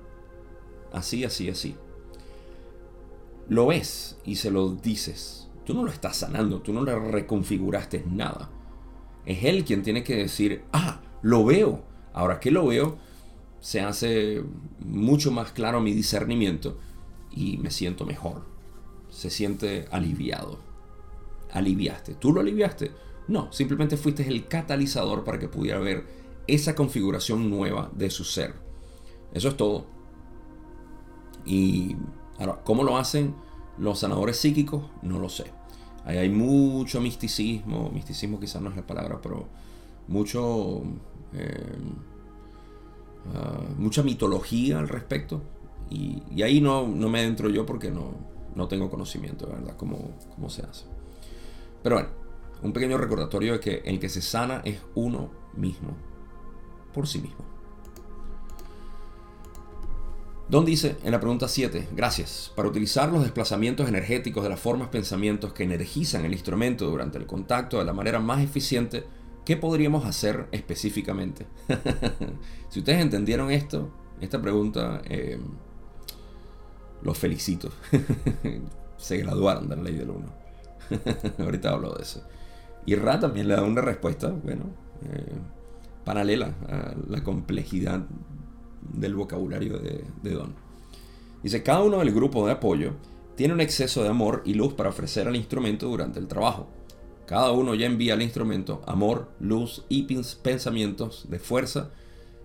así, 0.92 1.24
así, 1.24 1.48
así. 1.48 1.76
Lo 3.48 3.66
ves 3.66 4.18
y 4.24 4.36
se 4.36 4.50
lo 4.50 4.70
dices. 4.70 5.48
Tú 5.64 5.74
no 5.74 5.84
lo 5.84 5.90
estás 5.90 6.16
sanando, 6.16 6.60
tú 6.60 6.72
no 6.72 6.82
le 6.84 6.96
reconfiguraste 6.96 8.04
nada. 8.08 8.50
Es 9.24 9.44
él 9.44 9.64
quien 9.64 9.82
tiene 9.82 10.04
que 10.04 10.16
decir, 10.16 10.64
ah, 10.72 11.00
lo 11.22 11.44
veo. 11.44 11.82
Ahora 12.16 12.40
que 12.40 12.50
lo 12.50 12.66
veo, 12.66 12.96
se 13.60 13.82
hace 13.82 14.42
mucho 14.80 15.30
más 15.30 15.52
claro 15.52 15.82
mi 15.82 15.92
discernimiento 15.92 16.78
y 17.30 17.58
me 17.58 17.70
siento 17.70 18.06
mejor. 18.06 18.42
Se 19.10 19.28
siente 19.28 19.86
aliviado. 19.90 20.58
Aliviaste. 21.52 22.14
¿Tú 22.14 22.32
lo 22.32 22.40
aliviaste? 22.40 22.90
No, 23.28 23.52
simplemente 23.52 23.98
fuiste 23.98 24.26
el 24.26 24.48
catalizador 24.48 25.24
para 25.24 25.38
que 25.38 25.48
pudiera 25.48 25.78
ver 25.78 26.06
esa 26.46 26.74
configuración 26.74 27.50
nueva 27.50 27.90
de 27.94 28.08
su 28.08 28.24
ser. 28.24 28.54
Eso 29.34 29.48
es 29.48 29.56
todo. 29.58 29.84
Y 31.44 31.96
ahora, 32.38 32.62
¿cómo 32.64 32.82
lo 32.82 32.96
hacen 32.96 33.34
los 33.76 33.98
sanadores 33.98 34.38
psíquicos? 34.38 34.84
No 35.02 35.18
lo 35.18 35.28
sé. 35.28 35.52
Ahí 36.06 36.16
hay 36.16 36.30
mucho 36.30 36.98
misticismo, 37.02 37.90
misticismo 37.90 38.40
quizás 38.40 38.62
no 38.62 38.70
es 38.70 38.76
la 38.76 38.86
palabra, 38.86 39.20
pero 39.20 39.48
mucho, 40.08 40.82
eh, 41.36 41.76
ah, 43.34 43.62
mucha 43.78 44.02
mitología 44.02 44.78
al 44.78 44.88
respecto. 44.88 45.42
Y, 45.90 46.42
ahí 46.42 46.60
no, 46.60 46.86
no, 46.86 47.08
me 47.08 47.22
entro 47.22 47.48
yo 47.48 47.64
porque 47.64 47.90
no, 47.90 48.14
no 48.54 48.66
tengo 48.66 48.90
conocimiento, 48.90 49.46
¿verdad? 49.46 49.76
Cómo, 49.76 50.16
cómo 50.34 50.50
se 50.50 50.62
hace. 50.62 50.84
Pero 51.82 51.96
bueno, 51.96 52.08
un 52.62 52.72
pequeño 52.72 52.98
recordatorio 52.98 53.52
de 53.54 53.60
que 53.60 53.82
el 53.84 54.00
que 54.00 54.08
se 54.08 54.22
sana 54.22 54.62
es 54.64 54.80
uno 54.94 55.30
mismo, 55.54 55.96
por 56.92 57.06
sí 57.06 57.20
mismo. 57.20 57.44
Don 60.48 60.64
dice 60.64 60.96
en 61.02 61.10
la 61.10 61.18
pregunta 61.18 61.48
7, 61.48 61.88
gracias, 61.92 62.52
para 62.54 62.68
utilizar 62.68 63.10
los 63.10 63.22
desplazamientos 63.22 63.88
energéticos 63.88 64.44
de 64.44 64.48
las 64.48 64.60
formas 64.60 64.88
pensamientos 64.88 65.52
que 65.52 65.64
energizan 65.64 66.24
el 66.24 66.32
instrumento 66.32 66.88
durante 66.88 67.18
el 67.18 67.26
contacto 67.26 67.80
de 67.80 67.84
la 67.84 67.92
manera 67.92 68.20
más 68.20 68.42
eficiente, 68.42 69.04
¿qué 69.46 69.56
podríamos 69.56 70.04
hacer 70.04 70.48
específicamente? 70.52 71.46
si 72.68 72.80
ustedes 72.80 73.00
entendieron 73.00 73.50
esto, 73.50 73.90
esta 74.20 74.42
pregunta, 74.42 75.00
eh, 75.04 75.38
los 77.02 77.16
felicito. 77.16 77.70
Se 78.98 79.16
graduaron 79.18 79.68
de 79.68 79.76
la 79.76 79.82
ley 79.82 79.94
del 79.94 80.10
1. 80.10 80.26
Ahorita 81.38 81.70
hablo 81.70 81.94
de 81.94 82.02
eso. 82.02 82.24
Y 82.84 82.96
Ra 82.96 83.20
también 83.20 83.48
le 83.48 83.54
da 83.54 83.62
una 83.62 83.80
respuesta, 83.80 84.28
bueno, 84.28 84.64
eh, 85.04 85.32
paralela 86.04 86.54
a 86.68 86.94
la 87.08 87.22
complejidad 87.22 88.04
del 88.92 89.14
vocabulario 89.14 89.78
de, 89.78 90.30
Don. 90.30 90.54
Dice, 91.42 91.62
cada 91.62 91.82
uno 91.82 91.98
del 91.98 92.12
grupo 92.12 92.46
de 92.46 92.52
apoyo 92.52 92.94
tiene 93.36 93.54
un 93.54 93.60
exceso 93.60 94.02
de 94.02 94.08
amor 94.08 94.42
y 94.44 94.54
luz 94.54 94.74
para 94.74 94.88
ofrecer 94.88 95.28
al 95.28 95.36
instrumento 95.36 95.86
durante 95.88 96.18
el 96.18 96.26
trabajo. 96.26 96.68
Cada 97.26 97.50
uno 97.50 97.74
ya 97.74 97.86
envía 97.86 98.14
al 98.14 98.22
instrumento 98.22 98.82
amor, 98.86 99.32
luz 99.40 99.84
y 99.88 100.04
pensamientos 100.42 101.26
de 101.28 101.40
fuerza 101.40 101.90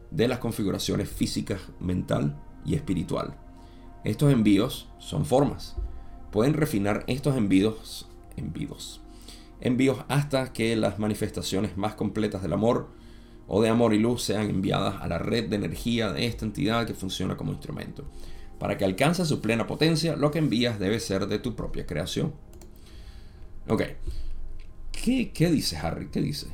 de 0.09 0.27
las 0.27 0.39
configuraciones 0.39 1.07
físicas, 1.07 1.61
mental 1.79 2.35
y 2.65 2.73
espiritual. 2.73 3.35
Estos 4.03 4.33
envíos 4.33 4.89
son 4.97 5.25
formas. 5.25 5.75
Pueden 6.31 6.55
refinar 6.55 7.03
estos 7.05 7.37
envíos, 7.37 8.09
envíos, 8.35 9.01
envíos 9.59 9.99
hasta 10.07 10.51
que 10.51 10.75
las 10.75 10.97
manifestaciones 10.97 11.77
más 11.77 11.93
completas 11.93 12.41
del 12.41 12.53
amor 12.53 12.87
o 13.47 13.61
de 13.61 13.69
amor 13.69 13.93
y 13.93 13.99
luz 13.99 14.23
sean 14.23 14.49
enviadas 14.49 14.95
a 15.01 15.07
la 15.07 15.19
red 15.19 15.47
de 15.47 15.57
energía 15.57 16.11
de 16.11 16.25
esta 16.25 16.45
entidad 16.45 16.87
que 16.87 16.95
funciona 16.95 17.37
como 17.37 17.51
instrumento. 17.51 18.05
Para 18.57 18.77
que 18.77 18.85
alcance 18.85 19.25
su 19.25 19.41
plena 19.41 19.67
potencia, 19.67 20.15
lo 20.15 20.31
que 20.31 20.39
envías 20.39 20.79
debe 20.79 20.99
ser 20.99 21.27
de 21.27 21.37
tu 21.37 21.55
propia 21.55 21.85
creación. 21.85 22.33
Ok. 23.67 23.83
¿Qué, 25.03 25.31
dice 25.51 25.77
Harry? 25.77 26.07
¿Qué 26.07 26.21
dice? 26.21 26.47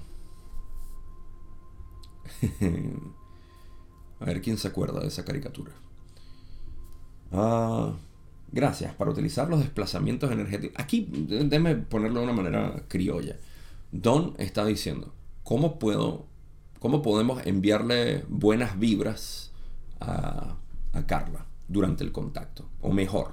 a 4.20 4.26
ver 4.26 4.42
quién 4.42 4.58
se 4.58 4.68
acuerda 4.68 5.02
de 5.02 5.08
esa 5.08 5.26
caricatura. 5.26 5.74
Ah, 7.32 7.94
gracias. 8.52 8.94
Para 8.94 9.12
utilizar 9.12 9.50
los 9.50 9.60
desplazamientos 9.60 10.32
energéticos. 10.32 10.80
Aquí, 10.80 11.08
déjeme 11.12 11.76
ponerlo 11.76 12.20
de 12.20 12.26
una 12.26 12.34
manera 12.34 12.84
criolla. 12.88 13.36
Don 13.92 14.34
está 14.38 14.66
diciendo, 14.66 15.14
¿cómo 15.44 15.80
puedo 15.80 16.26
¿Cómo 16.80 17.02
podemos 17.02 17.44
enviarle 17.46 18.24
buenas 18.28 18.78
vibras 18.78 19.52
a, 20.00 20.58
Carla 21.08 21.46
durante 21.68 22.04
el 22.04 22.12
contacto? 22.12 22.70
O 22.82 22.92
mejor, 22.92 23.32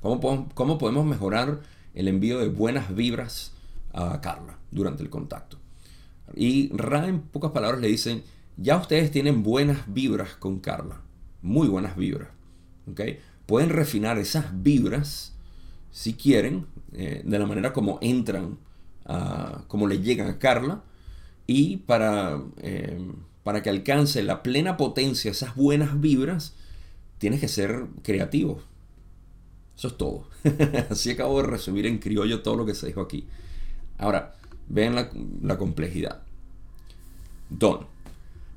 ¿cómo, 0.00 0.48
¿cómo 0.54 0.78
podemos 0.78 1.06
mejorar 1.06 1.60
el 1.94 2.08
envío 2.08 2.38
de 2.38 2.48
buenas 2.48 2.94
vibras 2.94 3.52
a 3.92 4.20
Carla 4.20 4.58
durante 4.70 5.02
el 5.02 5.10
contacto? 5.10 5.58
Y 6.34 6.74
Ra 6.76 7.06
en 7.08 7.20
pocas 7.20 7.50
palabras 7.52 7.80
le 7.80 7.88
dicen, 7.88 8.22
ya 8.56 8.76
ustedes 8.76 9.10
tienen 9.10 9.42
buenas 9.42 9.92
vibras 9.92 10.34
con 10.36 10.60
Carla, 10.60 11.00
muy 11.42 11.68
buenas 11.68 11.96
vibras. 11.96 12.28
¿okay? 12.90 13.18
Pueden 13.46 13.70
refinar 13.70 14.18
esas 14.18 14.62
vibras, 14.62 15.34
si 15.90 16.14
quieren, 16.14 16.66
eh, 16.92 17.22
de 17.24 17.38
la 17.38 17.46
manera 17.46 17.72
como 17.72 17.98
entran, 18.00 18.58
como 19.66 19.88
le 19.88 20.00
llegan 20.00 20.28
a 20.28 20.38
Carla, 20.38 20.82
y 21.46 21.78
para, 21.78 22.40
eh, 22.58 22.98
para 23.42 23.62
que 23.62 23.68
alcance 23.68 24.22
la 24.22 24.42
plena 24.42 24.76
potencia, 24.76 25.30
esas 25.30 25.54
buenas 25.54 26.00
vibras, 26.00 26.54
tienes 27.18 27.40
que 27.40 27.48
ser 27.48 27.86
creativo, 28.02 28.60
Eso 29.76 29.88
es 29.88 29.96
todo. 29.96 30.28
Así 30.90 31.10
acabo 31.10 31.42
de 31.42 31.48
resumir 31.48 31.86
en 31.86 31.98
criollo 31.98 32.42
todo 32.42 32.56
lo 32.56 32.66
que 32.66 32.74
se 32.74 32.86
dijo 32.86 33.00
aquí. 33.00 33.26
Ahora, 34.02 34.34
vean 34.68 34.96
la, 34.96 35.58
complejidad. 35.58 36.22
Don. 37.48 37.86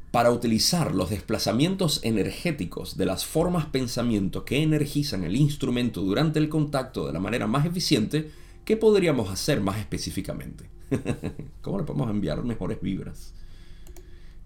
Para 0.09 0.31
utilizar 0.31 0.95
los 0.95 1.11
desplazamientos 1.11 1.99
energéticos 2.03 2.97
de 2.97 3.05
las 3.05 3.25
formas 3.25 3.65
pensamiento 3.67 4.43
que 4.43 4.63
energizan 4.63 5.23
el 5.23 5.35
instrumento 5.35 6.01
durante 6.01 6.39
el 6.39 6.49
contacto 6.49 7.05
de 7.05 7.13
la 7.13 7.19
manera 7.19 7.45
más 7.45 7.65
eficiente, 7.65 8.31
¿qué 8.63 8.75
podríamos 8.75 9.29
hacer 9.29 9.61
más 9.61 9.77
específicamente? 9.77 10.69
¿Cómo 11.61 11.77
le 11.77 11.83
podemos 11.83 12.09
enviar 12.09 12.43
mejores 12.43 12.81
vibras? 12.81 13.33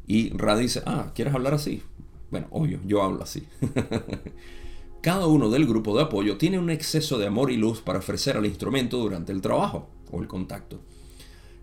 Y 0.06 0.32
Ra 0.32 0.58
dice, 0.58 0.82
ah, 0.86 1.12
¿quieres 1.16 1.34
hablar 1.34 1.54
así? 1.54 1.82
Bueno, 2.30 2.48
obvio, 2.50 2.82
yo 2.86 3.04
hablo 3.04 3.24
así. 3.24 3.48
Cada 5.02 5.28
uno 5.28 5.50
del 5.50 5.66
grupo 5.66 5.96
de 5.96 6.04
apoyo 6.04 6.38
tiene 6.38 6.60
un 6.60 6.70
exceso 6.70 7.18
de 7.18 7.28
amor 7.28 7.52
y 7.52 7.58
luz 7.58 7.80
para 7.80 8.00
ofrecer 8.00 8.36
al 8.36 8.48
instrumento 8.48 8.98
durante 8.98 9.32
el 9.32 9.40
trabajo 9.40 9.88
o 10.12 10.22
el 10.22 10.28
contacto. 10.28 10.82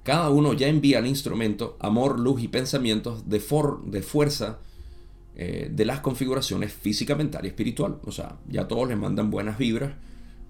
Cada 0.03 0.31
uno 0.31 0.53
ya 0.53 0.69
envía 0.69 0.99
al 0.99 1.07
instrumento 1.07 1.77
amor, 1.81 2.21
luz 2.21 2.41
y 2.43 2.49
pensamientos 2.49 3.29
de, 3.29 3.43
de 3.87 4.03
fuerza 4.03 4.61
eh, 5.35 5.69
de 5.71 5.85
las 5.85 6.01
configuraciones 6.01 6.73
física, 6.73 7.15
mental 7.15 7.45
y 7.45 7.49
espiritual. 7.49 7.99
O 8.05 8.13
sea, 8.13 8.39
ya 8.49 8.69
todos 8.69 8.89
les 8.89 8.97
mandan 8.97 9.31
buenas 9.31 9.59
vibras 9.59 9.93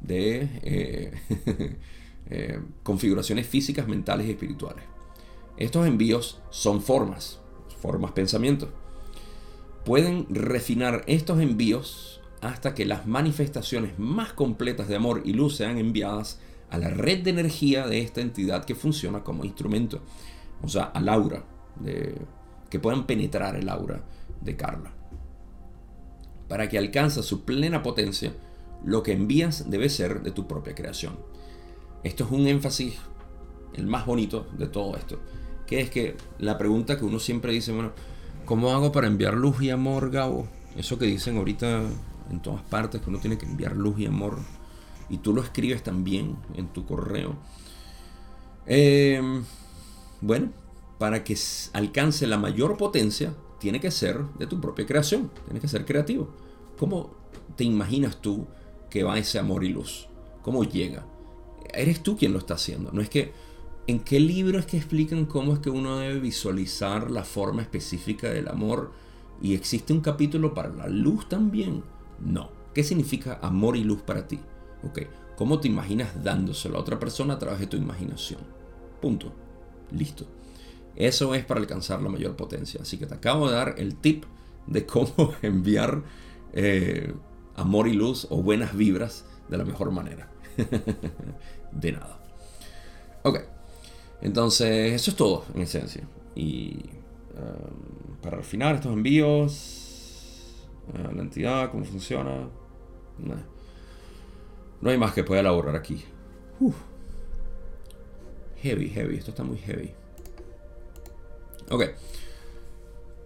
de 0.01 0.49
eh, 0.62 1.12
eh, 2.30 2.61
configuraciones 2.82 3.47
físicas, 3.47 3.88
mentales 3.88 4.28
y 4.28 4.30
espirituales. 4.30 4.84
Estos 5.57 5.86
envíos 5.86 6.40
son 6.51 6.82
formas, 6.82 7.40
formas 7.80 8.12
pensamientos. 8.12 8.68
Pueden 9.84 10.26
refinar 10.28 11.03
estos 11.07 11.40
envíos 11.40 12.20
hasta 12.40 12.74
que 12.74 12.84
las 12.84 13.07
manifestaciones 13.07 13.99
más 13.99 14.34
completas 14.34 14.86
de 14.86 14.97
amor 14.97 15.22
y 15.24 15.32
luz 15.32 15.57
sean 15.57 15.78
enviadas 15.78 16.38
a 16.70 16.78
la 16.78 16.90
red 16.90 17.22
de 17.22 17.30
energía 17.30 17.86
de 17.86 18.00
esta 18.00 18.20
entidad 18.20 18.64
que 18.64 18.74
funciona 18.74 19.22
como 19.22 19.44
instrumento, 19.44 20.00
o 20.62 20.68
sea, 20.68 20.84
al 20.84 21.08
aura, 21.08 21.44
de, 21.76 22.14
que 22.70 22.80
puedan 22.80 23.06
penetrar 23.06 23.56
el 23.56 23.68
aura 23.68 24.02
de 24.40 24.56
Carla. 24.56 24.92
Para 26.48 26.68
que 26.68 26.78
alcance 26.78 27.22
su 27.22 27.44
plena 27.44 27.82
potencia, 27.82 28.32
lo 28.84 29.02
que 29.02 29.12
envías 29.12 29.70
debe 29.70 29.88
ser 29.88 30.22
de 30.22 30.30
tu 30.30 30.46
propia 30.46 30.74
creación. 30.74 31.16
Esto 32.04 32.24
es 32.24 32.30
un 32.30 32.46
énfasis, 32.46 32.94
el 33.74 33.86
más 33.86 34.06
bonito 34.06 34.46
de 34.56 34.66
todo 34.66 34.96
esto, 34.96 35.20
que 35.66 35.80
es 35.80 35.90
que 35.90 36.16
la 36.38 36.56
pregunta 36.58 36.98
que 36.98 37.04
uno 37.04 37.18
siempre 37.18 37.52
dice, 37.52 37.72
bueno, 37.72 37.92
¿cómo 38.44 38.70
hago 38.70 38.92
para 38.92 39.08
enviar 39.08 39.34
luz 39.34 39.60
y 39.62 39.70
amor, 39.70 40.10
Gabo? 40.10 40.46
Eso 40.76 40.98
que 40.98 41.06
dicen 41.06 41.36
ahorita 41.36 41.82
en 42.30 42.40
todas 42.42 42.62
partes, 42.62 43.00
que 43.00 43.10
uno 43.10 43.18
tiene 43.18 43.38
que 43.38 43.46
enviar 43.46 43.76
luz 43.76 43.98
y 43.98 44.06
amor 44.06 44.38
y 45.09 45.18
tú 45.18 45.32
lo 45.34 45.42
escribes 45.42 45.82
también 45.82 46.36
en 46.54 46.68
tu 46.68 46.84
correo. 46.84 47.36
Em, 48.66 49.44
bueno, 50.20 50.50
para 50.98 51.22
que 51.24 51.36
alcance 51.72 52.26
la 52.26 52.38
mayor 52.38 52.76
potencia, 52.76 53.34
tiene 53.59 53.80
que 53.80 53.90
ser 53.90 54.22
de 54.38 54.46
tu 54.46 54.61
propia 54.61 54.86
creación, 54.86 55.30
tiene 55.44 55.61
que 55.61 55.68
ser 55.68 55.84
creativo. 55.84 56.28
¿Cómo 56.78 57.11
te 57.57 57.64
imaginas 57.64 58.20
tú 58.20 58.46
que 58.90 59.02
va 59.02 59.18
ese 59.18 59.38
amor 59.38 59.64
y 59.64 59.70
luz? 59.70 60.09
¿Cómo 60.42 60.64
llega? 60.64 61.07
Eres 61.72 62.02
tú 62.02 62.16
quien 62.16 62.32
lo 62.32 62.38
está 62.38 62.54
haciendo. 62.54 62.92
No 62.92 63.00
es 63.00 63.09
que, 63.09 63.32
¿en 63.86 64.00
qué 64.00 64.20
libro 64.20 64.59
es 64.59 64.66
que 64.66 64.76
explican 64.76 65.26
cómo 65.26 65.54
es 65.54 65.59
que 65.61 65.70
uno 65.70 65.98
debe 65.98 66.20
visualizar 66.20 67.11
la 67.11 67.24
forma 67.24 67.62
específica 67.62 68.28
del 68.30 68.48
amor? 68.48 68.92
Y 69.40 69.54
existe 69.54 69.92
un 69.92 70.00
capítulo 70.00 70.54
para 70.54 70.70
la 70.70 70.88
luz 70.88 71.28
también. 71.28 71.82
No. 72.20 72.50
¿Qué 72.74 72.84
significa 72.84 73.38
amor 73.42 73.76
y 73.76 73.84
luz 73.84 74.02
para 74.02 74.28
ti? 74.28 74.38
¿Cómo 75.37 75.61
te 75.61 75.68
imaginas 75.68 76.24
dándoselo 76.24 76.78
a 76.78 76.80
otra 76.80 76.99
persona 76.99 77.34
a 77.34 77.39
través 77.39 77.61
de 77.61 77.66
tu 77.66 77.76
imaginación? 77.76 78.41
Punto. 79.01 79.32
Listo. 79.93 80.26
Eso 80.97 81.34
es 81.34 81.45
para 81.45 81.61
alcanzar 81.61 82.01
la 82.01 82.09
mayor 82.09 82.37
potencia. 82.37 82.80
Así 82.82 82.97
que 82.97 83.07
te 83.07 83.14
acabo 83.14 83.49
de 83.49 83.55
dar 83.55 83.74
el 83.78 83.97
tip 83.97 84.24
de 84.66 84.87
cómo 84.87 85.34
enviar 85.43 86.03
eh, 86.53 87.12
amor 87.55 87.87
y 87.87 87.93
luz 87.93 88.26
o 88.30 88.43
buenas 88.43 88.74
vibras 88.74 89.26
de 89.49 89.59
la 89.59 89.64
mejor 89.64 89.91
manera. 89.91 90.30
de 91.72 91.93
nada. 91.93 92.18
Ok. 93.22 93.41
Entonces, 94.22 94.95
eso 94.95 95.11
es 95.11 95.16
todo 95.16 95.45
en 95.55 95.62
esencia. 95.62 96.09
Y 96.34 96.80
um, 97.37 98.16
para 98.22 98.39
refinar 98.39 98.74
estos 98.74 98.93
envíos, 98.93 100.64
uh, 100.89 101.14
la 101.14 101.22
entidad, 101.22 101.70
cómo 101.70 101.84
funciona. 101.84 102.49
No 104.80 104.90
hay 104.90 104.98
más 104.98 105.12
que 105.12 105.24
pueda 105.24 105.40
elaborar 105.40 105.76
aquí. 105.76 106.04
Heavy, 108.56 108.88
heavy. 108.88 109.16
Esto 109.16 109.30
está 109.30 109.42
muy 109.42 109.58
heavy. 109.58 109.92
Ok. 111.70 111.84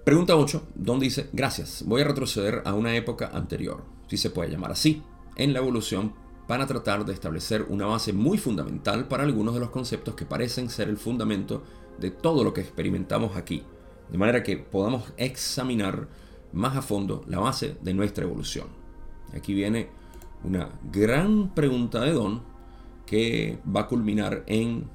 Pregunta 0.05 0.37
8. 0.37 0.63
Don 0.75 0.99
dice, 0.99 1.29
gracias. 1.33 1.85
Voy 1.87 2.01
a 2.01 2.05
retroceder 2.05 2.63
a 2.65 2.75
una 2.75 2.95
época 2.97 3.31
anterior, 3.33 3.85
si 4.09 4.17
se 4.17 4.31
puede 4.31 4.51
llamar 4.51 4.73
así, 4.73 5.03
en 5.37 5.53
la 5.53 5.59
evolución 5.59 6.15
para 6.47 6.67
tratar 6.67 7.05
de 7.05 7.13
establecer 7.13 7.67
una 7.69 7.87
base 7.87 8.13
muy 8.13 8.37
fundamental 8.37 9.07
para 9.07 9.23
algunos 9.23 9.55
de 9.55 9.61
los 9.61 9.71
conceptos 9.71 10.15
que 10.15 10.27
parecen 10.27 10.69
ser 10.69 10.89
el 10.89 10.97
fundamento 10.97 11.63
de 11.99 12.11
todo 12.11 12.43
lo 12.43 12.53
que 12.53 12.61
experimentamos 12.61 13.37
aquí, 13.37 13.63
de 14.11 14.19
manera 14.19 14.43
que 14.43 14.57
podamos 14.57 15.13
examinar 15.17 16.09
más 16.53 16.77
a 16.77 16.83
fondo 16.83 17.23
la 17.29 17.39
base 17.39 17.77
de 17.83 17.95
nuestra 17.95 18.25
evolución. 18.25 18.67
Aquí 19.33 19.55
viene 19.55 19.91
una 20.45 20.71
gran 20.91 21.55
pregunta 21.55 22.01
de 22.01 22.13
Don 22.13 22.43
que 23.07 23.59
va 23.65 23.83
a 23.83 23.87
culminar 23.89 24.45
en 24.47 24.89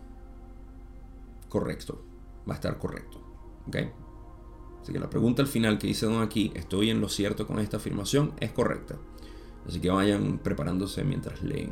correcto. 1.49 2.01
Va 2.47 2.53
a 2.53 2.55
estar 2.55 2.77
correcto. 2.77 3.19
¿Ok? 3.67 3.77
Así 4.81 4.93
que 4.93 4.99
la 4.99 5.09
pregunta 5.09 5.41
al 5.41 5.47
final 5.47 5.77
que 5.77 5.87
dice 5.87 6.05
Don 6.05 6.21
aquí, 6.21 6.51
¿estoy 6.55 6.91
en 6.91 7.01
lo 7.01 7.09
cierto 7.09 7.47
con 7.47 7.59
esta 7.59 7.77
afirmación? 7.77 8.33
Es 8.39 8.51
correcta. 8.51 8.95
Así 9.67 9.79
que 9.79 9.89
vayan 9.89 10.37
preparándose 10.37 11.03
mientras 11.03 11.41
leen 11.41 11.71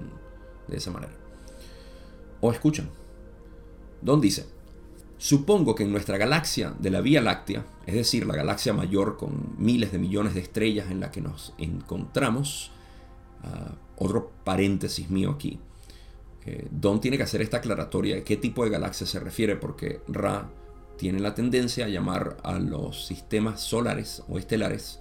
de 0.68 0.78
esa 0.78 0.92
manera. 0.92 1.14
O 2.42 2.52
escuchan. 2.52 2.90
Don 4.02 4.20
dice, 4.20 4.48
supongo 5.18 5.76
que 5.76 5.84
en 5.84 5.92
nuestra 5.92 6.18
galaxia 6.18 6.74
de 6.78 6.90
la 6.90 7.00
Vía 7.00 7.22
Láctea, 7.22 7.66
es 7.86 7.96
decir, 7.96 8.26
la 8.26 8.36
galaxia 8.36 8.74
mayor 8.74 9.16
con 9.16 9.56
miles 9.58 9.94
de 9.94 10.00
millones 10.00 10.34
de 10.34 10.42
estrellas 10.42 10.92
en 10.92 11.00
la 11.00 11.10
que 11.10 11.22
nos 11.22 11.54
encontramos, 11.58 12.73
Ah, 13.44 13.76
otro 13.98 14.32
paréntesis 14.44 15.10
mío 15.10 15.32
aquí. 15.32 15.60
Eh, 16.46 16.68
Don 16.72 17.00
tiene 17.00 17.18
que 17.18 17.24
hacer 17.24 17.42
esta 17.42 17.58
aclaratoria 17.58 18.16
de 18.16 18.24
qué 18.24 18.38
tipo 18.38 18.64
de 18.64 18.70
galaxia 18.70 19.08
se 19.08 19.20
refiere, 19.20 19.56
porque 19.56 20.02
Ra 20.08 20.50
tiene 20.98 21.20
la 21.20 21.34
tendencia 21.34 21.86
a 21.86 21.90
llamar 21.90 22.38
a 22.44 22.60
los 22.60 23.06
sistemas 23.06 23.62
solares 23.62 24.24
o 24.28 24.38
estelares 24.38 25.00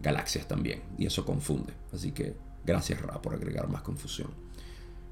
galaxias 0.00 0.46
también, 0.48 0.82
y 0.96 1.06
eso 1.06 1.24
confunde. 1.24 1.72
Así 1.92 2.12
que 2.12 2.34
gracias 2.64 3.00
Ra 3.02 3.20
por 3.20 3.34
agregar 3.34 3.68
más 3.68 3.82
confusión. 3.82 4.30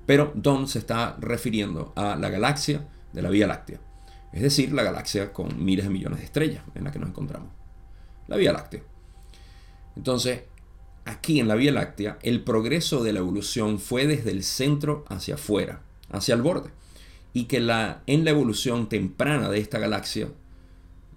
Pero 0.07 0.33
Don 0.35 0.69
se 0.69 0.79
está 0.79 1.17
refiriendo 1.21 1.93
a 1.97 2.17
la 2.17 2.31
galaxia 2.31 2.89
de 3.13 3.23
la 3.23 3.31
Vía 3.31 3.47
Láctea, 3.47 3.81
es 4.33 4.43
decir, 4.43 4.73
la 4.73 4.83
galaxia 4.83 5.33
con 5.33 5.63
miles 5.65 5.85
de 5.85 5.91
millones 5.91 6.19
de 6.21 6.25
estrellas 6.25 6.63
en 6.75 6.85
la 6.85 6.93
que 6.93 6.99
nos 6.99 7.11
encontramos. 7.11 7.51
La 8.27 8.37
Vía 8.37 8.53
Láctea. 8.53 8.83
Entonces, 9.97 10.43
aquí 11.09 11.41
en 11.41 11.49
la 11.49 11.55
Vía 11.55 11.73
Láctea, 11.73 12.19
el 12.23 12.43
progreso 12.43 13.03
de 13.03 13.13
la 13.13 13.21
evolución 13.21 13.79
fue 13.79 14.07
desde 14.07 14.31
el 14.31 14.45
centro 14.45 15.05
hacia 15.09 15.35
afuera, 15.35 15.83
hacia 16.11 16.35
el 16.35 16.43
borde. 16.43 16.71
Y 17.33 17.45
que 17.45 17.61
la, 17.61 18.03
en 18.07 18.25
la 18.25 18.31
evolución 18.31 18.89
temprana 18.89 19.49
de 19.49 19.59
esta 19.59 19.79
galaxia, 19.79 20.29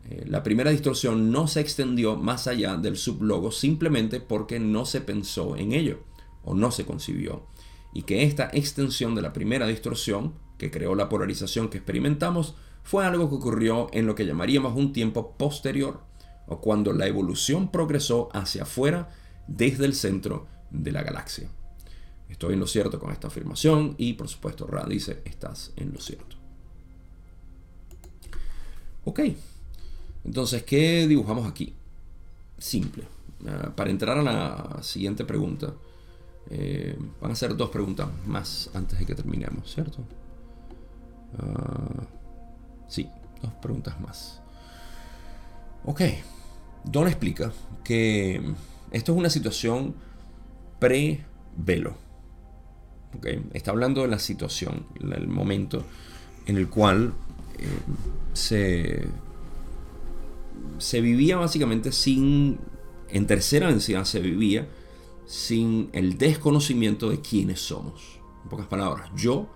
eh, 0.09 0.23
la 0.27 0.43
primera 0.43 0.71
distorsión 0.71 1.31
no 1.31 1.47
se 1.47 1.61
extendió 1.61 2.15
más 2.15 2.47
allá 2.47 2.77
del 2.77 2.97
sublogo 2.97 3.51
simplemente 3.51 4.19
porque 4.19 4.59
no 4.59 4.85
se 4.85 5.01
pensó 5.01 5.55
en 5.55 5.73
ello 5.73 5.99
o 6.43 6.55
no 6.55 6.71
se 6.71 6.85
concibió. 6.85 7.45
Y 7.93 8.03
que 8.03 8.23
esta 8.23 8.49
extensión 8.53 9.15
de 9.15 9.21
la 9.21 9.33
primera 9.33 9.67
distorsión, 9.67 10.33
que 10.57 10.71
creó 10.71 10.95
la 10.95 11.09
polarización 11.09 11.69
que 11.69 11.77
experimentamos, 11.77 12.55
fue 12.83 13.05
algo 13.05 13.29
que 13.29 13.35
ocurrió 13.35 13.89
en 13.91 14.07
lo 14.07 14.15
que 14.15 14.25
llamaríamos 14.25 14.75
un 14.75 14.93
tiempo 14.93 15.33
posterior, 15.37 16.01
o 16.47 16.59
cuando 16.61 16.93
la 16.93 17.07
evolución 17.07 17.71
progresó 17.71 18.29
hacia 18.33 18.63
afuera 18.63 19.09
desde 19.55 19.85
el 19.85 19.93
centro 19.93 20.47
de 20.69 20.91
la 20.91 21.03
galaxia. 21.03 21.49
Estoy 22.29 22.53
en 22.53 22.59
lo 22.61 22.67
cierto 22.67 22.99
con 22.99 23.11
esta 23.11 23.27
afirmación 23.27 23.95
y 23.97 24.13
por 24.13 24.27
supuesto 24.27 24.65
Ra 24.65 24.85
dice, 24.85 25.21
estás 25.25 25.73
en 25.75 25.91
lo 25.91 25.99
cierto. 25.99 26.37
Ok, 29.03 29.19
entonces, 30.23 30.63
¿qué 30.63 31.07
dibujamos 31.07 31.47
aquí? 31.47 31.73
Simple. 32.57 33.03
Ah, 33.47 33.71
para 33.75 33.89
entrar 33.89 34.17
a 34.17 34.21
la 34.21 34.83
siguiente 34.83 35.25
pregunta, 35.25 35.73
eh, 36.49 36.97
van 37.19 37.31
a 37.31 37.35
ser 37.35 37.55
dos 37.57 37.69
preguntas 37.69 38.07
más 38.25 38.69
antes 38.73 38.99
de 38.99 39.05
que 39.05 39.15
terminemos, 39.15 39.73
¿cierto? 39.73 39.99
Uh, 41.33 42.03
sí, 42.87 43.09
dos 43.41 43.53
preguntas 43.53 43.99
más. 43.99 44.41
Ok, 45.85 46.01
Don 46.83 47.07
explica 47.07 47.51
que 47.83 48.53
esto 48.91 49.13
es 49.13 49.17
una 49.17 49.29
situación 49.29 49.95
pre-velo. 50.79 51.95
Está 53.53 53.71
hablando 53.71 54.01
de 54.01 54.07
la 54.07 54.19
situación, 54.19 54.85
el 54.99 55.27
momento 55.27 55.83
en 56.45 56.57
el 56.57 56.69
cual 56.69 57.13
eh, 57.57 57.67
se, 58.33 59.07
se 60.77 61.01
vivía 61.01 61.37
básicamente 61.37 61.91
sin, 61.91 62.57
en 63.09 63.27
tercera 63.27 63.67
densidad 63.67 64.05
se 64.05 64.19
vivía 64.19 64.67
sin 65.25 65.89
el 65.93 66.17
desconocimiento 66.17 67.09
de 67.09 67.21
quiénes 67.21 67.59
somos. 67.59 68.19
En 68.43 68.49
pocas 68.49 68.67
palabras, 68.67 69.09
yo 69.15 69.49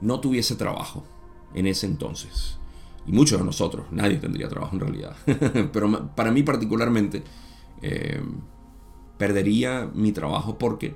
no 0.00 0.20
tuviese 0.20 0.56
trabajo 0.56 1.04
en 1.54 1.66
ese 1.66 1.86
entonces. 1.86 2.58
Y 3.06 3.12
muchos 3.12 3.38
de 3.38 3.44
nosotros, 3.44 3.86
nadie 3.92 4.16
tendría 4.16 4.48
trabajo 4.48 4.74
en 4.74 4.80
realidad. 4.80 5.16
Pero 5.72 6.14
para 6.14 6.30
mí 6.32 6.42
particularmente, 6.42 7.22
eh, 7.82 8.20
perdería 9.18 9.90
mi 9.94 10.12
trabajo 10.12 10.58
porque 10.58 10.94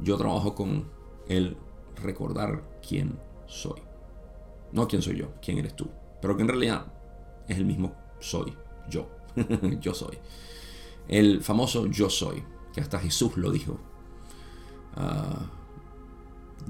yo 0.00 0.16
trabajo 0.16 0.54
con 0.54 0.84
el 1.28 1.56
recordar 2.02 2.62
quién 2.86 3.18
soy. 3.46 3.80
No 4.72 4.88
quién 4.88 5.02
soy 5.02 5.16
yo, 5.16 5.28
quién 5.42 5.58
eres 5.58 5.76
tú. 5.76 5.88
Pero 6.20 6.36
que 6.36 6.42
en 6.42 6.48
realidad 6.48 6.92
es 7.48 7.58
el 7.58 7.64
mismo 7.64 7.94
soy, 8.18 8.54
yo. 8.88 9.08
yo 9.80 9.94
soy. 9.94 10.18
El 11.08 11.42
famoso 11.42 11.86
yo 11.86 12.08
soy, 12.08 12.42
que 12.72 12.80
hasta 12.80 12.98
Jesús 12.98 13.36
lo 13.36 13.50
dijo. 13.50 13.78
Ah, 14.96 15.50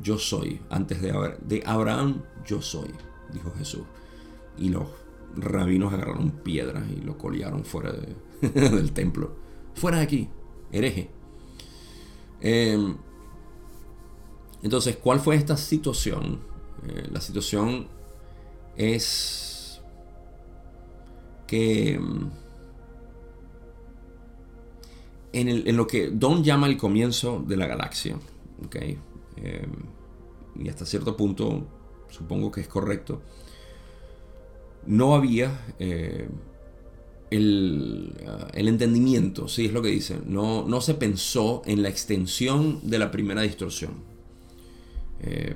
yo 0.02 0.18
soy, 0.18 0.60
antes 0.70 1.00
de, 1.00 1.12
de 1.40 1.62
Abraham, 1.64 2.22
yo 2.44 2.60
soy, 2.60 2.90
dijo 3.32 3.52
Jesús. 3.56 3.82
Y 4.58 4.68
los 4.68 4.88
rabinos 5.36 5.92
agarraron 5.92 6.30
piedras 6.30 6.84
y 6.90 7.00
lo 7.00 7.16
colearon 7.16 7.64
fuera 7.64 7.92
del 8.40 8.92
templo. 8.92 9.36
Fuera 9.74 9.98
de 9.98 10.04
aquí, 10.04 10.28
hereje. 10.74 11.08
Em, 12.40 12.96
entonces, 14.62 14.96
¿cuál 14.96 15.20
fue 15.20 15.36
esta 15.36 15.56
situación? 15.56 16.40
Eh, 16.86 17.08
la 17.10 17.20
situación 17.20 17.86
es 18.76 19.80
que 21.46 21.94
em, 21.94 22.30
en, 25.32 25.76
lo 25.76 25.86
que 25.86 26.10
Don 26.10 26.42
llama 26.42 26.66
el 26.66 26.76
comienzo 26.76 27.42
de 27.46 27.56
la 27.56 27.66
galaxia, 27.66 28.18
¿okay? 28.64 28.98
Em, 29.36 29.72
y 30.56 30.68
hasta 30.68 30.86
cierto 30.86 31.16
punto 31.16 31.66
supongo 32.08 32.50
que 32.50 32.60
es 32.60 32.68
correcto, 32.68 33.22
no 34.86 35.14
había 35.14 35.50
uh, 37.30 38.46
el, 38.52 38.68
entendimiento, 38.68 39.48
sí 39.48 39.66
es 39.66 39.72
lo 39.72 39.82
que 39.82 39.88
dice, 39.88 40.20
no, 40.26 40.66
no 40.66 40.80
se 40.80 40.94
pensó 40.94 41.62
en 41.66 41.82
la 41.82 41.88
extensión 41.88 42.80
de 42.82 42.98
la 42.98 43.10
primera 43.10 43.42
distorsión. 43.42 43.92
Eh, 45.20 45.54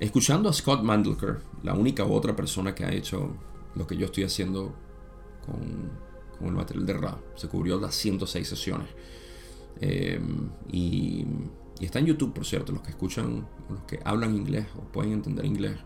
escuchando 0.00 0.48
a 0.48 0.52
Scott 0.52 0.82
Mandelker, 0.82 1.40
la 1.62 1.74
única 1.74 2.04
otra 2.04 2.36
persona 2.36 2.74
que 2.74 2.84
ha 2.84 2.92
hecho 2.92 3.34
lo 3.74 3.86
que 3.86 3.96
yo 3.96 4.06
estoy 4.06 4.24
haciendo 4.24 4.74
con, 5.44 6.46
el 6.46 6.54
material 6.54 6.86
de 6.86 6.92
Ra, 6.92 7.18
se 7.34 7.48
cubrió 7.48 7.80
las 7.80 7.94
106 7.94 8.46
sesiones. 8.46 8.88
Eh, 9.80 10.20
y, 10.70 11.24
está 11.80 12.00
en 12.00 12.06
YouTube, 12.06 12.34
por 12.34 12.44
cierto, 12.44 12.72
los 12.72 12.82
que 12.82 12.90
escuchan, 12.90 13.46
los 13.70 13.80
que 13.82 14.00
hablan 14.04 14.34
inglés 14.34 14.66
o 14.76 14.82
pueden 14.82 15.12
entender 15.12 15.44
inglés, 15.44 15.78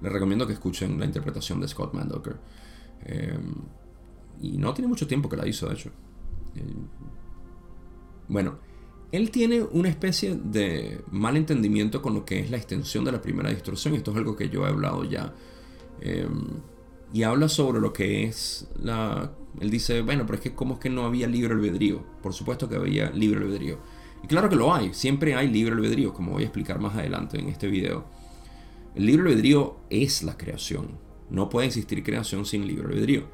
les 0.00 0.12
recomiendo 0.12 0.46
que 0.46 0.52
escuchen 0.52 0.98
la 0.98 1.06
interpretación 1.06 1.60
de 1.60 1.68
Scott 1.68 1.92
Mandelker. 1.92 2.36
Eh, 3.04 3.38
y 4.40 4.58
no 4.58 4.74
tiene 4.74 4.88
mucho 4.88 5.06
tiempo 5.06 5.28
que 5.28 5.36
la 5.36 5.46
hizo, 5.46 5.68
de 5.68 5.74
hecho. 5.74 5.90
bueno, 8.28 8.58
él 9.12 9.30
tiene 9.30 9.62
una 9.62 9.88
especie 9.88 10.34
de 10.34 11.00
mal 11.10 11.36
entendimiento 11.36 12.02
con 12.02 12.14
lo 12.14 12.24
que 12.24 12.40
es 12.40 12.50
la 12.50 12.56
extensión 12.56 13.04
de 13.04 13.12
la 13.12 13.22
primera 13.22 13.50
distorsión. 13.50 13.94
Esto 13.94 14.10
es 14.10 14.16
algo 14.16 14.34
que 14.34 14.48
yo 14.48 14.66
he 14.66 14.68
hablado 14.68 15.04
ya. 15.04 15.32
Em, 16.00 16.48
y 17.12 17.22
habla 17.22 17.48
sobre 17.48 17.80
lo 17.80 17.92
que 17.92 18.24
es 18.24 18.66
la... 18.82 19.30
Él 19.60 19.70
dice, 19.70 20.02
bueno, 20.02 20.26
pero 20.26 20.38
es 20.38 20.40
que 20.40 20.54
¿cómo 20.54 20.74
es 20.74 20.80
que 20.80 20.90
no 20.90 21.04
había 21.06 21.28
libre 21.28 21.54
albedrío? 21.54 22.02
Por 22.22 22.32
supuesto 22.32 22.68
que 22.68 22.74
había 22.74 23.10
libre 23.10 23.38
albedrío. 23.44 23.78
Y 24.24 24.26
claro 24.26 24.48
que 24.48 24.56
lo 24.56 24.74
hay, 24.74 24.92
siempre 24.94 25.36
hay 25.36 25.48
libre 25.48 25.74
albedrío, 25.74 26.12
como 26.12 26.32
voy 26.32 26.42
a 26.42 26.46
explicar 26.46 26.80
más 26.80 26.96
adelante 26.96 27.38
en 27.38 27.48
este 27.48 27.68
video. 27.68 28.06
El 28.96 29.06
libre 29.06 29.28
albedrío 29.28 29.76
es 29.90 30.24
la 30.24 30.36
creación. 30.36 30.98
No 31.34 31.48
puede 31.48 31.66
existir 31.66 32.02
creación 32.04 32.46
sin 32.46 32.66
libre 32.66 32.86
albedrío. 32.86 33.24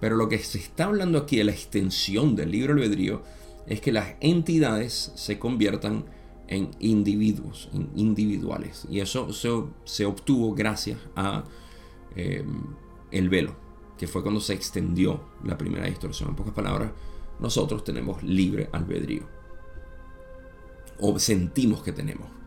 Pero 0.00 0.16
lo 0.16 0.28
que 0.28 0.38
se 0.38 0.58
está 0.58 0.84
hablando 0.84 1.18
aquí 1.18 1.38
de 1.38 1.44
la 1.44 1.52
extensión 1.52 2.36
del 2.36 2.52
libre 2.52 2.72
albedrío 2.72 3.22
es 3.66 3.80
que 3.80 3.90
las 3.90 4.14
entidades 4.20 5.12
se 5.14 5.38
conviertan 5.38 6.04
en 6.46 6.70
individuos, 6.78 7.70
individuales. 7.96 8.86
Y 8.90 9.00
eso 9.00 9.32
se, 9.32 10.04
obtuvo 10.04 10.54
gracias 10.54 10.98
a 11.16 11.44
em, 12.16 12.62
el 13.10 13.28
velo, 13.28 13.56
que 13.98 14.06
fue 14.06 14.22
cuando 14.22 14.40
se 14.40 14.54
extendió 14.54 15.24
la 15.44 15.58
primera 15.58 15.86
distorsión. 15.86 16.30
En 16.30 16.36
pocas 16.36 16.54
palabras, 16.54 16.92
nosotros 17.40 17.82
tenemos 17.82 18.22
libre 18.22 18.68
albedrío. 18.72 19.26
O 21.00 21.18
sentimos 21.18 21.82
que 21.82 21.92
tenemos. 21.92 22.38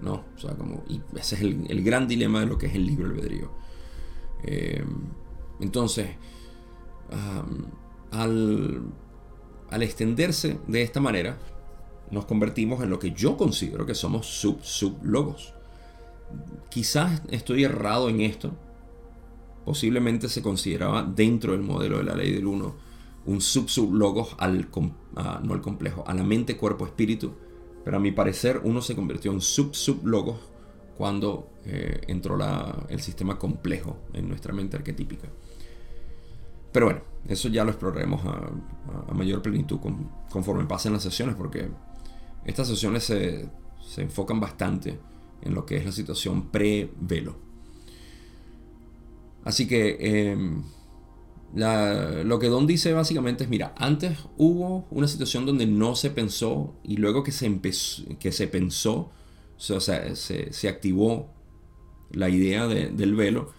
¿no? 0.00 0.24
O 0.36 0.38
sea, 0.38 0.54
como, 0.54 0.82
y 0.88 1.00
ese 1.16 1.36
es 1.36 1.40
el, 1.42 1.84
gran 1.84 2.08
dilema 2.08 2.40
de 2.40 2.46
lo 2.46 2.58
que 2.58 2.66
es 2.66 2.74
el 2.74 2.86
libre 2.86 3.06
albedrío. 3.06 3.50
Em, 4.42 4.86
entonces, 5.60 6.10
al 8.10 8.82
al 9.70 9.82
extenderse 9.82 10.58
de 10.66 10.82
esta 10.82 11.00
manera, 11.00 11.38
nos 12.10 12.26
convertimos 12.26 12.82
en 12.82 12.90
lo 12.90 12.98
que 12.98 13.12
yo 13.12 13.36
considero 13.36 13.86
que 13.86 13.94
somos 13.94 14.26
sub-sub-logos. 14.26 15.54
Quizás 16.68 17.22
estoy 17.30 17.64
errado 17.64 18.08
en 18.08 18.20
esto. 18.20 18.52
Posiblemente 19.64 20.28
se 20.28 20.42
consideraba 20.42 21.04
dentro 21.04 21.52
del 21.52 21.62
modelo 21.62 21.98
de 21.98 22.04
la 22.04 22.16
ley 22.16 22.32
del 22.32 22.46
1 22.46 22.90
un 23.26 23.40
sub-sub-logos 23.40 24.34
al, 24.38 24.68
no 24.74 25.54
al 25.54 25.60
complejo, 25.60 26.02
a 26.06 26.14
la 26.14 26.24
mente, 26.24 26.56
cuerpo, 26.56 26.84
espíritu. 26.84 27.32
Pero 27.84 27.98
a 27.98 28.00
mi 28.00 28.10
parecer 28.10 28.60
uno 28.64 28.82
se 28.82 28.96
convirtió 28.96 29.30
en 29.32 29.40
sub-sub-logos 29.40 30.38
cuando 31.00 31.48
eh, 31.64 32.02
entró 32.08 32.36
el 32.90 33.00
sistema 33.00 33.38
complejo 33.38 33.96
en 34.12 34.28
nuestra 34.28 34.52
mente 34.52 34.76
arquetípica. 34.76 35.28
Pero 36.72 36.84
bueno, 36.84 37.00
eso 37.26 37.48
ya 37.48 37.64
lo 37.64 37.70
exploraremos 37.70 38.20
a, 38.26 39.14
mayor 39.14 39.40
plenitud 39.40 39.78
conforme 40.28 40.66
pasen 40.66 40.92
las 40.92 41.02
sesiones, 41.02 41.36
porque 41.36 41.70
estas 42.44 42.68
sesiones 42.68 43.04
se, 43.04 43.48
enfocan 43.96 44.40
bastante 44.40 45.00
en 45.40 45.54
lo 45.54 45.64
que 45.64 45.78
es 45.78 45.86
la 45.86 45.92
situación 45.92 46.50
pre-velo. 46.50 47.38
Así 49.42 49.66
que 49.66 50.30
em, 50.30 50.62
lo 51.54 52.38
que 52.38 52.48
Don 52.48 52.66
dice 52.66 52.92
básicamente 52.92 53.44
es, 53.44 53.48
mira, 53.48 53.74
antes 53.78 54.18
hubo 54.36 54.86
una 54.90 55.08
situación 55.08 55.46
donde 55.46 55.64
no 55.64 55.96
se 55.96 56.10
pensó 56.10 56.74
y 56.84 56.98
luego 56.98 57.22
que 57.22 57.32
se, 57.32 57.46
empezó, 57.46 58.02
que 58.18 58.32
se 58.32 58.48
pensó, 58.48 59.12
o 59.68 59.80
sea, 59.80 60.14
se, 60.14 60.68
activó 60.68 61.30
la 62.12 62.28
idea 62.28 62.66
del 62.66 63.14
velo, 63.14 63.52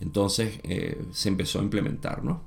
entonces 0.00 0.60
eh, 0.62 1.00
se 1.12 1.28
empezó 1.28 1.60
a 1.60 1.62
implementar, 1.62 2.24
¿no? 2.24 2.46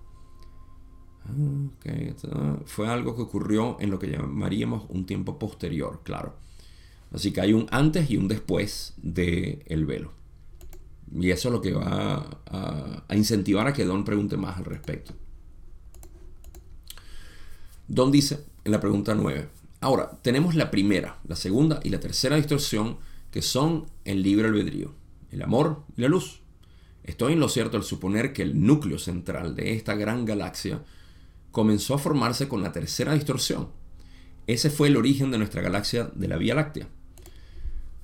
fue 2.65 2.87
algo 2.89 3.15
que 3.15 3.21
ocurrió 3.21 3.77
en 3.79 3.91
lo 3.91 3.99
que 3.99 4.07
llamaríamos 4.07 4.85
un 4.89 5.05
tiempo 5.05 5.37
posterior, 5.37 6.01
claro. 6.03 6.35
Así 7.13 7.31
que 7.31 7.41
hay 7.41 7.53
un 7.53 7.67
antes 7.71 8.09
y 8.09 8.17
un 8.17 8.27
después 8.27 8.93
del 8.97 9.63
el 9.65 9.85
velo. 9.85 10.13
Y 11.13 11.29
eso 11.31 11.49
es 11.49 11.53
lo 11.53 11.61
que 11.61 11.73
va 11.73 12.41
a, 12.45 13.15
incentivar 13.15 13.67
a 13.67 13.73
que 13.73 13.85
Don 13.85 14.05
pregunte 14.05 14.37
más 14.37 14.57
al 14.57 14.65
respecto. 14.65 15.13
Don 17.87 18.11
dice 18.11 18.45
en 18.63 18.71
la 18.71 18.79
pregunta 18.79 19.13
9. 19.13 19.49
Ahora, 19.81 20.19
tenemos 20.21 20.53
la 20.53 20.69
primera, 20.69 21.17
la 21.27 21.35
segunda 21.35 21.79
y 21.83 21.89
la 21.89 21.99
tercera 21.99 22.35
distorsión 22.35 22.99
que 23.31 23.41
son 23.41 23.87
el 24.05 24.21
libre 24.21 24.47
albedrío, 24.47 24.93
el 25.31 25.41
amor 25.41 25.83
y 25.97 26.01
la 26.01 26.07
luz. 26.07 26.41
Estoy 27.03 27.33
en 27.33 27.39
lo 27.39 27.49
cierto 27.49 27.77
al 27.77 27.83
suponer 27.83 28.31
que 28.31 28.43
el 28.43 28.63
núcleo 28.63 28.99
central 28.99 29.55
de 29.55 29.73
esta 29.73 29.95
gran 29.95 30.23
galaxia 30.23 30.83
comenzó 31.51 31.95
a 31.95 31.97
formarse 31.97 32.47
con 32.47 32.61
la 32.61 32.71
tercera 32.71 33.15
distorsión. 33.15 33.69
Ese 34.45 34.69
fue 34.69 34.87
el 34.87 34.97
origen 34.97 35.31
de 35.31 35.39
nuestra 35.39 35.63
galaxia 35.63 36.11
de 36.13 36.27
la 36.27 36.37
Vía 36.37 36.53
Láctea. 36.53 36.87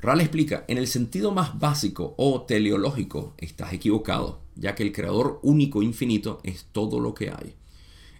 Ral 0.01 0.21
explica, 0.21 0.65
en 0.67 0.79
el 0.79 0.87
sentido 0.87 1.31
más 1.31 1.59
básico 1.59 2.15
o 2.17 2.41
teleológico, 2.41 3.35
estás 3.37 3.73
equivocado, 3.73 4.41
ya 4.55 4.73
que 4.73 4.81
el 4.81 4.91
creador 4.91 5.39
único 5.43 5.83
infinito 5.83 6.39
es 6.43 6.65
todo 6.71 6.99
lo 6.99 7.13
que 7.13 7.29
hay. 7.29 7.53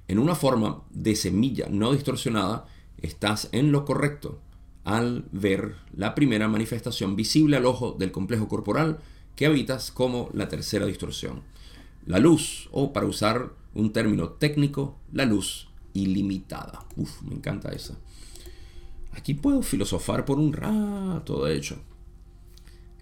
En 0.08 0.20
una 0.20 0.36
forma 0.36 0.84
de 0.92 1.16
semilla 1.16 1.68
no 1.70 1.94
distorsionada, 1.94 2.68
estás 3.02 3.50
en 3.52 3.72
lo 3.72 3.86
correcto 3.86 4.40
al 4.84 5.26
ver 5.32 5.76
la 5.94 6.16
primera 6.16 6.48
manifestación 6.48 7.16
visible 7.18 7.58
al 7.58 7.66
ojo 7.66 7.92
del 8.00 8.12
complejo 8.12 8.48
corporal 8.48 9.00
que 9.36 9.46
habitas 9.46 9.92
como 9.92 10.30
la 10.34 10.48
tercera 10.48 10.86
distorsión. 10.86 11.44
La 12.06 12.20
luz, 12.20 12.70
o 12.72 12.94
para 12.94 13.06
usar 13.06 13.52
un 13.76 13.92
término 13.92 14.30
técnico, 14.30 14.98
la 15.12 15.26
luz 15.26 15.68
ilimitada. 15.94 16.86
Uf, 16.96 17.22
me 17.24 17.36
encanta 17.36 17.72
esa. 17.74 17.98
aquí 19.12 19.34
puedo 19.34 19.62
filosofar 19.62 20.24
por 20.24 20.40
un 20.40 20.54
rato, 20.54 21.44
de 21.46 21.56
hecho. 21.56 21.78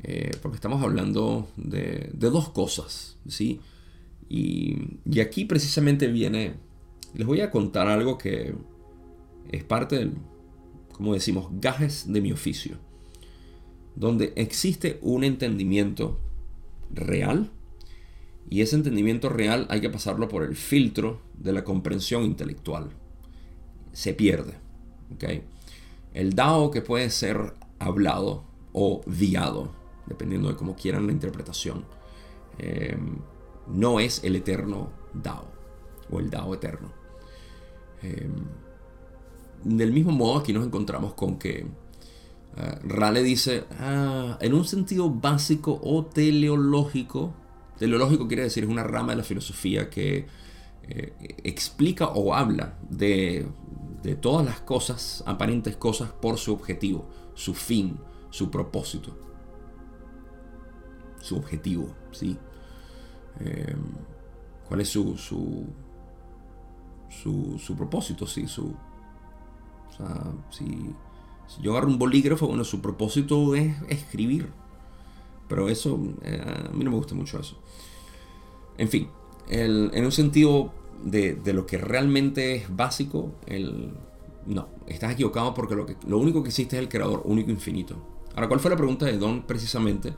Eh, 0.03 0.31
porque 0.41 0.55
estamos 0.55 0.81
hablando 0.81 1.47
de, 1.55 2.09
dos 2.13 2.49
cosas, 2.49 3.17
¿sí? 3.27 3.59
Y, 4.27 4.99
y, 5.05 5.19
aquí 5.19 5.45
precisamente 5.45 6.07
viene, 6.07 6.55
les 7.13 7.27
voy 7.27 7.41
a 7.41 7.51
contar 7.51 7.87
algo 7.87 8.17
que 8.17 8.55
es 9.51 9.63
parte 9.63 9.97
del, 9.97 10.13
como 10.93 11.13
decimos, 11.13 11.47
gajes 11.53 12.11
de 12.11 12.21
mi 12.21 12.31
oficio, 12.31 12.77
donde 13.95 14.33
existe 14.35 14.99
un 15.01 15.23
entendimiento 15.23 16.19
real 16.91 17.51
y 18.49 18.61
ese 18.61 18.75
entendimiento 18.75 19.29
real 19.29 19.65
hay 19.69 19.81
que 19.81 19.89
pasarlo 19.89 20.27
por 20.27 20.43
el 20.43 20.55
filtro 20.55 21.21
de 21.33 21.53
la 21.53 21.63
comprensión 21.63 22.23
intelectual. 22.23 22.89
Se 23.91 24.13
pierde. 24.13 24.53
¿okay? 25.15 25.43
El 26.13 26.33
Dao 26.33 26.69
que 26.69 26.81
puede 26.81 27.09
ser 27.09 27.53
hablado 27.79 28.43
o 28.73 29.01
viado, 29.07 29.73
dependiendo 30.05 30.49
de 30.49 30.55
cómo 30.55 30.75
quieran 30.75 31.07
la 31.07 31.13
interpretación, 31.13 31.85
eh, 32.59 32.97
no 33.67 33.99
es 33.99 34.23
el 34.23 34.35
eterno 34.35 34.89
Dao 35.13 35.47
o 36.11 36.19
el 36.19 36.29
Dao 36.29 36.53
eterno. 36.53 36.91
Eh, 38.03 38.29
del 39.66 39.91
mismo 39.91 40.11
modo 40.11 40.38
aquí 40.38 40.53
nos 40.53 40.66
encontramos 40.66 41.16
con 41.16 41.38
que 41.38 41.66
uh, 41.66 42.88
Rale 42.88 43.24
dice, 43.24 43.66
ah, 43.80 44.38
en 44.39 44.53
un 44.53 44.66
sentido 44.66 45.09
básico 45.09 45.80
o 45.84 46.05
teleológico, 46.05 47.34
teleológico 47.78 48.28
quiere 48.28 48.43
decir 48.43 48.63
es 48.63 48.70
una 48.70 48.84
rama 48.84 49.11
de 49.13 49.18
la 49.18 49.24
filosofía 49.24 49.89
que 49.89 50.28
eh, 50.88 51.13
explica 51.43 52.07
o 52.09 52.36
habla 52.36 52.78
de, 52.89 53.47
de 54.03 54.16
todas 54.16 54.45
las 54.45 54.59
cosas, 54.61 55.24
aparentes 55.26 55.76
cosas, 55.76 56.11
por 56.11 56.38
su 56.38 56.53
objetivo, 56.53 57.09
su 57.34 57.55
fin, 57.55 57.97
su 58.30 58.51
propósito. 58.51 59.18
Su 61.20 61.38
objetivo, 61.38 61.88
¿sí? 62.11 62.38
Eh, 63.39 63.76
¿Cuál 64.68 64.82
es 64.82 64.89
su, 64.89 65.18
su, 65.18 65.66
su, 67.09 67.57
su 67.57 67.76
propósito? 67.76 68.28
Sí, 68.28 68.47
su, 68.47 68.76
o 69.95 70.07
sea, 70.07 70.33
si, 70.49 70.93
yo 71.61 71.71
agarro 71.71 71.87
un 71.87 71.97
bolígrafo, 71.97 72.47
bueno, 72.47 72.63
su 72.63 72.81
propósito 72.81 73.55
es 73.55 73.75
escribir. 73.89 74.49
Pero 75.47 75.69
eso, 75.69 75.99
eh, 76.23 76.41
a 76.43 76.69
mí 76.73 76.83
no 76.83 76.91
me 76.91 76.97
gusta 76.97 77.13
mucho 77.13 77.39
eso. 77.39 77.57
En 78.77 78.89
fin, 78.89 79.09
en 79.47 80.03
un 80.03 80.11
sentido 80.11 80.71
de, 81.03 81.53
lo 81.53 81.65
que 81.65 81.77
realmente 81.77 82.55
es 82.55 82.75
básico, 82.75 83.31
el, 83.45 83.93
no, 84.45 84.67
estás 84.87 85.13
equivocado 85.13 85.53
porque 85.53 85.75
lo, 85.75 85.85
que, 85.85 85.95
lo 86.07 86.17
único 86.17 86.43
que 86.43 86.49
existe 86.49 86.75
es 86.75 86.81
el 86.81 86.89
creador 86.89 87.21
único 87.25 87.51
infinito. 87.51 87.95
Ahora, 88.33 88.47
¿cuál 88.47 88.59
fue 88.59 88.71
la 88.71 88.77
pregunta 88.77 89.05
de 89.05 89.17
Don 89.17 89.43
precisamente? 89.43 90.13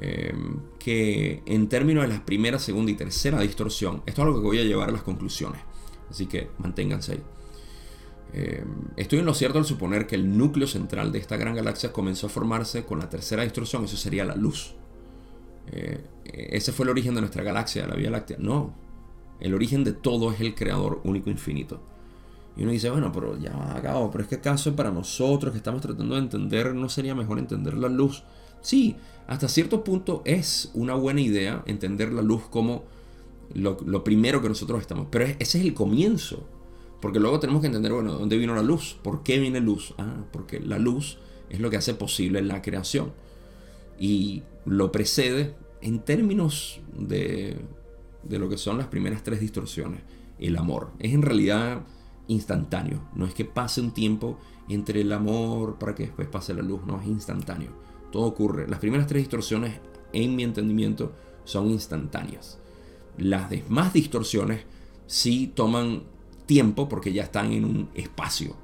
Em, 0.00 0.60
que 0.78 1.42
en 1.46 1.68
términos 1.68 2.02
de 2.02 2.08
la 2.14 2.24
primera, 2.24 2.58
segunda 2.58 2.90
y 2.90 2.94
tercera 2.94 3.40
distorsión, 3.40 4.02
esto 4.04 4.22
es 4.22 4.26
algo 4.26 4.40
que 4.40 4.46
voy 4.46 4.58
a 4.58 4.64
llevar 4.64 4.88
a 4.88 4.92
las 4.92 5.02
conclusiones. 5.02 5.60
Así 6.10 6.26
que 6.26 6.50
manténganse 6.58 7.12
ahí. 7.12 7.22
Em, 8.32 8.88
estoy 8.96 9.20
en 9.20 9.26
lo 9.26 9.34
cierto 9.34 9.58
al 9.58 9.64
suponer 9.64 10.06
que 10.06 10.16
el 10.16 10.36
núcleo 10.36 10.66
central 10.66 11.12
de 11.12 11.18
esta 11.18 11.36
gran 11.36 11.54
galaxia 11.54 11.92
comenzó 11.92 12.26
a 12.26 12.30
formarse 12.30 12.84
con 12.84 12.98
la 12.98 13.08
tercera 13.08 13.42
distorsión, 13.42 13.84
eso 13.84 13.96
sería 13.96 14.24
la 14.24 14.34
luz. 14.34 14.74
Eh, 15.72 16.04
ese 16.24 16.72
fue 16.72 16.84
el 16.84 16.90
origen 16.90 17.14
de 17.14 17.20
nuestra 17.20 17.42
galaxia, 17.42 17.86
la 17.86 17.94
Vía 17.94 18.10
Láctea. 18.10 18.36
No, 18.38 18.74
el 19.40 19.54
origen 19.54 19.84
de 19.84 19.92
todo 19.92 20.32
es 20.32 20.40
el 20.40 20.54
creador 20.54 21.00
único 21.04 21.30
infinito. 21.30 21.80
Y 22.56 22.62
uno 22.62 22.72
dice, 22.72 22.88
bueno, 22.90 23.12
pero 23.12 23.38
ya 23.38 23.76
acabo, 23.76 24.10
pero 24.10 24.24
es 24.24 24.28
que 24.28 24.36
acaso 24.36 24.74
para 24.74 24.90
nosotros 24.90 25.52
que 25.52 25.58
estamos 25.58 25.82
tratando 25.82 26.14
de 26.14 26.22
entender, 26.22 26.74
¿no 26.74 26.88
sería 26.88 27.14
mejor 27.14 27.38
entender 27.38 27.74
la 27.74 27.88
luz? 27.88 28.24
Sí, 28.62 28.96
hasta 29.26 29.48
cierto 29.48 29.84
punto 29.84 30.22
es 30.24 30.70
una 30.72 30.94
buena 30.94 31.20
idea 31.20 31.62
entender 31.66 32.12
la 32.12 32.22
luz 32.22 32.44
como 32.48 32.84
lo, 33.52 33.76
lo 33.84 34.02
primero 34.02 34.40
que 34.40 34.48
nosotros 34.48 34.80
estamos, 34.80 35.08
pero 35.10 35.26
ese 35.26 35.58
es 35.58 35.64
el 35.64 35.74
comienzo. 35.74 36.48
Porque 37.00 37.20
luego 37.20 37.38
tenemos 37.40 37.60
que 37.60 37.66
entender, 37.66 37.92
bueno, 37.92 38.12
¿dónde 38.12 38.36
vino 38.38 38.54
la 38.54 38.62
luz? 38.62 38.98
¿Por 39.02 39.22
qué 39.22 39.38
viene 39.38 39.60
luz? 39.60 39.94
Ah, 39.98 40.24
porque 40.32 40.60
la 40.60 40.78
luz 40.78 41.18
es 41.50 41.60
lo 41.60 41.70
que 41.70 41.76
hace 41.76 41.94
posible 41.94 42.42
la 42.42 42.62
creación. 42.62 43.12
Y 43.98 44.42
lo 44.64 44.92
precede 44.92 45.54
en 45.80 46.00
términos 46.00 46.80
de, 46.96 47.56
de 48.22 48.38
lo 48.38 48.48
que 48.48 48.58
son 48.58 48.78
las 48.78 48.86
primeras 48.86 49.22
tres 49.22 49.40
distorsiones. 49.40 50.00
El 50.38 50.56
amor. 50.56 50.90
Es 50.98 51.12
en 51.12 51.22
realidad 51.22 51.82
instantáneo. 52.28 53.08
No 53.14 53.26
es 53.26 53.34
que 53.34 53.44
pase 53.44 53.80
un 53.80 53.92
tiempo 53.92 54.38
entre 54.68 55.02
el 55.02 55.12
amor 55.12 55.78
para 55.78 55.94
que 55.94 56.04
después 56.04 56.28
pase 56.28 56.54
la 56.54 56.62
luz. 56.62 56.84
No, 56.86 57.00
es 57.00 57.06
instantáneo. 57.06 57.70
Todo 58.10 58.24
ocurre. 58.24 58.68
Las 58.68 58.78
primeras 58.78 59.06
tres 59.06 59.22
distorsiones, 59.22 59.80
en 60.12 60.34
mi 60.34 60.42
entendimiento, 60.42 61.12
son 61.44 61.70
instantáneas. 61.70 62.58
Las 63.18 63.48
demás 63.50 63.92
distorsiones 63.92 64.64
sí 65.06 65.52
toman 65.54 66.02
tiempo 66.46 66.88
porque 66.88 67.12
ya 67.12 67.24
están 67.24 67.52
en 67.52 67.64
un 67.64 67.88
espacio, 67.94 68.56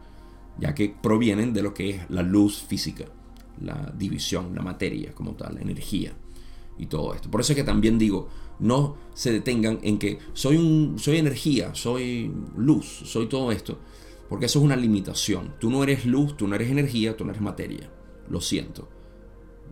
ya 0.58 0.74
que 0.74 0.94
provienen 1.02 1.52
de 1.52 1.62
lo 1.62 1.74
que 1.74 1.90
es 1.90 2.10
la 2.10 2.22
luz 2.22 2.62
física, 2.62 3.04
la 3.60 3.92
división, 3.96 4.54
la 4.54 4.62
materia 4.62 5.12
como 5.12 5.32
tal, 5.32 5.56
la 5.56 5.60
energía 5.60 6.12
y 6.78 6.86
todo 6.86 7.14
esto. 7.14 7.30
Por 7.30 7.40
eso 7.40 7.52
es 7.52 7.56
que 7.56 7.64
también 7.64 7.98
digo, 7.98 8.28
no 8.58 8.96
se 9.12 9.32
detengan 9.32 9.80
en 9.82 9.98
que 9.98 10.18
soy, 10.32 10.56
un, 10.56 10.98
soy 10.98 11.18
energía, 11.18 11.74
soy 11.74 12.32
luz, 12.56 13.02
soy 13.04 13.26
todo 13.26 13.52
esto, 13.52 13.78
porque 14.28 14.46
eso 14.46 14.60
es 14.60 14.64
una 14.64 14.76
limitación. 14.76 15.54
Tú 15.58 15.70
no 15.70 15.82
eres 15.82 16.06
luz, 16.06 16.36
tú 16.36 16.48
no 16.48 16.54
eres 16.54 16.70
energía, 16.70 17.16
tú 17.16 17.24
no 17.24 17.30
eres 17.30 17.42
materia. 17.42 17.90
Lo 18.30 18.40
siento. 18.40 18.88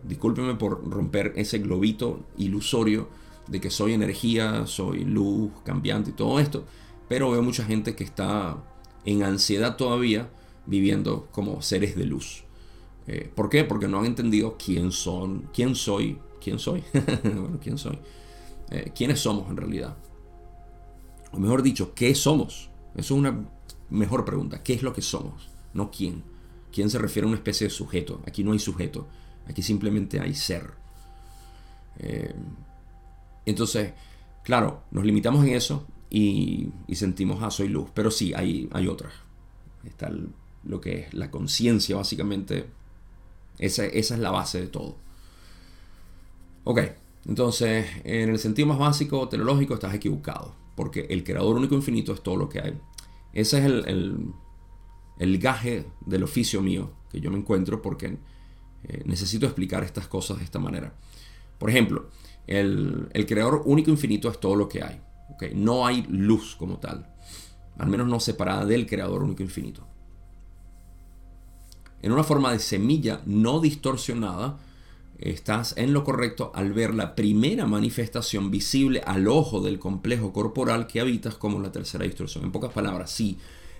Discúlpeme 0.03 0.55
por 0.55 0.87
romper 0.87 1.33
ese 1.35 1.59
globito 1.59 2.25
ilusorio 2.37 3.07
de 3.47 3.59
que 3.59 3.69
soy 3.69 3.93
energía, 3.93 4.65
soy 4.67 5.03
luz, 5.03 5.51
cambiante 5.63 6.11
y 6.11 6.13
todo 6.13 6.39
esto 6.39 6.65
pero 7.11 7.29
veo 7.29 7.43
mucha 7.43 7.65
gente 7.65 7.93
que 7.93 8.05
está 8.05 8.55
en 9.03 9.23
ansiedad 9.23 9.75
todavía 9.75 10.29
viviendo 10.65 11.27
como 11.33 11.61
seres 11.61 11.97
de 11.97 12.05
luz. 12.05 12.45
Eh, 13.05 13.29
¿Por 13.35 13.49
qué? 13.49 13.65
Porque 13.65 13.89
no 13.89 13.99
han 13.99 14.05
entendido 14.05 14.55
quién 14.57 14.93
son, 14.93 15.49
quién 15.53 15.75
soy, 15.75 16.17
quién 16.41 16.57
soy, 16.57 16.85
bueno, 17.23 17.59
quién 17.61 17.77
soy, 17.77 17.99
eh, 18.69 18.93
quiénes 18.95 19.19
somos 19.19 19.49
en 19.49 19.57
realidad. 19.57 19.97
O 21.33 21.37
mejor 21.37 21.63
dicho, 21.63 21.93
¿qué 21.93 22.15
somos? 22.15 22.69
Eso 22.95 23.13
es 23.13 23.19
una 23.19 23.45
mejor 23.89 24.23
pregunta. 24.23 24.63
¿Qué 24.63 24.71
es 24.71 24.81
lo 24.81 24.93
que 24.93 25.01
somos? 25.01 25.49
No 25.73 25.91
quién. 25.91 26.23
¿Quién 26.71 26.89
se 26.89 26.97
refiere 26.97 27.25
a 27.25 27.27
una 27.27 27.37
especie 27.37 27.67
de 27.67 27.71
sujeto? 27.71 28.21
Aquí 28.25 28.41
no 28.45 28.53
hay 28.53 28.59
sujeto. 28.59 29.09
Aquí 29.49 29.61
simplemente 29.61 30.21
hay 30.21 30.33
ser. 30.33 30.75
Eh, 31.99 32.33
entonces, 33.45 33.91
claro, 34.45 34.83
nos 34.91 35.03
limitamos 35.03 35.43
en 35.43 35.55
eso 35.55 35.85
y, 36.13 36.69
sentimos, 36.93 37.41
ah, 37.41 37.49
soy 37.49 37.69
luz. 37.69 37.89
Pero 37.93 38.11
sí, 38.11 38.33
hay, 38.35 38.69
hay 38.73 38.87
otras. 38.87 39.13
Está 39.85 40.11
lo 40.63 40.81
que 40.81 40.99
es 40.99 41.13
la 41.13 41.31
conciencia, 41.31 41.95
básicamente. 41.95 42.67
Esa, 43.57 43.85
esa, 43.85 44.15
es 44.15 44.19
la 44.19 44.29
base 44.29 44.59
de 44.59 44.67
todo. 44.67 44.97
Ok, 46.65 46.81
entonces, 47.25 47.87
en 48.03 48.29
el 48.29 48.39
sentido 48.39 48.67
más 48.67 48.77
básico, 48.77 49.29
teleológico, 49.29 49.73
estás 49.73 49.93
equivocado. 49.93 50.53
Porque 50.75 51.07
el 51.09 51.23
creador 51.23 51.55
único 51.55 51.75
infinito 51.75 52.13
es 52.13 52.21
todo 52.21 52.35
lo 52.35 52.49
que 52.49 52.59
hay. 52.59 52.77
Ese 53.31 53.59
es 53.59 53.65
el, 53.65 53.87
el, 53.87 54.33
el 55.19 55.37
gaje 55.39 55.85
del 56.05 56.23
oficio 56.23 56.61
mío 56.61 56.91
que 57.09 57.21
yo 57.21 57.31
me 57.31 57.37
encuentro 57.37 57.81
porque 57.81 58.17
eh, 58.83 59.03
necesito 59.05 59.45
explicar 59.45 59.83
estas 59.83 60.07
cosas 60.07 60.39
de 60.39 60.43
esta 60.43 60.59
manera. 60.59 60.93
Por 61.57 61.69
ejemplo, 61.69 62.09
el, 62.47 63.07
el 63.13 63.25
creador 63.25 63.61
único 63.65 63.91
infinito 63.91 64.29
es 64.29 64.39
todo 64.39 64.55
lo 64.55 64.67
que 64.67 64.83
hay. 64.83 65.01
No 65.49 65.85
hay 65.85 66.05
luz 66.09 66.55
como 66.55 66.77
tal, 66.77 67.07
al 67.77 67.89
menos 67.89 68.07
no 68.07 68.19
separada 68.19 68.65
del 68.65 68.85
creador 68.85 69.23
único 69.23 69.43
infinito. 69.43 69.87
En 72.01 72.11
una 72.11 72.23
forma 72.23 72.51
de 72.51 72.59
semilla 72.59 73.21
no 73.25 73.59
distorsionada, 73.59 74.57
estás 75.19 75.75
en 75.77 75.93
lo 75.93 76.03
correcto 76.03 76.51
al 76.55 76.73
ver 76.73 76.95
la 76.95 77.15
primera 77.15 77.67
manifestación 77.67 78.49
visible 78.49 79.01
al 79.05 79.27
ojo 79.27 79.61
del 79.61 79.77
complejo 79.77 80.33
corporal 80.33 80.87
que 80.87 80.99
habitas 80.99 81.35
como 81.35 81.59
la 81.59 81.71
tercera 81.71 82.05
distorsión. 82.05 82.43
En 82.43 82.51
pocas 82.51 82.71
palabras, 82.71 83.11
sí, 83.11 83.37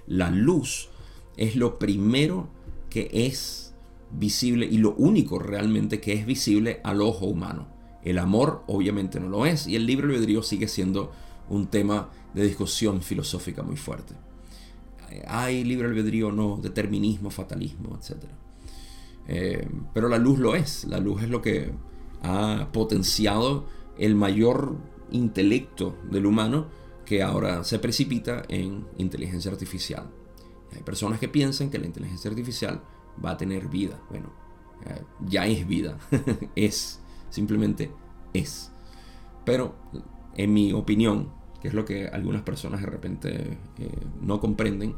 la 0.07 0.29
luz 0.29 0.89
es 1.35 1.55
lo 1.55 1.79
primero 1.79 2.47
que 2.89 3.09
es 3.11 3.73
visible 4.11 4.65
y 4.65 4.77
lo 4.77 4.93
único 4.95 5.39
realmente 5.39 5.99
que 5.99 6.13
es 6.13 6.25
visible 6.25 6.81
al 6.83 7.01
ojo 7.01 7.25
humano. 7.25 7.67
El 8.03 8.19
amor 8.19 8.63
obviamente 8.67 9.19
no 9.19 9.29
lo 9.29 9.45
es 9.45 9.67
y 9.67 9.75
el 9.75 9.85
libre 9.85 10.07
albedrío 10.07 10.43
sigue 10.43 10.67
siendo 10.67 11.11
un 11.51 11.67
tema 11.67 12.09
de 12.33 12.43
discusión 12.43 13.01
filosófica 13.01 13.61
muy 13.61 13.75
fuerte. 13.75 14.13
¿Hay 15.27 15.63
libre 15.65 15.87
albedrío 15.87 16.29
o 16.29 16.31
no? 16.31 16.57
Determinismo, 16.57 17.29
fatalismo, 17.29 17.99
etc. 17.99 18.23
Eh, 19.27 19.67
pero 19.93 20.07
la 20.07 20.17
luz 20.17 20.39
lo 20.39 20.55
es. 20.55 20.85
La 20.85 20.99
luz 20.99 21.23
es 21.23 21.29
lo 21.29 21.41
que 21.41 21.71
ha 22.23 22.69
potenciado 22.71 23.65
el 23.97 24.15
mayor 24.15 24.77
intelecto 25.11 25.97
del 26.09 26.25
humano 26.25 26.67
que 27.05 27.21
ahora 27.21 27.65
se 27.65 27.79
precipita 27.79 28.43
en 28.47 28.87
inteligencia 28.97 29.51
artificial. 29.51 30.09
Hay 30.73 30.83
personas 30.83 31.19
que 31.19 31.27
piensan 31.27 31.69
que 31.69 31.79
la 31.79 31.85
inteligencia 31.87 32.29
artificial 32.29 32.81
va 33.23 33.31
a 33.31 33.37
tener 33.37 33.67
vida. 33.67 33.99
Bueno, 34.09 34.31
eh, 34.85 35.01
ya 35.27 35.45
es 35.45 35.67
vida. 35.67 35.97
es. 36.55 37.01
Simplemente 37.29 37.91
es. 38.33 38.71
Pero, 39.43 39.75
en 40.35 40.53
mi 40.53 40.71
opinión, 40.71 41.40
que 41.61 41.67
es 41.67 41.73
lo 41.73 41.85
que 41.85 42.07
algunas 42.07 42.41
personas 42.41 42.81
de 42.81 42.87
repente 42.87 43.57
eh, 43.77 43.91
no 44.21 44.39
comprenden, 44.39 44.95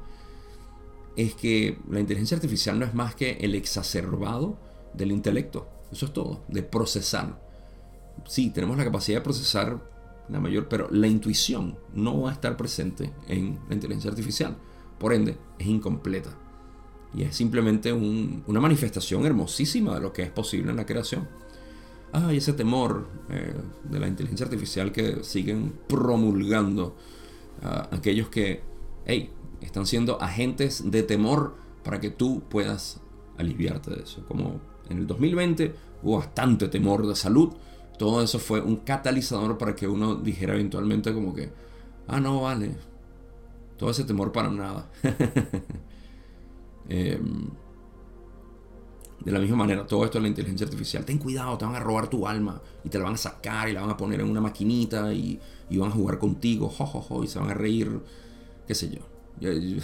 es 1.16 1.36
que 1.36 1.78
la 1.90 2.00
inteligencia 2.00 2.36
artificial 2.36 2.80
no 2.80 2.86
es 2.86 2.94
más 2.94 3.16
que 3.16 3.34
el 3.42 3.56
exacerbado 3.56 4.58
del 4.94 5.12
intelecto. 5.12 5.68
Eso 5.92 6.06
es 6.08 6.14
todo, 6.14 6.44
de 6.48 6.64
procesar. 6.64 7.40
Sí, 8.28 8.50
tenemos 8.50 8.78
la 8.78 8.86
capacidad 8.86 9.20
de 9.20 9.24
procesar 9.24 9.80
la 10.30 10.40
mayor, 10.40 10.68
pero 10.68 10.88
la 10.90 11.08
intuición 11.08 11.78
no 11.94 12.22
va 12.22 12.32
a 12.32 12.34
estar 12.34 12.56
presente 12.58 13.12
en 13.28 13.60
la 13.68 13.76
inteligencia 13.76 14.10
artificial. 14.10 14.58
Por 14.98 15.14
ende, 15.14 15.38
es 15.60 15.68
incompleta. 15.68 16.30
Y 17.14 17.24
es 17.24 17.36
simplemente 17.36 17.94
una 17.94 18.60
manifestación 18.60 19.26
hermosísima 19.26 19.96
de 19.96 20.02
lo 20.02 20.14
que 20.14 20.24
es 20.24 20.32
posible 20.32 20.72
en 20.72 20.78
la 20.78 20.86
creación. 20.86 21.28
Ah, 22.14 22.32
y 22.32 22.38
ese 22.38 22.54
temor 22.54 23.08
eh, 23.30 23.56
de 23.86 24.00
la 24.00 24.08
inteligencia 24.08 24.46
artificial 24.46 24.92
que 24.92 25.24
siguen 25.24 25.74
promulgando 25.88 26.96
a 27.64 27.90
aquellos 27.96 28.30
que, 28.30 28.62
hey, 29.06 29.32
están 29.62 29.88
siendo 29.88 30.22
agentes 30.22 30.92
de 30.92 31.02
temor 31.02 31.56
para 31.84 32.00
que 32.00 32.12
tú 32.12 32.44
puedas 32.50 33.02
aliviarte 33.38 33.90
de 33.90 34.04
eso. 34.04 34.24
Como 34.28 34.62
en 34.90 35.00
el 35.00 35.08
2020 35.08 35.74
hubo 36.04 36.18
bastante 36.18 36.68
temor 36.68 37.08
de 37.08 37.16
salud, 37.16 37.54
todo 37.98 38.22
eso 38.22 38.38
fue 38.38 38.62
un 38.62 38.78
catalizador 38.78 39.58
para 39.58 39.76
que 39.76 39.88
uno 39.88 40.16
dijera 40.16 40.54
eventualmente 40.54 41.14
como 41.14 41.34
que, 41.34 41.52
ah, 42.08 42.20
no, 42.20 42.42
vale, 42.42 42.76
todo 43.78 43.90
ese 43.90 44.04
temor 44.04 44.32
para 44.32 44.50
nada. 44.50 44.90
Em, 46.90 47.48
de 49.24 49.32
la 49.32 49.40
misma 49.40 49.56
manera, 49.56 49.88
todo 49.88 50.04
esto 50.04 50.18
es 50.18 50.22
la 50.22 50.28
inteligencia 50.28 50.66
artificial. 50.66 51.06
Ten 51.06 51.18
cuidado, 51.18 51.58
te 51.58 51.66
van 51.66 51.76
a 51.76 51.80
robar 51.80 52.10
tu 52.10 52.28
alma 52.28 52.62
y 52.84 52.90
te 52.90 52.98
la 52.98 53.06
van 53.06 53.14
a 53.14 53.18
sacar 53.18 53.70
y 53.70 53.74
la 53.74 53.82
van 53.82 53.90
a 53.90 53.98
poner 53.98 54.20
en 54.20 54.30
una 54.30 54.42
maquinita 54.42 55.14
y, 55.14 55.40
van 55.72 55.90
a 55.90 55.94
jugar 55.94 56.20
contigo, 56.20 56.70
jo, 56.70 57.24
y 57.24 57.28
se 57.28 57.40
van 57.40 57.50
a 57.50 57.54
reír, 57.54 58.02
qué 58.68 58.76
sé 58.76 58.90
yo. 58.90 59.02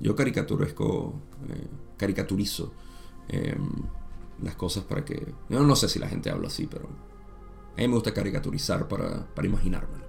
Yo, 0.00 0.14
caricaturesco, 0.14 1.12
eh, 1.48 1.66
caricaturizo 1.96 2.72
em, 3.28 3.68
las 4.42 4.54
cosas 4.54 4.84
para 4.84 5.04
que... 5.04 5.34
Yo 5.48 5.60
no 5.64 5.74
sé 5.74 5.88
si 5.88 5.98
la 5.98 6.08
gente 6.08 6.30
habla 6.30 6.46
así, 6.46 6.68
pero 6.70 6.86
a 6.86 7.80
mí 7.80 7.88
me 7.88 7.94
gusta 7.94 8.14
caricaturizar 8.14 8.86
para, 8.86 9.26
para 9.26 9.48
imaginármelo. 9.48 10.04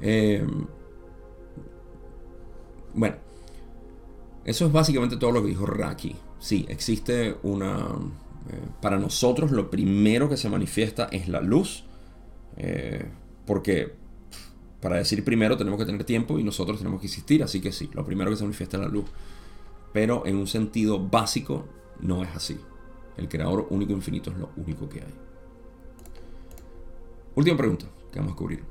Em, 0.00 0.66
bueno, 2.94 3.16
eso 4.44 4.66
es 4.66 4.72
básicamente 4.72 5.16
todo 5.16 5.32
lo 5.32 5.42
que 5.42 5.48
dijo 5.48 5.66
Raki. 5.66 6.14
Sí, 6.44 6.66
existe 6.68 7.38
una... 7.42 7.88
Eh, 8.50 8.68
para 8.82 8.98
nosotros 8.98 9.50
lo 9.50 9.70
primero 9.70 10.28
que 10.28 10.36
se 10.36 10.50
manifiesta 10.50 11.08
es 11.10 11.26
la 11.26 11.40
luz, 11.40 11.84
eh, 12.58 13.08
porque 13.46 13.94
para 14.82 14.96
decir 14.96 15.24
primero 15.24 15.56
tenemos 15.56 15.80
que 15.80 15.86
tener 15.86 16.04
tiempo 16.04 16.38
y 16.38 16.44
nosotros 16.44 16.76
tenemos 16.76 17.00
que 17.00 17.06
existir, 17.06 17.42
así 17.42 17.62
que 17.62 17.72
sí, 17.72 17.88
lo 17.94 18.04
primero 18.04 18.30
que 18.30 18.36
se 18.36 18.42
manifiesta 18.42 18.76
es 18.76 18.82
la 18.82 18.90
luz. 18.90 19.06
Pero 19.94 20.26
en 20.26 20.36
un 20.36 20.46
sentido 20.46 21.08
básico 21.08 21.64
no 22.00 22.22
es 22.22 22.36
así. 22.36 22.60
El 23.16 23.30
creador 23.30 23.66
único 23.70 23.92
e 23.92 23.96
infinito 23.96 24.30
es 24.30 24.36
lo 24.36 24.50
único 24.58 24.86
que 24.86 25.00
hay. 25.00 25.14
Última 27.36 27.56
pregunta 27.56 27.86
que 28.12 28.18
vamos 28.18 28.34
a 28.34 28.36
cubrir. 28.36 28.62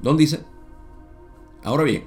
Don 0.00 0.16
dice, 0.16 0.38
ahora 1.64 1.82
bien, 1.82 2.04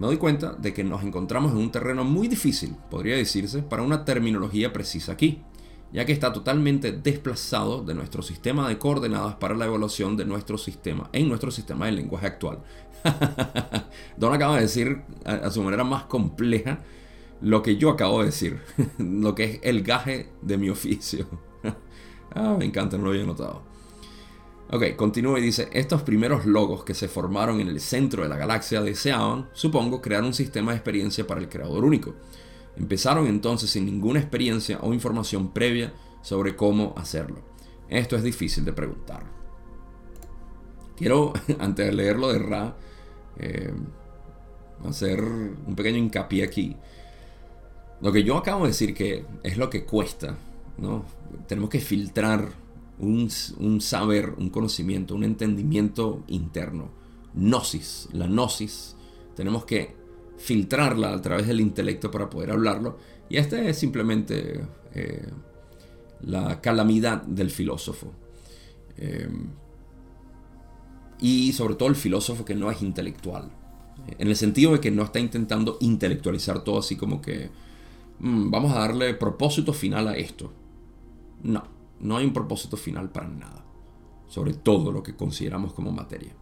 me 0.00 0.08
doy 0.08 0.16
cuenta 0.16 0.54
de 0.54 0.74
que 0.74 0.82
nos 0.82 1.04
encontramos 1.04 1.52
en 1.52 1.58
un 1.58 1.70
terreno 1.70 2.02
muy 2.02 2.26
difícil, 2.26 2.74
podría 2.90 3.16
decirse, 3.16 3.62
para 3.62 3.82
una 3.82 4.04
terminología 4.04 4.72
precisa 4.72 5.12
aquí 5.12 5.44
ya 5.92 6.04
que 6.04 6.12
está 6.12 6.32
totalmente 6.32 6.92
desplazado 6.92 7.82
de 7.82 7.94
nuestro 7.94 8.22
sistema 8.22 8.68
de 8.68 8.78
coordenadas 8.78 9.34
para 9.36 9.54
la 9.54 9.66
evaluación 9.66 10.16
de 10.16 10.24
nuestro 10.24 10.56
sistema, 10.56 11.08
en 11.12 11.28
nuestro 11.28 11.50
sistema 11.50 11.86
de 11.86 11.92
lenguaje 11.92 12.26
actual. 12.26 12.60
Don 14.16 14.32
acaba 14.32 14.56
de 14.56 14.62
decir 14.62 15.02
a, 15.24 15.50
su 15.50 15.62
manera 15.62 15.84
más 15.84 16.04
compleja 16.04 16.80
lo 17.40 17.62
que 17.62 17.76
yo 17.76 17.90
acabo 17.90 18.20
de 18.20 18.26
decir, 18.26 18.60
lo 18.98 19.34
que 19.34 19.44
es 19.44 19.60
el 19.62 19.82
gaje 19.82 20.28
de 20.42 20.58
mi 20.58 20.70
oficio. 20.70 21.26
ah, 22.34 22.56
me 22.58 22.66
encanta, 22.66 22.96
no 22.96 23.04
lo 23.04 23.10
había 23.10 23.24
notado. 23.24 23.69
Ok, 24.72 24.94
continúa 24.94 25.40
y 25.40 25.42
dice, 25.42 25.68
estos 25.72 26.02
primeros 26.02 26.46
logos 26.46 26.84
que 26.84 26.94
se 26.94 27.08
formaron 27.08 27.60
en 27.60 27.68
el 27.68 27.80
centro 27.80 28.22
de 28.22 28.28
la 28.28 28.36
galaxia 28.36 28.80
deseaban, 28.80 29.48
supongo, 29.52 30.00
crear 30.00 30.22
un 30.22 30.32
sistema 30.32 30.70
de 30.70 30.76
experiencia 30.76 31.26
para 31.26 31.40
el 31.40 31.48
creador 31.48 31.84
único 31.84 32.14
Empezaron 32.76 33.26
entonces 33.26 33.70
sin 33.70 33.84
ninguna 33.84 34.20
experiencia 34.20 34.78
o 34.80 34.94
información 34.94 35.52
previa 35.52 35.92
sobre 36.22 36.56
cómo 36.56 36.94
hacerlo. 36.96 37.40
Esto 37.88 38.16
es 38.16 38.22
difícil 38.22 38.64
de 38.64 38.72
preguntar. 38.72 39.24
Quiero, 40.96 41.32
antes 41.58 41.86
de 41.86 41.92
leerlo 41.92 42.32
de 42.32 42.38
Ra, 42.38 42.76
eh, 43.38 43.72
hacer 44.86 45.20
un 45.20 45.74
pequeño 45.76 45.98
hincapié 45.98 46.44
aquí. 46.44 46.76
Lo 48.00 48.12
que 48.12 48.22
yo 48.22 48.36
acabo 48.36 48.62
de 48.62 48.68
decir 48.68 48.94
que 48.94 49.26
es 49.42 49.58
lo 49.58 49.68
que 49.68 49.84
cuesta, 49.84 50.36
¿no? 50.78 51.04
Tenemos 51.46 51.68
que 51.68 51.80
filtrar 51.80 52.48
un, 53.00 53.80
saber, 53.80 54.34
un 54.36 54.50
conocimiento, 54.50 55.14
un 55.14 55.24
entendimiento 55.24 56.22
interno. 56.28 56.90
Gnosis, 57.34 58.08
la 58.12 58.26
gnosis. 58.26 58.96
Tenemos 59.34 59.64
que 59.64 59.96
filtrarla 60.36 61.12
a 61.12 61.22
través 61.22 61.46
del 61.46 61.60
intelecto 61.60 62.10
para 62.10 62.28
poder 62.28 62.50
hablarlo. 62.50 62.98
Y 63.28 63.36
esta 63.36 63.60
es 63.60 63.78
simplemente 63.78 64.60
eh, 64.94 65.28
la 66.22 66.60
calamidad 66.60 67.22
del 67.22 67.50
filósofo. 67.50 68.12
Em, 68.96 69.48
y 71.20 71.52
sobre 71.52 71.74
todo 71.74 71.88
el 71.88 71.96
filósofo 71.96 72.44
que 72.44 72.54
no 72.54 72.70
es 72.70 72.82
intelectual. 72.82 73.50
En 74.18 74.28
el 74.28 74.36
sentido 74.36 74.72
de 74.72 74.80
que 74.80 74.90
no 74.90 75.04
está 75.04 75.20
intentando 75.20 75.76
intelectualizar 75.80 76.64
todo 76.64 76.78
así 76.78 76.96
como 76.96 77.20
que 77.20 77.50
mm, 78.18 78.50
vamos 78.50 78.72
a 78.72 78.80
darle 78.80 79.14
propósito 79.14 79.72
final 79.72 80.08
a 80.08 80.16
esto. 80.16 80.52
No, 81.42 81.79
no 82.00 82.16
hay 82.16 82.26
un 82.26 82.32
propósito 82.32 82.76
final 82.76 83.10
para 83.10 83.28
nada. 83.28 83.64
Sobre 84.28 84.54
todo 84.54 84.92
lo 84.92 85.02
que 85.02 85.16
consideramos 85.16 85.72
como 85.72 85.90
materia. 85.90 86.32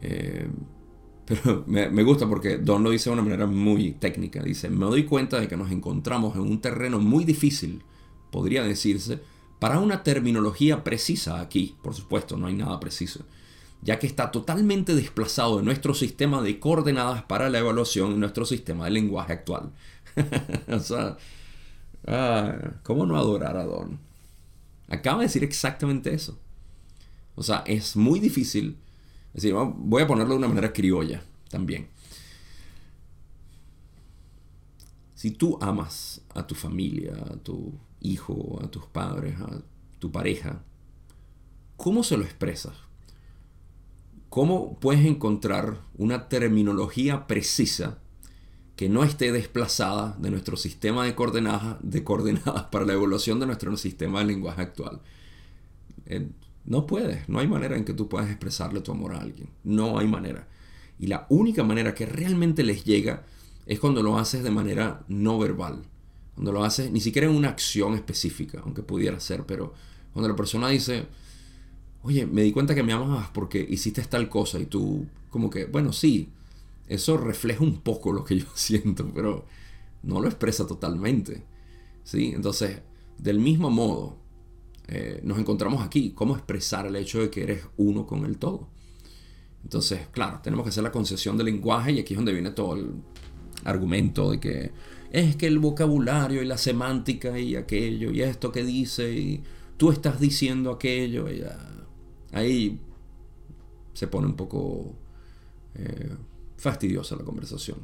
Eh, 0.00 0.48
pero 1.28 1.64
me, 1.66 2.02
gusta 2.02 2.26
porque 2.26 2.56
Don 2.56 2.82
lo 2.82 2.90
dice 2.90 3.10
de 3.10 3.14
una 3.14 3.22
manera 3.22 3.46
muy 3.46 3.92
técnica. 3.92 4.42
Dice, 4.42 4.70
me 4.70 4.86
doy 4.86 5.04
cuenta 5.04 5.38
de 5.38 5.48
que 5.48 5.56
nos 5.56 5.70
encontramos 5.70 6.34
en 6.36 6.42
un 6.42 6.60
terreno 6.60 6.98
muy 6.98 7.24
difícil, 7.24 7.82
podría 8.30 8.62
decirse, 8.62 9.20
para 9.58 9.78
una 9.78 10.02
terminología 10.02 10.84
precisa 10.84 11.40
aquí. 11.40 11.76
Por 11.82 11.94
supuesto, 11.94 12.36
no 12.36 12.46
hay 12.46 12.54
nada 12.54 12.80
preciso. 12.80 13.24
Ya 13.82 13.98
que 13.98 14.06
está 14.06 14.30
totalmente 14.30 14.94
desplazado 14.94 15.58
de 15.58 15.64
nuestro 15.64 15.94
sistema 15.94 16.42
de 16.42 16.58
coordenadas 16.58 17.22
para 17.24 17.50
la 17.50 17.58
evaluación 17.58 18.12
en 18.12 18.20
nuestro 18.20 18.44
sistema 18.44 18.86
de 18.86 18.92
lenguaje 18.92 19.34
actual. 19.34 19.72
o 20.68 20.78
sea, 20.80 21.16
ah, 22.06 22.56
¿cómo 22.82 23.06
no 23.06 23.16
adorar 23.16 23.56
a 23.56 23.64
Don? 23.64 24.07
Acaba 24.88 25.18
de 25.18 25.26
decir 25.26 25.44
exactamente 25.44 26.12
eso. 26.12 26.38
O 27.34 27.42
sea, 27.42 27.62
es 27.66 27.96
muy 27.96 28.18
difícil 28.18 28.78
es 29.38 29.42
decir, 29.42 29.54
voy 29.54 30.02
a 30.02 30.06
ponerlo 30.06 30.32
de 30.32 30.38
una 30.38 30.48
manera 30.48 30.72
criolla 30.72 31.22
también. 31.50 31.88
Si 35.14 35.30
tú 35.30 35.58
amas 35.60 36.22
a 36.34 36.46
tu 36.46 36.54
familia, 36.54 37.12
a 37.30 37.36
tu 37.36 37.72
hijo, 38.00 38.58
a 38.62 38.70
tus 38.70 38.86
padres, 38.86 39.38
a 39.40 39.62
tu 39.98 40.10
pareja, 40.10 40.62
¿cómo 41.76 42.02
se 42.02 42.16
lo 42.16 42.24
expresas? 42.24 42.74
¿Cómo 44.28 44.78
puedes 44.78 45.04
encontrar 45.04 45.82
una 45.96 46.28
terminología 46.28 47.26
precisa 47.26 47.98
que 48.78 48.88
no 48.88 49.02
esté 49.02 49.32
desplazada 49.32 50.16
de 50.20 50.30
nuestro 50.30 50.56
sistema 50.56 51.04
de 51.04 51.16
coordenadas, 51.16 51.78
de 51.82 52.04
coordenadas 52.04 52.62
para 52.70 52.84
la 52.84 52.92
evolución 52.92 53.40
de 53.40 53.46
nuestro 53.46 53.76
sistema 53.76 54.20
de 54.20 54.26
lenguaje 54.26 54.62
actual? 54.62 55.00
No 56.64 56.86
puedes, 56.86 57.28
no 57.28 57.40
hay 57.40 57.48
manera 57.48 57.76
en 57.76 57.84
que 57.84 57.92
tú 57.92 58.08
puedas 58.08 58.30
expresarle 58.30 58.78
tu 58.80 58.92
amor 58.92 59.14
a 59.14 59.18
alguien. 59.18 59.48
No 59.64 59.98
hay 59.98 60.06
manera. 60.06 60.46
Y 60.96 61.08
la 61.08 61.26
única 61.28 61.64
manera 61.64 61.92
que 61.92 62.06
realmente 62.06 62.62
les 62.62 62.84
llega 62.84 63.24
es 63.66 63.80
cuando 63.80 64.00
lo 64.00 64.16
haces 64.16 64.44
de 64.44 64.52
manera 64.52 65.04
no 65.08 65.40
verbal. 65.40 65.82
Cuando 66.36 66.52
lo 66.52 66.62
haces 66.62 66.92
ni 66.92 67.00
siquiera 67.00 67.26
en 67.26 67.34
una 67.34 67.48
acción 67.48 67.94
específica, 67.94 68.60
aunque 68.64 68.84
pudiera 68.84 69.18
ser, 69.18 69.42
pero 69.44 69.74
cuando 70.12 70.28
la 70.28 70.36
persona 70.36 70.68
dice, 70.68 71.08
oye, 72.04 72.26
me 72.26 72.42
di 72.42 72.52
cuenta 72.52 72.76
que 72.76 72.84
me 72.84 72.92
amas 72.92 73.28
porque 73.34 73.66
hiciste 73.68 74.02
tal 74.02 74.28
cosa 74.28 74.60
y 74.60 74.66
tú 74.66 75.04
como 75.30 75.50
que, 75.50 75.64
bueno, 75.64 75.92
sí, 75.92 76.28
eso 76.88 77.16
refleja 77.16 77.62
un 77.62 77.80
poco 77.80 78.12
lo 78.12 78.24
que 78.24 78.38
yo 78.38 78.46
siento, 78.54 79.10
pero 79.14 79.46
no 80.02 80.20
lo 80.20 80.28
expresa 80.28 80.66
totalmente. 80.66 81.44
¿Sí? 82.04 82.32
Entonces, 82.34 82.80
del 83.18 83.38
mismo 83.38 83.70
modo, 83.70 84.16
eh, 84.86 85.20
nos 85.22 85.38
encontramos 85.38 85.82
aquí. 85.82 86.12
¿Cómo 86.14 86.34
expresar 86.34 86.86
el 86.86 86.96
hecho 86.96 87.20
de 87.20 87.30
que 87.30 87.42
eres 87.42 87.66
uno 87.76 88.06
con 88.06 88.24
el 88.24 88.38
todo? 88.38 88.68
Entonces, 89.62 90.08
claro, 90.10 90.40
tenemos 90.42 90.64
que 90.64 90.70
hacer 90.70 90.82
la 90.82 90.92
concesión 90.92 91.36
del 91.36 91.46
lenguaje 91.46 91.92
y 91.92 92.00
aquí 92.00 92.14
es 92.14 92.18
donde 92.18 92.32
viene 92.32 92.52
todo 92.52 92.74
el 92.76 92.92
argumento 93.64 94.30
de 94.30 94.40
que 94.40 94.72
es 95.10 95.36
que 95.36 95.46
el 95.46 95.58
vocabulario 95.58 96.42
y 96.42 96.46
la 96.46 96.58
semántica 96.58 97.38
y 97.38 97.56
aquello 97.56 98.10
y 98.10 98.22
esto 98.22 98.52
que 98.52 98.62
dice 98.62 99.12
y 99.12 99.42
tú 99.76 99.90
estás 99.90 100.20
diciendo 100.20 100.70
aquello, 100.70 101.30
y 101.30 101.42
ahí 102.32 102.80
se 103.94 104.06
pone 104.06 104.26
un 104.26 104.34
poco 104.34 104.94
eh, 105.74 106.10
fastidiosa 106.58 107.16
la 107.16 107.24
conversación. 107.24 107.78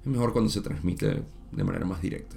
Es 0.00 0.06
mejor 0.06 0.32
cuando 0.32 0.50
se 0.50 0.60
transmite 0.60 1.22
de 1.52 1.64
manera 1.64 1.84
más 1.84 2.00
directa. 2.00 2.36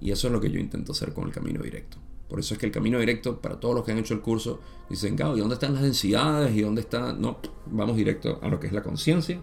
Y 0.00 0.10
eso 0.10 0.26
es 0.26 0.32
lo 0.32 0.40
que 0.40 0.50
yo 0.50 0.58
intento 0.58 0.92
hacer 0.92 1.12
con 1.12 1.26
el 1.26 1.32
camino 1.32 1.62
directo. 1.62 1.98
Por 2.28 2.40
eso 2.40 2.54
es 2.54 2.60
que 2.60 2.66
el 2.66 2.72
camino 2.72 2.98
directo, 2.98 3.40
para 3.40 3.60
todos 3.60 3.74
los 3.74 3.84
que 3.84 3.92
han 3.92 3.98
hecho 3.98 4.14
el 4.14 4.20
curso, 4.20 4.60
dicen, 4.90 5.14
Gao, 5.14 5.36
¿y 5.36 5.40
dónde 5.40 5.54
están 5.54 5.74
las 5.74 5.82
densidades? 5.82 6.54
¿Y 6.56 6.62
dónde 6.62 6.80
está? 6.80 7.12
No, 7.12 7.38
vamos 7.66 7.96
directo 7.96 8.40
a 8.42 8.48
lo 8.48 8.58
que 8.58 8.66
es 8.66 8.72
la 8.72 8.82
conciencia. 8.82 9.40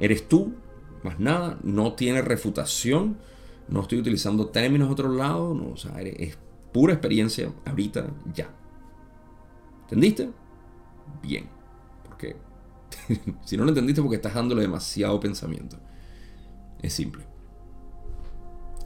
Eres 0.00 0.28
tú, 0.28 0.54
más 1.02 1.20
nada, 1.20 1.58
no 1.62 1.92
tiene 1.92 2.22
refutación, 2.22 3.18
no 3.68 3.82
estoy 3.82 3.98
utilizando 3.98 4.46
términos 4.46 4.88
de 4.88 4.92
otro 4.92 5.12
lado, 5.12 5.54
no, 5.54 5.70
o 5.72 5.76
sea, 5.76 6.00
es 6.00 6.38
pura 6.72 6.94
experiencia 6.94 7.52
ahorita, 7.66 8.10
ya. 8.34 8.50
¿Entendiste? 9.82 10.30
Bien. 11.22 11.57
Si 13.44 13.56
no 13.56 13.64
lo 13.64 13.70
entendiste 13.70 14.02
porque 14.02 14.16
estás 14.16 14.34
dándole 14.34 14.62
demasiado 14.62 15.18
pensamiento. 15.20 15.78
Es 16.80 16.92
simple. 16.92 17.24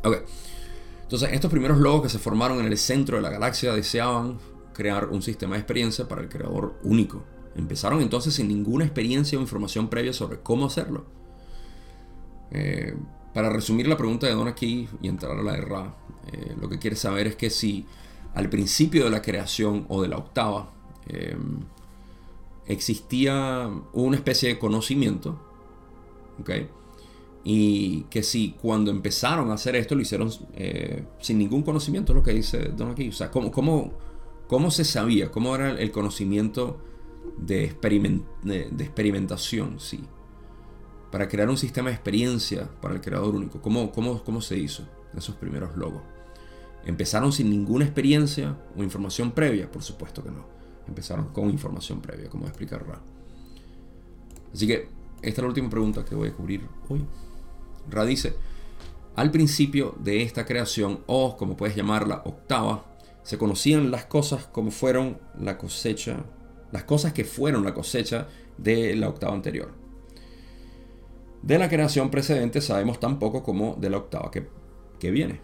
Ok. 0.05 0.23
Entonces, 1.03 1.31
estos 1.33 1.51
primeros 1.51 1.79
logos 1.79 2.03
que 2.03 2.09
se 2.09 2.19
formaron 2.19 2.61
en 2.61 2.67
el 2.67 2.79
centro 2.79 3.17
de 3.17 3.23
la 3.23 3.31
galaxia 3.31 3.75
deseaban 3.75 4.39
crear 4.73 5.09
un 5.09 5.23
sistema 5.23 5.55
de 5.55 5.61
experiencia 5.61 6.09
para 6.09 6.23
el 6.23 6.29
creador 6.29 6.79
único. 6.83 7.25
Empezaron 7.55 8.01
entonces 8.01 8.35
sin 8.35 8.49
ninguna 8.49 8.85
experiencia 8.85 9.39
o 9.39 9.43
información 9.43 9.89
previa 9.89 10.13
sobre 10.13 10.41
cómo 10.41 10.67
hacerlo. 10.67 11.05
Eh, 12.51 12.95
para 13.35 13.51
resumir 13.51 13.87
la 13.87 13.97
pregunta 13.97 14.27
de 14.27 14.35
Don 14.35 14.49
aquí 14.49 14.89
y 15.01 15.09
entrar 15.09 15.39
a 15.39 15.43
la 15.43 15.53
de 15.53 15.61
Ra, 15.61 15.95
eh, 16.33 16.55
lo 16.61 16.69
que 16.69 16.79
quiere 16.79 16.97
saber 16.97 17.27
es 17.27 17.37
que 17.37 17.51
si 17.51 17.87
al 18.35 18.49
principio 18.49 19.05
de 19.05 19.11
la 19.11 19.23
creación 19.23 19.87
o 19.89 20.03
de 20.03 20.09
la 20.09 20.17
octava 20.17 20.71
eh, 21.09 21.37
existía 22.73 23.71
una 23.93 24.17
especie 24.17 24.49
de 24.49 24.59
conocimiento, 24.59 25.39
¿okay? 26.41 26.69
y 27.45 28.03
que 28.05 28.23
si 28.23 28.53
cuando 28.61 28.91
empezaron 28.91 29.51
a 29.51 29.55
hacer 29.55 29.75
esto 29.77 29.95
lo 29.95 30.03
hicieron 30.03 30.31
eh, 30.55 31.05
sin 31.21 31.39
ningún 31.39 31.63
conocimiento, 31.63 32.15
lo 32.15 32.23
que 32.23 32.33
dice 32.33 32.71
Don 32.77 32.91
aquí, 32.91 33.09
o 33.09 33.13
sea, 33.13 33.31
¿cómo, 33.31 33.51
cómo, 33.51 33.93
cómo 34.47 34.71
se 34.71 34.85
sabía? 34.85 35.31
¿Cómo 35.31 35.55
era 35.55 35.71
el 35.71 35.91
conocimiento 35.91 36.81
de, 37.37 37.75
de, 38.43 38.85
experimentación? 38.85 39.81
Sí. 39.81 40.05
Para 41.11 41.29
crear 41.29 41.51
un 41.51 41.57
sistema 41.57 41.91
de 41.91 41.97
experiencia 41.97 42.71
para 42.81 42.95
el 42.95 43.01
creador 43.01 43.35
único. 43.35 43.61
¿Cómo, 43.61 43.91
cómo, 43.91 44.23
cómo 44.23 44.41
se 44.41 44.57
hizo 44.57 44.85
esos 45.17 45.35
primeros 45.35 45.77
logos? 45.77 46.03
¿Empezaron 46.87 47.33
sin 47.33 47.51
ninguna 47.51 47.85
experiencia 47.85 48.57
o 48.77 48.83
información 48.83 49.33
previa? 49.33 49.71
Por 49.71 49.83
supuesto 49.83 50.23
que 50.23 50.31
no. 50.31 50.62
Empezaron 50.89 51.27
con 51.29 51.51
información 51.51 52.01
previa, 52.01 52.29
como 52.29 52.47
explicar 52.47 52.87
Ra. 52.87 53.01
Así 54.53 54.67
que 54.67 54.89
esta 55.23 55.29
es 55.29 55.39
la 55.39 55.49
última 55.49 55.71
pregunta 55.71 56.05
que 56.05 56.15
voy 56.15 56.29
a 56.29 56.33
cubrir 56.33 56.67
hoy. 56.89 57.05
Ra 57.91 58.05
dice, 58.05 58.35
al 59.15 59.31
principio 59.31 59.95
de 59.99 60.23
esta 60.23 60.45
creación, 60.45 61.01
o 61.07 61.37
como 61.37 61.57
puedes 61.57 61.77
llamarla, 61.77 62.23
octava, 62.25 62.85
se 63.23 63.39
conocían 63.39 63.91
las 63.91 64.07
cosas 64.07 64.47
como 64.47 64.71
fueron 64.71 65.19
la 65.39 65.59
cosecha, 65.59 66.25
las 66.73 66.85
cosas 66.85 67.13
que 67.13 67.25
fueron 67.25 67.65
la 67.65 67.75
cosecha 67.75 68.27
de 68.59 68.97
la 68.97 69.09
octava 69.09 69.35
anterior. 69.35 69.73
De 71.43 71.59
la 71.59 71.69
creación 71.69 72.11
precedente 72.11 72.61
sabemos 72.61 73.01
tan 73.01 73.19
poco 73.19 73.43
como 73.43 73.77
de 73.79 73.91
la 73.91 73.99
octava 73.99 74.31
que, 74.31 74.49
que 74.99 75.11
viene. 75.11 75.41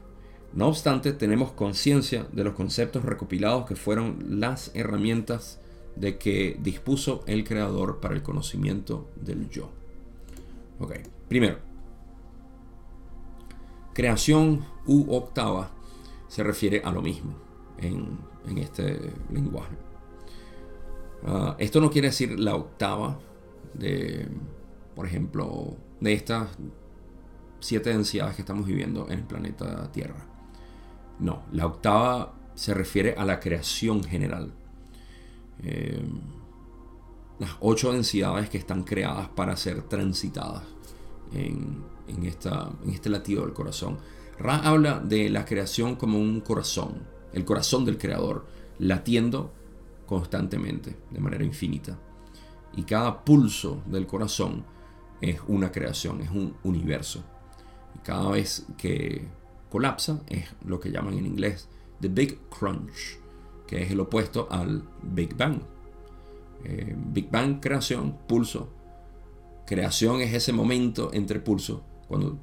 No 0.52 0.68
obstante, 0.68 1.12
tenemos 1.12 1.52
conciencia 1.52 2.26
de 2.32 2.44
los 2.44 2.54
conceptos 2.54 3.04
recopilados 3.04 3.66
que 3.66 3.76
fueron 3.76 4.40
las 4.40 4.70
herramientas 4.74 5.60
de 5.96 6.16
que 6.16 6.56
dispuso 6.60 7.22
el 7.26 7.44
creador 7.44 8.00
para 8.00 8.14
el 8.14 8.22
conocimiento 8.22 9.08
del 9.16 9.48
yo. 9.50 9.70
Ok, 10.80 10.94
primero, 11.28 11.58
creación 13.92 14.64
u 14.86 15.12
octava 15.12 15.70
se 16.28 16.42
refiere 16.42 16.82
a 16.84 16.92
lo 16.92 17.02
mismo 17.02 17.34
en, 17.78 18.18
este 18.58 19.12
lenguaje. 19.30 19.76
Ah, 21.26 21.56
esto 21.58 21.80
no 21.80 21.90
quiere 21.90 22.08
decir 22.08 22.38
la 22.38 22.54
octava 22.54 23.18
de, 23.74 24.26
por 24.94 25.04
ejemplo, 25.04 25.76
de 26.00 26.12
estas 26.12 26.48
siete 27.60 27.90
densidades 27.90 28.36
que 28.36 28.42
estamos 28.42 28.66
viviendo 28.66 29.06
en 29.10 29.18
el 29.18 29.24
planeta 29.24 29.90
Tierra. 29.92 30.37
No, 31.20 31.42
la 31.52 31.66
octava 31.66 32.34
se 32.54 32.74
refiere 32.74 33.14
a 33.16 33.24
la 33.24 33.40
creación 33.40 34.02
general. 34.02 34.52
Eh, 35.62 36.02
las 37.38 37.50
ocho 37.60 37.92
densidades 37.92 38.48
que 38.48 38.58
están 38.58 38.82
creadas 38.82 39.28
para 39.28 39.56
ser 39.56 39.82
transitadas 39.82 40.62
en, 41.32 41.84
en, 42.08 42.24
este 42.24 43.10
latido 43.10 43.44
del 43.44 43.54
corazón. 43.54 43.98
Ra 44.38 44.56
habla 44.58 44.98
de 45.00 45.30
la 45.30 45.44
creación 45.44 45.96
como 45.96 46.18
un 46.18 46.40
corazón, 46.40 47.02
el 47.32 47.44
corazón 47.44 47.84
del 47.84 47.98
creador, 47.98 48.46
latiendo 48.78 49.52
constantemente, 50.06 50.96
de 51.10 51.20
manera 51.20 51.44
infinita. 51.44 51.98
Y 52.74 52.82
cada 52.82 53.24
pulso 53.24 53.82
del 53.86 54.06
corazón 54.06 54.64
es 55.20 55.40
una 55.48 55.70
creación, 55.70 56.20
es 56.20 56.30
un 56.30 56.56
universo. 56.64 57.22
Y 57.94 57.98
cada 57.98 58.30
vez 58.30 58.66
que 58.76 59.28
colapsa 59.70 60.20
es 60.28 60.46
lo 60.64 60.80
que 60.80 60.90
llaman 60.90 61.14
en 61.18 61.26
inglés 61.26 61.68
The 62.00 62.08
Big 62.08 62.38
Crunch, 62.48 63.18
que 63.66 63.82
es 63.82 63.90
el 63.90 64.00
opuesto 64.00 64.48
al 64.50 64.82
Big 65.02 65.36
Bang. 65.36 65.60
Eh, 66.64 66.94
Big 66.96 67.30
Bang, 67.30 67.60
creación, 67.60 68.18
pulso. 68.26 68.72
Creación 69.66 70.20
es 70.20 70.32
ese 70.32 70.52
momento 70.52 71.10
entre 71.12 71.40
pulso 71.40 71.82
cuando 72.06 72.38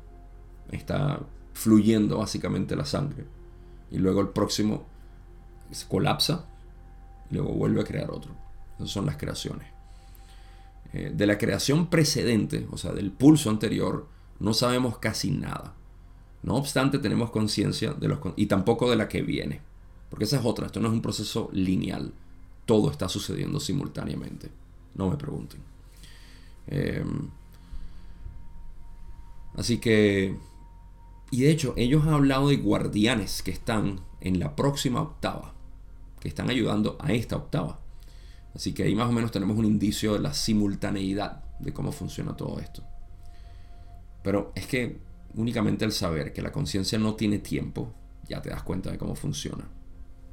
está 0.72 1.20
fluyendo 1.54 2.20
básicamente 2.20 2.76
la 2.76 2.86
sangre. 2.86 3.26
Y 3.92 3.98
luego 3.98 4.22
el 4.22 4.30
próximo 4.30 4.86
se 5.72 5.88
colapsa 5.88 6.46
y 7.32 7.36
luego 7.36 7.54
vuelve 7.54 7.82
a 7.82 7.86
crear 7.86 8.12
otro. 8.12 8.36
Esas 8.78 8.90
son 8.90 9.06
las 9.06 9.18
creaciones. 9.18 9.68
Eh, 10.94 11.12
de 11.16 11.26
la 11.26 11.38
creación 11.38 11.88
precedente, 11.88 12.68
o 12.72 12.78
sea, 12.78 12.92
del 12.92 13.12
pulso 13.12 13.50
anterior, 13.50 14.08
no 14.40 14.54
sabemos 14.54 14.98
casi 15.00 15.32
nada. 15.32 15.74
No 16.46 16.56
obstante, 16.56 17.00
tenemos 17.00 17.32
conciencia 17.32 17.94
de 17.94 18.08
los 18.08 18.20
y 18.38 18.46
tampoco 18.46 18.90
de 18.90 18.96
la 18.96 19.10
que 19.10 19.22
viene. 19.22 19.60
Porque 20.10 20.24
esa 20.24 20.40
es 20.40 20.46
otra, 20.46 20.68
esto 20.68 20.80
no 20.80 20.88
es 20.88 20.94
un 20.94 21.02
proceso 21.02 21.50
lineal. 21.52 22.14
Todo 22.66 22.90
está 22.90 23.10
sucediendo 23.10 23.60
simultáneamente. 23.60 24.50
No 24.94 25.10
me 25.10 25.18
pregunten. 25.18 25.60
Eh, 26.68 27.04
Así 29.56 29.78
que... 29.78 30.38
Y 31.32 31.42
de 31.42 31.50
hecho, 31.50 31.74
ellos 31.76 32.06
han 32.06 32.14
hablado 32.14 32.50
de 32.50 32.58
guardianes 32.58 33.42
que 33.42 33.52
están 33.52 34.02
en 34.22 34.40
la 34.40 34.56
próxima 34.56 35.02
octava, 35.02 35.54
que 36.20 36.28
están 36.28 36.50
ayudando 36.50 36.98
a 37.00 37.12
esta 37.14 37.36
octava. 37.36 37.80
Así 38.54 38.74
que 38.74 38.84
ahí 38.84 38.96
más 38.96 39.10
o 39.10 39.12
menos 39.12 39.32
tenemos 39.32 39.58
un 39.58 39.66
indicio 39.66 40.14
de 40.14 40.20
la 40.20 40.34
simultaneidad 40.34 41.44
de 41.60 41.74
cómo 41.74 41.92
funciona 41.92 42.38
todo 42.38 42.60
esto. 42.60 42.84
Pero 44.24 44.52
es 44.56 44.68
que 44.68 45.00
únicamente 45.36 45.86
el 45.86 45.92
saber 45.92 46.34
que 46.34 46.42
la 46.42 46.52
conciencia 46.52 46.98
no 46.98 47.16
tiene 47.16 47.40
tiempo, 47.40 47.94
ya 48.28 48.42
te 48.42 48.50
das 48.50 48.64
cuenta 48.64 48.92
de 48.92 48.98
cómo 48.98 49.16
funciona. 49.16 49.66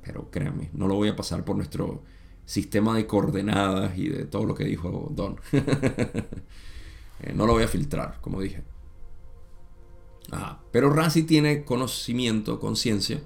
Pero 0.03 0.31
créanme, 0.31 0.71
no 0.73 0.89
lo 0.89 0.95
voy 0.95 1.09
a 1.09 1.17
pasar 1.17 1.45
por 1.45 1.57
nuestro 1.57 2.03
sistema 2.45 2.97
de 2.97 3.07
coordenadas 3.07 3.97
y 3.97 4.09
de 4.09 4.25
todo 4.25 4.45
lo 4.45 4.55
que 4.55 4.65
dijo 4.65 5.11
Don. 5.15 5.37
Eh, 7.25 7.33
no 7.37 7.47
lo 7.47 7.53
voy 7.53 7.63
a 7.63 7.69
filtrar, 7.69 8.21
como 8.21 8.41
dije. 8.41 8.65
Pero 10.73 10.91
Rassi 10.91 11.23
tiene 11.23 11.65
conocimiento, 11.65 12.59
conciencia 12.59 13.21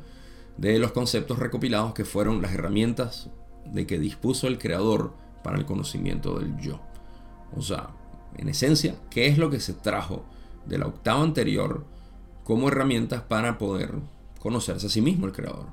de 0.58 0.78
los 0.78 0.92
conceptos 0.92 1.38
recopilados 1.38 1.94
que 1.94 2.04
fueron 2.04 2.42
las 2.42 2.52
herramientas 2.52 3.30
de 3.64 3.86
que 3.86 3.98
dispuso 3.98 4.48
el 4.48 4.58
creador 4.58 5.14
para 5.42 5.56
el 5.56 5.64
conocimiento 5.64 6.38
del 6.38 6.58
yo. 6.58 6.80
O 7.56 7.62
sea, 7.62 7.88
en 8.36 8.50
esencia, 8.50 8.96
¿qué 9.08 9.28
es 9.28 9.38
lo 9.38 9.48
que 9.48 9.60
se 9.60 9.72
trajo 9.72 10.26
de 10.66 10.78
la 10.78 10.86
octava 10.86 11.22
anterior 11.22 11.84
como 12.44 12.68
herramientas 12.68 13.22
para 13.22 13.58
poder 13.58 13.94
conocerse 14.40 14.86
a 14.86 14.90
sí 14.90 15.00
mismo 15.00 15.26
el 15.26 15.32
creador? 15.32 15.66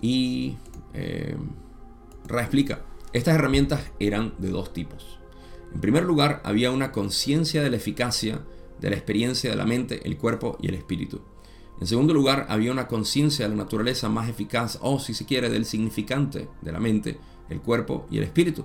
Y 0.00 0.56
eh, 0.94 1.36
Ra 2.26 2.42
explica, 2.42 2.80
estas 3.12 3.34
herramientas 3.34 3.80
eran 3.98 4.34
de 4.38 4.50
dos 4.50 4.72
tipos. 4.72 5.18
En 5.74 5.80
primer 5.80 6.04
lugar, 6.04 6.40
había 6.44 6.70
una 6.70 6.92
conciencia 6.92 7.62
de 7.62 7.70
la 7.70 7.76
eficacia 7.76 8.40
de 8.80 8.90
la 8.90 8.96
experiencia 8.96 9.50
de 9.50 9.56
la 9.56 9.66
mente, 9.66 10.00
el 10.04 10.16
cuerpo 10.16 10.56
y 10.60 10.68
el 10.68 10.74
espíritu. 10.74 11.20
En 11.80 11.86
segundo 11.86 12.12
lugar, 12.12 12.46
había 12.48 12.72
una 12.72 12.88
conciencia 12.88 13.46
de 13.46 13.54
la 13.54 13.62
naturaleza 13.64 14.08
más 14.08 14.28
eficaz, 14.28 14.78
o 14.82 14.98
si 14.98 15.14
se 15.14 15.26
quiere, 15.26 15.48
del 15.48 15.64
significante 15.64 16.48
de 16.60 16.72
la 16.72 16.80
mente, 16.80 17.18
el 17.48 17.60
cuerpo 17.60 18.06
y 18.10 18.18
el 18.18 18.24
espíritu. 18.24 18.64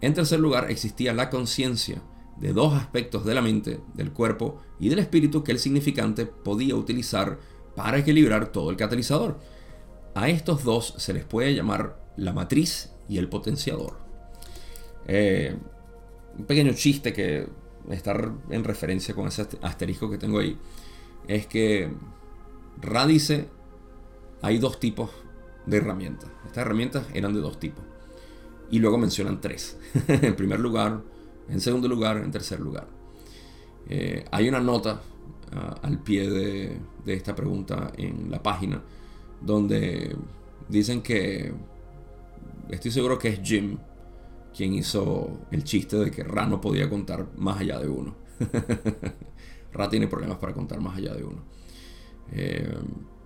En 0.00 0.14
tercer 0.14 0.40
lugar, 0.40 0.70
existía 0.70 1.12
la 1.12 1.30
conciencia 1.30 2.02
de 2.38 2.52
dos 2.52 2.74
aspectos 2.74 3.24
de 3.24 3.34
la 3.34 3.42
mente, 3.42 3.80
del 3.94 4.12
cuerpo 4.12 4.60
y 4.78 4.88
del 4.88 4.98
espíritu 4.98 5.42
que 5.42 5.52
el 5.52 5.58
significante 5.58 6.26
podía 6.26 6.74
utilizar 6.74 7.38
para 7.74 7.98
equilibrar 7.98 8.52
todo 8.52 8.70
el 8.70 8.76
catalizador. 8.76 9.38
A 10.14 10.28
estos 10.28 10.64
dos 10.64 10.94
se 10.98 11.12
les 11.12 11.24
puede 11.24 11.54
llamar 11.54 11.98
la 12.16 12.32
matriz 12.32 12.90
y 13.08 13.18
el 13.18 13.28
potenciador. 13.28 13.98
Eh, 15.06 15.56
un 16.38 16.44
pequeño 16.44 16.72
chiste 16.72 17.12
que 17.12 17.48
está 17.90 18.14
en 18.50 18.64
referencia 18.64 19.14
con 19.14 19.28
ese 19.28 19.46
asterisco 19.62 20.10
que 20.10 20.18
tengo 20.18 20.38
ahí 20.38 20.58
es 21.28 21.46
que 21.46 21.92
Ra 22.80 23.06
dice 23.06 23.48
hay 24.42 24.58
dos 24.58 24.80
tipos 24.80 25.10
de 25.66 25.78
herramientas. 25.78 26.30
Estas 26.44 26.58
herramientas 26.58 27.06
eran 27.14 27.34
de 27.34 27.40
dos 27.40 27.58
tipos. 27.58 27.84
Y 28.70 28.78
luego 28.78 28.98
mencionan 28.98 29.40
tres. 29.40 29.78
en 30.08 30.34
primer 30.36 30.60
lugar, 30.60 31.02
en 31.48 31.60
segundo 31.60 31.88
lugar, 31.88 32.18
en 32.18 32.30
tercer 32.30 32.60
lugar. 32.60 32.88
Eh, 33.88 34.24
hay 34.30 34.48
una 34.48 34.60
nota 34.60 35.00
ah, 35.52 35.78
al 35.82 36.02
pie 36.02 36.28
de, 36.28 36.80
esta 37.06 37.34
pregunta 37.34 37.92
en 37.96 38.30
la 38.30 38.42
página 38.42 38.82
donde 39.40 40.16
dicen 40.68 41.02
que 41.02 41.52
estoy 42.68 42.90
seguro 42.90 43.16
que 43.18 43.28
es 43.28 43.40
Jim 43.42 43.78
quien 44.56 44.74
hizo 44.74 45.38
el 45.52 45.62
chiste 45.62 45.96
de 45.96 46.10
que 46.10 46.24
Ra 46.24 46.46
no 46.46 46.60
podía 46.60 46.88
contar 46.88 47.26
más 47.36 47.60
allá 47.60 47.78
de 47.78 47.88
uno. 47.88 48.16
Ra 49.72 49.88
tiene 49.88 50.08
problemas 50.08 50.38
para 50.38 50.54
contar 50.54 50.80
más 50.80 50.96
allá 50.96 51.14
de 51.14 51.24
uno. 51.24 51.42
Eh, 52.32 52.74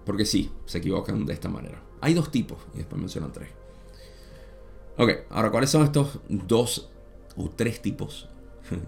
porque 0.05 0.25
sí, 0.25 0.51
se 0.67 0.79
equivocan 0.79 1.25
de 1.25 1.33
esta 1.33 1.49
manera. 1.49 1.81
Hay 2.01 2.15
dos 2.15 2.31
tipos 2.31 2.59
y 2.75 2.79
después 2.79 3.01
mencionan 3.01 3.33
tres. 3.33 3.49
Ok, 4.99 5.11
ahora, 5.31 5.51
¿cuáles 5.51 5.71
son 5.71 5.85
estos 5.85 6.19
dos 6.29 6.91
o 7.37 7.51
tres 7.51 7.83
tipos? 7.83 8.29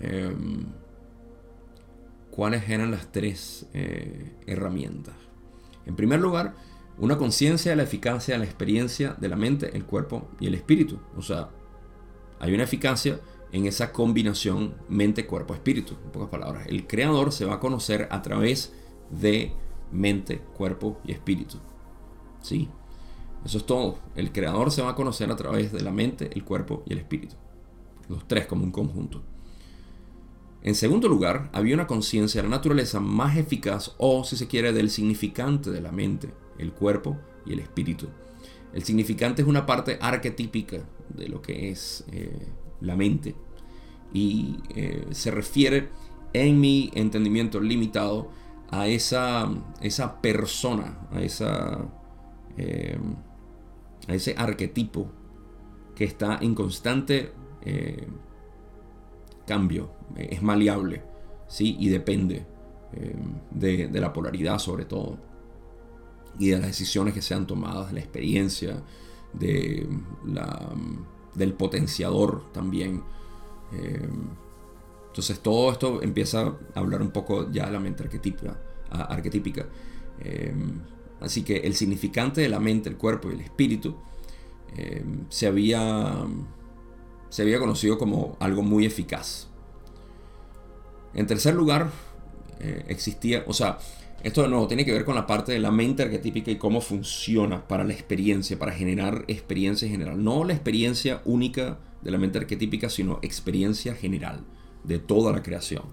Em, 0.00 0.64
¿Cuáles 2.30 2.66
eran 2.66 2.90
las 2.90 3.12
tres 3.12 3.66
eh, 3.74 4.32
herramientas? 4.46 5.14
En 5.84 5.94
primer 5.96 6.18
lugar, 6.18 6.54
una 6.98 7.18
conciencia 7.18 7.72
de 7.72 7.76
la 7.76 7.82
eficacia 7.82 8.34
de 8.34 8.38
la 8.38 8.46
experiencia 8.46 9.14
de 9.18 9.28
la 9.28 9.36
mente, 9.36 9.76
el 9.76 9.84
cuerpo 9.84 10.28
y 10.40 10.46
el 10.46 10.54
espíritu. 10.54 10.98
O 11.16 11.20
sea, 11.20 11.50
hay 12.40 12.54
una 12.54 12.64
eficacia 12.64 13.20
en 13.52 13.66
esa 13.66 13.92
combinación 13.92 14.74
mente, 14.88 15.26
cuerpo, 15.26 15.54
espíritu. 15.54 15.94
En 16.04 16.10
pocas 16.10 16.30
palabras, 16.30 16.66
el 16.68 16.86
creador 16.86 17.32
se 17.32 17.44
va 17.44 17.54
a 17.54 17.60
conocer 17.60 18.08
a 18.10 18.22
través 18.22 18.72
de 19.10 19.52
mente, 19.90 20.38
cuerpo 20.38 21.00
y 21.04 21.12
espíritu. 21.12 21.58
¿Sí? 22.40 22.68
Eso 23.44 23.58
es 23.58 23.66
todo. 23.66 23.98
El 24.14 24.32
creador 24.32 24.70
se 24.70 24.82
va 24.82 24.90
a 24.90 24.94
conocer 24.94 25.30
a 25.30 25.36
través 25.36 25.72
de 25.72 25.82
la 25.82 25.90
mente, 25.90 26.30
el 26.32 26.44
cuerpo 26.44 26.82
y 26.86 26.92
el 26.92 26.98
espíritu. 26.98 27.36
Los 28.08 28.26
tres 28.26 28.46
como 28.46 28.64
un 28.64 28.72
conjunto. 28.72 29.22
En 30.62 30.74
segundo 30.76 31.08
lugar, 31.08 31.50
había 31.52 31.74
una 31.74 31.88
conciencia 31.88 32.40
de 32.40 32.48
la 32.48 32.56
naturaleza 32.56 33.00
más 33.00 33.36
eficaz 33.36 33.94
o, 33.98 34.22
si 34.22 34.36
se 34.36 34.46
quiere, 34.46 34.72
del 34.72 34.90
significante 34.90 35.70
de 35.70 35.80
la 35.80 35.90
mente, 35.90 36.32
el 36.58 36.72
cuerpo 36.72 37.18
y 37.44 37.52
el 37.52 37.58
espíritu. 37.58 38.08
El 38.72 38.84
significante 38.84 39.42
es 39.42 39.48
una 39.48 39.66
parte 39.66 39.98
arquetípica 40.00 40.78
de 41.08 41.28
lo 41.28 41.42
que 41.42 41.70
es 41.70 42.04
eh, 42.12 42.46
la 42.80 42.96
mente 42.96 43.34
y 44.12 44.58
eh, 44.74 45.06
se 45.10 45.30
refiere, 45.30 45.88
en 46.32 46.60
mi 46.60 46.90
entendimiento 46.94 47.60
limitado, 47.60 48.30
a 48.70 48.86
esa, 48.86 49.50
esa 49.82 50.22
persona, 50.22 51.06
a, 51.10 51.20
esa, 51.20 51.90
eh, 52.56 52.98
a 54.08 54.14
ese 54.14 54.34
arquetipo 54.38 55.10
que 55.94 56.04
está 56.04 56.38
en 56.40 56.54
constante 56.54 57.32
cambio, 59.46 59.92
es 60.16 60.42
maleable, 60.42 61.02
¿sí? 61.48 61.76
y 61.78 61.88
depende 61.88 62.46
de, 63.50 63.88
de 63.88 64.00
la 64.00 64.12
polaridad 64.12 64.58
sobre 64.58 64.84
todo 64.84 65.18
y 66.38 66.50
de 66.50 66.58
las 66.58 66.66
decisiones 66.66 67.14
que 67.14 67.22
sean 67.22 67.46
tomadas, 67.46 67.88
de 67.88 67.94
la 67.94 68.00
experiencia, 68.00 68.82
de 69.32 69.86
la, 70.26 70.70
del 71.34 71.54
potenciador 71.54 72.52
también. 72.52 73.02
Eh, 73.72 74.08
entonces 75.08 75.40
todo 75.40 75.72
esto 75.72 76.02
empieza 76.02 76.40
a 76.74 76.80
hablar 76.80 77.02
un 77.02 77.10
poco 77.10 77.50
ya 77.50 77.66
de 77.66 77.72
la 77.72 77.80
mente 77.80 78.02
arquetípica. 78.02 79.66
Eh, 80.20 80.54
así 81.20 81.42
que 81.42 81.58
el 81.58 81.74
significante 81.74 82.40
de 82.40 82.48
la 82.48 82.60
mente, 82.60 82.88
el 82.88 82.96
cuerpo 82.96 83.30
y 83.30 83.34
el 83.34 83.40
espíritu 83.40 83.94
eh, 84.76 85.04
se, 85.28 85.46
había, 85.46 86.24
se 87.32 87.40
había 87.40 87.58
conocido 87.58 87.96
como 87.96 88.36
algo 88.40 88.62
muy 88.62 88.84
eficaz. 88.84 89.46
En 91.14 91.26
tercer 91.26 91.54
lugar, 91.54 91.90
existía, 92.88 93.42
o 93.46 93.54
sea, 93.54 93.78
esto 94.22 94.42
de 94.42 94.48
nuevo 94.48 94.68
tiene 94.68 94.84
que 94.84 94.92
ver 94.92 95.06
con 95.06 95.14
la 95.14 95.26
parte 95.26 95.52
de 95.52 95.58
la 95.58 95.70
mente 95.70 96.02
arquetípica 96.02 96.50
y 96.50 96.56
cómo 96.56 96.82
funciona 96.82 97.66
para 97.66 97.84
la 97.84 97.94
experiencia, 97.94 98.58
para 98.58 98.72
generar 98.72 99.24
experiencia 99.28 99.86
en 99.86 99.92
general. 99.92 100.22
No 100.22 100.44
la 100.44 100.52
experiencia 100.52 101.22
única 101.24 101.78
de 102.02 102.10
la 102.10 102.18
mente 102.18 102.36
arquetípica, 102.36 102.90
sino 102.90 103.18
experiencia 103.22 103.94
general 103.94 104.44
de 104.84 104.98
toda 104.98 105.32
la 105.32 105.42
creación. 105.42 105.84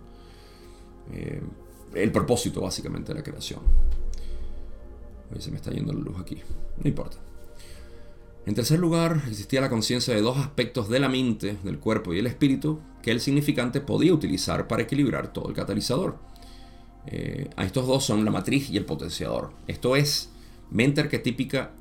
Eh, 1.13 1.41
el 1.95 2.11
propósito 2.11 2.59
básicamente 2.59 3.13
de 3.13 3.19
la 3.19 3.23
creación. 3.23 3.61
Se 5.39 5.51
me 5.51 5.55
está 5.55 5.71
yendo 5.71 5.93
la 5.93 5.99
luz 6.01 6.19
aquí. 6.19 6.41
No 6.83 6.89
importa. 6.89 7.28
En 8.45 8.55
tercer 8.55 8.79
lugar, 8.79 9.21
existía 9.27 9.61
la 9.61 9.69
conciencia 9.69 10.13
de 10.13 10.21
dos 10.21 10.37
aspectos 10.37 10.89
de 10.89 10.99
la 10.99 11.09
mente, 11.09 11.57
del 11.63 11.79
cuerpo 11.79 12.13
y 12.13 12.19
el 12.19 12.27
espíritu, 12.27 12.79
que 13.01 13.11
el 13.11 13.21
significante 13.21 13.81
podía 13.81 14.13
utilizar 14.13 14.67
para 14.67 14.83
equilibrar 14.83 15.33
todo 15.33 15.49
el 15.49 15.55
catalizador. 15.55 16.17
Eh, 17.05 17.49
a 17.55 17.65
estos 17.65 17.87
dos 17.87 18.03
son 18.03 18.25
la 18.25 18.31
matriz 18.31 18.69
y 18.69 18.77
el 18.77 18.85
potenciador. 18.85 19.51
Esto 19.67 19.95
es 19.95 20.31
mente 20.71 21.01
arquetípica 21.01 21.73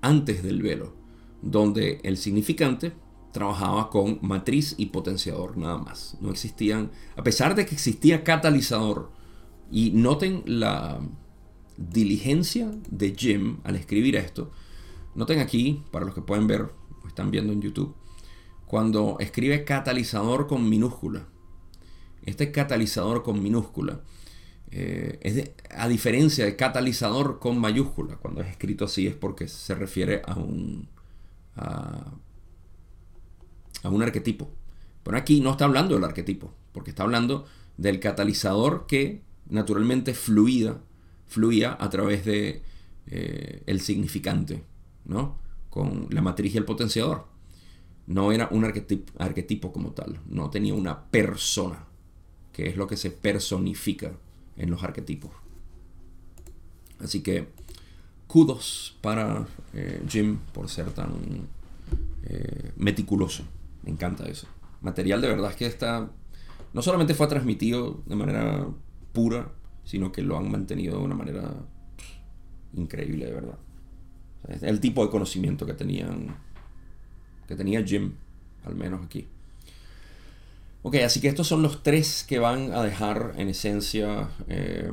antes 0.00 0.42
del 0.42 0.62
velo, 0.62 0.94
donde 1.42 2.00
el 2.02 2.16
significante 2.16 2.92
trabajaba 3.32 3.90
con 3.90 4.18
matriz 4.22 4.74
y 4.78 4.86
potenciador 4.86 5.56
nada 5.56 5.78
más. 5.78 6.16
No 6.20 6.30
existían, 6.30 6.90
a 7.16 7.22
pesar 7.22 7.54
de 7.54 7.66
que 7.66 7.74
existía 7.74 8.24
catalizador, 8.24 9.10
y 9.70 9.90
noten 9.90 10.42
la 10.46 11.00
diligencia 11.76 12.70
de 12.88 13.14
Jim 13.16 13.58
al 13.64 13.76
escribir 13.76 14.16
esto. 14.16 14.50
Noten 15.16 15.40
aquí, 15.40 15.82
para 15.90 16.04
los 16.04 16.14
que 16.14 16.20
pueden 16.20 16.46
ver 16.46 16.62
o 17.02 17.08
están 17.08 17.30
viendo 17.30 17.52
en 17.52 17.62
YouTube, 17.62 17.94
cuando 18.66 19.16
escribe 19.18 19.64
catalizador 19.64 20.46
con 20.46 20.68
minúscula. 20.68 21.26
Este 22.22 22.52
catalizador 22.52 23.22
con 23.22 23.42
minúscula 23.42 24.00
eh, 24.70 25.18
es 25.22 25.52
a 25.70 25.88
diferencia 25.88 26.44
de 26.44 26.56
catalizador 26.56 27.38
con 27.38 27.58
mayúscula, 27.58 28.16
cuando 28.16 28.42
es 28.42 28.48
escrito 28.48 28.84
así 28.84 29.06
es 29.06 29.14
porque 29.14 29.48
se 29.48 29.74
refiere 29.74 30.20
a 30.26 30.34
un, 30.34 30.88
a, 31.54 32.12
un 33.84 34.02
arquetipo. 34.02 34.50
Pero 35.02 35.16
aquí 35.16 35.40
no 35.40 35.52
está 35.52 35.64
hablando 35.64 35.94
del 35.94 36.04
arquetipo, 36.04 36.52
porque 36.72 36.90
está 36.90 37.04
hablando 37.04 37.46
del 37.78 38.00
catalizador 38.00 38.86
que 38.86 39.22
naturalmente 39.48 40.12
fluía, 40.12 40.76
fluía 41.26 41.74
a 41.80 41.88
través 41.88 42.24
de 42.26 42.62
eh, 43.06 43.62
el 43.66 43.80
significante, 43.80 44.64
¿no? 45.06 45.38
Con 45.70 46.08
la 46.10 46.22
matriz 46.22 46.54
y 46.54 46.58
el 46.58 46.64
potenciador. 46.64 47.26
No 48.06 48.30
era 48.30 48.48
un 48.50 48.64
arquetipo, 48.64 49.12
arquetipo 49.18 49.72
como 49.72 49.90
tal, 49.90 50.20
no 50.26 50.50
tenía 50.50 50.74
una 50.74 51.06
persona, 51.06 51.86
que 52.52 52.68
es 52.68 52.76
lo 52.76 52.86
que 52.86 52.96
se 52.96 53.10
personifica 53.10 54.12
en 54.56 54.70
los 54.70 54.82
arquetipos. 54.82 55.30
Así 57.00 57.22
que 57.22 57.48
kudos 58.26 58.96
para 59.00 59.46
eh, 59.74 60.02
Jim 60.08 60.38
por 60.52 60.68
ser 60.68 60.90
tan 60.90 61.10
eh, 62.24 62.72
meticuloso. 62.76 63.44
Me 63.82 63.90
encanta 63.90 64.24
eso. 64.26 64.46
Material 64.82 65.20
de 65.20 65.28
verdad 65.28 65.50
es 65.50 65.56
que 65.56 65.66
está... 65.66 66.10
No 66.72 66.82
solamente 66.82 67.14
fue 67.14 67.26
transmitido 67.26 68.02
de 68.06 68.16
manera 68.16 68.66
pura, 69.12 69.52
sino 69.84 70.12
que 70.12 70.22
lo 70.22 70.36
han 70.36 70.50
mantenido 70.50 70.98
de 70.98 71.04
una 71.04 71.14
manera 71.14 71.54
increíble, 72.74 73.26
de 73.26 73.32
verdad. 73.32 73.58
El 74.48 74.80
tipo 74.80 75.04
de 75.04 75.10
conocimiento 75.10 75.66
que 75.66 75.74
tenían 75.74 76.36
que 77.46 77.54
tenía 77.54 77.84
Jim, 77.84 78.12
al 78.64 78.74
menos 78.74 79.04
aquí. 79.04 79.28
Ok, 80.82 80.96
así 81.04 81.20
que 81.20 81.28
estos 81.28 81.46
son 81.46 81.62
los 81.62 81.82
tres 81.82 82.24
que 82.28 82.38
van 82.38 82.72
a 82.72 82.82
dejar 82.82 83.34
en 83.38 83.48
esencia 83.48 84.28
eh, 84.48 84.90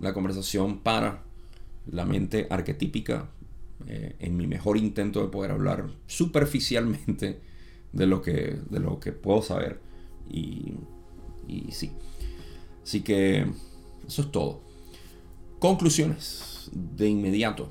la 0.00 0.12
conversación 0.12 0.80
para 0.80 1.22
la 1.90 2.04
mente 2.04 2.46
arquetípica 2.50 3.28
eh, 3.86 4.16
en 4.18 4.36
mi 4.36 4.46
mejor 4.46 4.76
intento 4.76 5.22
de 5.22 5.28
poder 5.28 5.52
hablar 5.52 5.88
superficialmente 6.06 7.40
de 7.92 8.06
lo 8.06 8.22
que, 8.22 8.58
de 8.68 8.80
lo 8.80 9.00
que 9.00 9.12
puedo 9.12 9.42
saber. 9.42 9.80
Y, 10.30 10.74
y 11.48 11.72
sí. 11.72 11.92
Así 12.82 13.00
que 13.00 13.46
eso 14.06 14.22
es 14.22 14.32
todo. 14.32 14.60
Conclusiones 15.58 16.70
de 16.72 17.08
inmediato. 17.08 17.70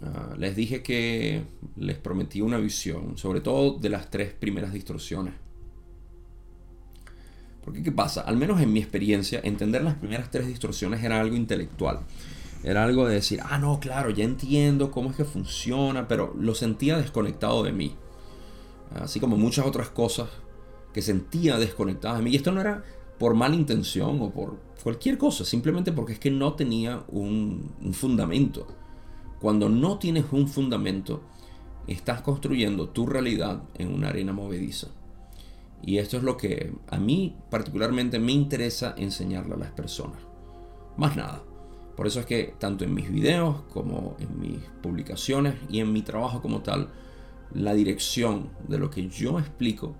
Ah, 0.00 0.34
les 0.38 0.54
dije 0.54 0.82
que 0.82 1.42
les 1.76 1.98
prometí 1.98 2.40
una 2.40 2.58
visión, 2.58 3.18
sobre 3.18 3.40
todo 3.40 3.78
de 3.78 3.88
las 3.88 4.10
tres 4.10 4.32
primeras 4.32 4.72
distorsiones 4.72 5.34
Porque 7.64 7.82
¿qué 7.82 7.90
pasa? 7.90 8.20
Al 8.20 8.36
menos 8.36 8.60
en 8.60 8.72
mi 8.72 8.78
experiencia, 8.78 9.40
entender 9.42 9.82
las 9.82 9.94
primeras 9.94 10.30
tres 10.30 10.46
distorsiones 10.46 11.02
era 11.02 11.20
algo 11.20 11.34
intelectual. 11.34 12.00
Era 12.62 12.84
algo 12.84 13.06
de 13.06 13.14
decir, 13.14 13.40
ah, 13.44 13.58
no, 13.58 13.80
claro, 13.80 14.10
ya 14.10 14.24
entiendo 14.24 14.90
cómo 14.90 15.10
es 15.10 15.16
que 15.16 15.24
funciona, 15.24 16.06
pero 16.06 16.32
lo 16.38 16.54
sentía 16.54 16.96
desconectado 16.96 17.64
de 17.64 17.72
mí. 17.72 17.94
Así 18.94 19.18
como 19.20 19.36
muchas 19.36 19.66
otras 19.66 19.90
cosas 19.90 20.28
que 20.92 21.02
sentía 21.02 21.58
desconectadas 21.58 22.18
de 22.18 22.24
mí. 22.24 22.30
Y 22.30 22.36
esto 22.36 22.52
no 22.52 22.60
era 22.60 22.84
por 23.18 23.34
mala 23.34 23.56
intención 23.56 24.20
o 24.22 24.30
por 24.30 24.60
cualquier 24.82 25.18
cosa, 25.18 25.44
simplemente 25.44 25.90
porque 25.92 26.12
es 26.14 26.18
que 26.20 26.30
no 26.30 26.54
tenía 26.54 27.02
un, 27.08 27.74
un 27.82 27.94
fundamento. 27.94 28.77
Cuando 29.40 29.68
no 29.68 29.98
tienes 29.98 30.24
un 30.32 30.48
fundamento, 30.48 31.22
estás 31.86 32.22
construyendo 32.22 32.88
tu 32.88 33.06
realidad 33.06 33.62
en 33.76 33.92
una 33.94 34.08
arena 34.08 34.32
movediza. 34.32 34.88
Y 35.82 35.98
esto 35.98 36.16
es 36.16 36.22
lo 36.22 36.36
que 36.36 36.72
a 36.88 36.98
mí 36.98 37.36
particularmente 37.50 38.18
me 38.18 38.32
interesa 38.32 38.94
enseñarle 38.96 39.54
a 39.54 39.58
las 39.58 39.70
personas. 39.70 40.18
Más 40.96 41.16
nada. 41.16 41.42
Por 41.96 42.06
eso 42.06 42.20
es 42.20 42.26
que 42.26 42.54
tanto 42.58 42.84
en 42.84 42.94
mis 42.94 43.10
videos 43.10 43.62
como 43.72 44.16
en 44.20 44.40
mis 44.40 44.58
publicaciones 44.82 45.54
y 45.68 45.80
en 45.80 45.92
mi 45.92 46.02
trabajo 46.02 46.40
como 46.42 46.60
tal, 46.60 46.88
la 47.52 47.74
dirección 47.74 48.50
de 48.68 48.78
lo 48.78 48.90
que 48.90 49.08
yo 49.08 49.38
explico 49.38 49.94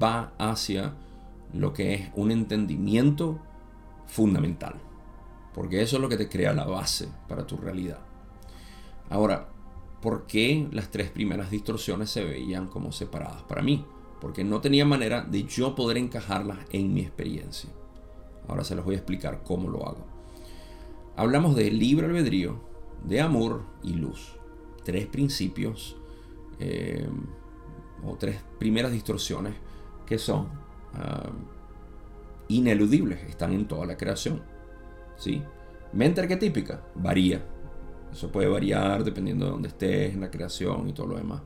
va 0.00 0.32
hacia 0.38 0.94
lo 1.52 1.72
que 1.72 1.94
es 1.94 2.10
un 2.14 2.30
entendimiento 2.30 3.38
fundamental. 4.06 4.74
Porque 5.54 5.82
eso 5.82 5.96
es 5.96 6.02
lo 6.02 6.08
que 6.08 6.16
te 6.16 6.28
crea 6.28 6.52
la 6.52 6.66
base 6.66 7.08
para 7.28 7.46
tu 7.46 7.56
realidad. 7.56 7.98
Ahora, 9.10 9.48
¿por 10.00 10.26
qué 10.26 10.68
las 10.70 10.90
tres 10.90 11.10
primeras 11.10 11.50
distorsiones 11.50 12.10
se 12.10 12.24
veían 12.24 12.68
como 12.68 12.92
separadas 12.92 13.42
para 13.42 13.60
mí? 13.60 13.84
Porque 14.20 14.44
no 14.44 14.60
tenía 14.60 14.86
manera 14.86 15.22
de 15.22 15.44
yo 15.44 15.74
poder 15.74 15.98
encajarlas 15.98 16.58
en 16.70 16.94
mi 16.94 17.00
experiencia. 17.00 17.70
Ahora 18.48 18.64
se 18.64 18.74
los 18.74 18.84
voy 18.84 18.94
a 18.94 18.98
explicar 18.98 19.42
cómo 19.44 19.68
lo 19.68 19.86
hago. 19.86 20.06
Hablamos 21.16 21.56
de 21.56 21.70
libre 21.70 22.06
albedrío, 22.06 22.60
de 23.04 23.20
amor 23.20 23.64
y 23.82 23.94
luz. 23.94 24.36
Tres 24.84 25.06
principios 25.06 25.96
eh, 26.58 27.08
o 28.06 28.16
tres 28.16 28.40
primeras 28.58 28.92
distorsiones 28.92 29.54
que 30.06 30.18
son 30.18 30.48
ah, 30.94 31.30
ineludibles, 32.48 33.22
están 33.28 33.52
en 33.52 33.66
toda 33.66 33.86
la 33.86 33.96
creación. 33.96 34.42
¿sí? 35.16 35.42
Mente 35.92 36.20
arquetípica 36.20 36.82
varía. 36.94 37.44
Eso 38.12 38.30
puede 38.30 38.48
variar 38.48 39.04
dependiendo 39.04 39.44
de 39.46 39.50
dónde 39.52 39.68
estés 39.68 40.14
en 40.14 40.20
la 40.20 40.30
creación 40.30 40.88
y 40.88 40.92
todo 40.92 41.06
lo 41.06 41.16
demás. 41.16 41.42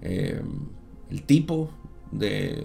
Eh, 0.00 0.42
el 1.10 1.22
tipo 1.22 1.70
de, 2.10 2.64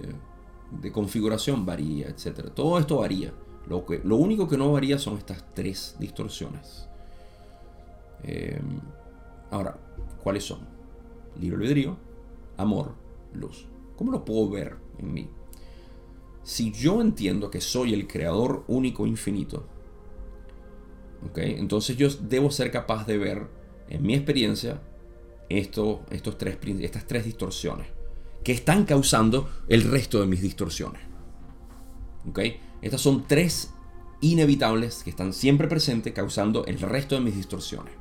configuración 0.92 1.66
varía, 1.66 2.08
etc. 2.08 2.50
Todo 2.54 2.78
esto 2.78 2.98
varía. 2.98 3.32
Lo, 3.68 3.84
que, 3.84 4.00
lo 4.02 4.16
único 4.16 4.48
que 4.48 4.56
no 4.56 4.72
varía 4.72 4.98
son 4.98 5.18
estas 5.18 5.54
tres 5.54 5.96
distorsiones. 5.98 6.88
Eh, 8.22 8.60
ahora, 9.50 9.76
¿cuáles 10.22 10.44
son? 10.44 10.60
Libre 11.38 11.56
albedrío, 11.56 11.96
amor, 12.56 12.94
luz. 13.34 13.66
¿Cómo 13.96 14.10
lo 14.10 14.24
puedo 14.24 14.48
ver 14.48 14.76
en 14.98 15.12
mí? 15.12 15.28
Si 16.42 16.72
yo 16.72 17.00
entiendo 17.00 17.50
que 17.50 17.60
soy 17.60 17.92
el 17.92 18.06
creador 18.08 18.64
único 18.66 19.06
infinito, 19.06 19.66
entonces 21.36 21.96
yo 21.96 22.08
debo 22.08 22.50
ser 22.50 22.70
capaz 22.70 23.06
de 23.06 23.18
ver 23.18 23.46
en 23.88 24.02
mi 24.02 24.14
experiencia 24.14 24.80
estos 25.48 26.00
tres, 26.38 26.58
estas 26.80 27.06
tres 27.06 27.24
distorsiones 27.24 27.86
que 28.44 28.52
están 28.52 28.84
causando 28.84 29.50
el 29.68 29.82
resto 29.82 30.20
de 30.20 30.26
mis 30.26 30.40
distorsiones. 30.40 31.02
Estas 32.80 33.00
son 33.00 33.26
tres 33.26 33.72
inevitables 34.20 35.02
que 35.02 35.10
están 35.10 35.32
siempre 35.32 35.68
presentes 35.68 36.12
causando 36.12 36.64
el 36.66 36.78
resto 36.80 37.14
de 37.14 37.20
mis 37.22 37.36
distorsiones. 37.36 37.92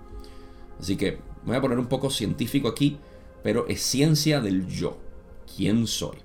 Así 0.79 0.95
que 0.95 1.17
voy 1.45 1.55
a 1.55 1.61
poner 1.61 1.79
un 1.79 1.87
poco 1.87 2.09
científico 2.09 2.67
aquí, 2.67 2.97
pero 3.43 3.67
es 3.67 3.81
ciencia 3.81 4.39
del 4.39 4.67
yo. 4.67 4.97
¿Quién 5.55 5.87
soy? 5.87 6.17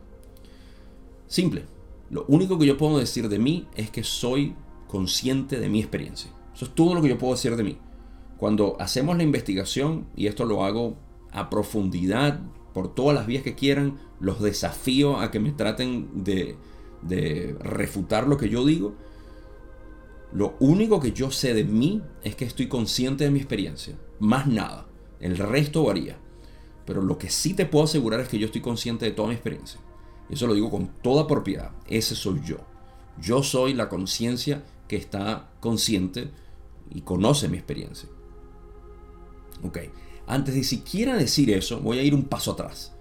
Simple. 1.26 1.64
Lo 2.10 2.24
único 2.28 2.58
que 2.58 2.66
yo 2.66 2.76
puedo 2.76 2.98
decir 2.98 3.28
de 3.28 3.38
mí 3.38 3.66
es 3.74 3.90
que 3.90 4.04
soy 4.04 4.54
consciente 4.86 5.58
de 5.58 5.68
mi 5.68 5.80
experiencia. 5.80 6.30
Eso 6.54 6.66
es 6.66 6.74
todo 6.74 6.94
lo 6.94 7.02
que 7.02 7.08
yo 7.08 7.18
puedo 7.18 7.34
decir 7.34 7.56
de 7.56 7.64
mí. 7.64 7.78
Cuando 8.38 8.76
hacemos 8.80 9.16
la 9.16 9.22
investigación, 9.22 10.06
y 10.16 10.26
esto 10.26 10.44
lo 10.44 10.64
hago 10.64 10.96
a 11.32 11.50
profundidad, 11.50 12.40
por 12.72 12.94
todas 12.94 13.14
las 13.14 13.26
vías 13.26 13.42
que 13.42 13.54
quieran, 13.54 13.98
los 14.20 14.40
desafío 14.40 15.18
a 15.18 15.30
que 15.30 15.40
me 15.40 15.52
traten 15.52 16.24
de, 16.24 16.56
de 17.02 17.56
refutar 17.60 18.26
lo 18.26 18.36
que 18.36 18.48
yo 18.48 18.64
digo. 18.64 18.94
Lo 20.32 20.56
único 20.58 21.00
que 21.00 21.12
yo 21.12 21.30
sé 21.30 21.54
de 21.54 21.64
mí 21.64 22.02
es 22.24 22.34
que 22.34 22.44
estoy 22.44 22.66
consciente 22.66 23.24
de 23.24 23.30
mi 23.30 23.38
experiencia. 23.38 23.96
Más 24.18 24.46
nada. 24.46 24.86
El 25.20 25.38
resto 25.38 25.84
varía. 25.84 26.18
Pero 26.84 27.02
lo 27.02 27.18
que 27.18 27.30
sí 27.30 27.54
te 27.54 27.66
puedo 27.66 27.84
asegurar 27.84 28.20
es 28.20 28.28
que 28.28 28.38
yo 28.38 28.46
estoy 28.46 28.60
consciente 28.60 29.06
de 29.06 29.12
toda 29.12 29.28
mi 29.28 29.34
experiencia. 29.34 29.80
Eso 30.28 30.46
lo 30.46 30.54
digo 30.54 30.70
con 30.70 30.88
toda 31.02 31.26
propiedad. 31.26 31.70
Ese 31.86 32.14
soy 32.14 32.40
yo. 32.44 32.58
Yo 33.20 33.42
soy 33.42 33.74
la 33.74 33.88
conciencia 33.88 34.64
que 34.88 34.96
está 34.96 35.50
consciente 35.60 36.30
y 36.90 37.02
conoce 37.02 37.48
mi 37.48 37.56
experiencia. 37.56 38.08
Ok. 39.62 39.78
Antes 40.26 40.54
de 40.54 40.64
siquiera 40.64 41.16
decir 41.16 41.50
eso, 41.50 41.80
voy 41.80 41.98
a 41.98 42.02
ir 42.02 42.14
un 42.14 42.24
paso 42.24 42.52
atrás. 42.52 42.92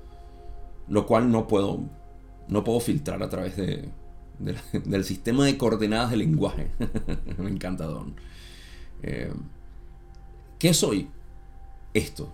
Lo 0.87 1.05
cual 1.05 1.31
no 1.31 1.47
puedo, 1.47 1.79
no 2.47 2.63
puedo 2.63 2.79
filtrar 2.79 3.23
a 3.23 3.29
través 3.29 3.55
de, 3.55 3.89
del 4.85 5.03
sistema 5.03 5.45
de 5.45 5.57
coordenadas 5.57 6.11
del 6.11 6.19
lenguaje. 6.19 6.71
me 7.37 7.49
encanta 7.49 7.85
Don. 7.85 8.15
Eh, 9.01 9.33
¿Qué 10.59 10.73
soy? 10.73 11.09
Esto. 11.93 12.33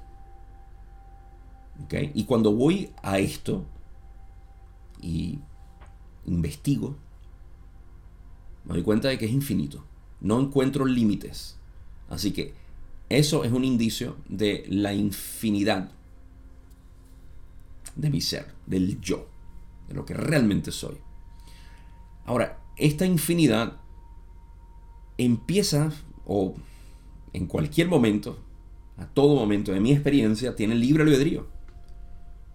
Y 2.13 2.25
cuando 2.25 2.53
voy 2.53 2.91
a 3.01 3.19
esto 3.19 3.65
y 5.01 5.39
investigo, 6.25 6.95
me 8.65 8.73
doy 8.73 8.83
cuenta 8.83 9.07
de 9.07 9.17
que 9.17 9.25
es 9.25 9.31
infinito. 9.31 9.83
No 10.21 10.39
encuentro 10.39 10.85
límites. 10.85 11.57
Así 12.09 12.31
que 12.31 12.53
eso 13.09 13.43
es 13.43 13.51
un 13.51 13.63
indicio 13.63 14.17
de 14.27 14.65
la 14.67 14.93
infinidad 14.93 15.91
de 17.95 18.09
mi 18.09 18.21
ser, 18.21 18.53
del 18.65 18.99
yo, 19.01 19.27
de 19.87 19.93
lo 19.93 20.05
que 20.05 20.13
realmente 20.13 20.71
soy. 20.71 20.97
Ahora, 22.25 22.59
esta 22.77 23.05
infinidad 23.05 23.77
empieza, 25.17 25.91
o 26.25 26.55
en 27.33 27.47
cualquier 27.47 27.87
momento, 27.87 28.39
a 28.97 29.05
todo 29.05 29.35
momento 29.35 29.71
de 29.71 29.79
mi 29.79 29.91
experiencia, 29.91 30.55
tiene 30.55 30.75
libre 30.75 31.03
albedrío 31.03 31.59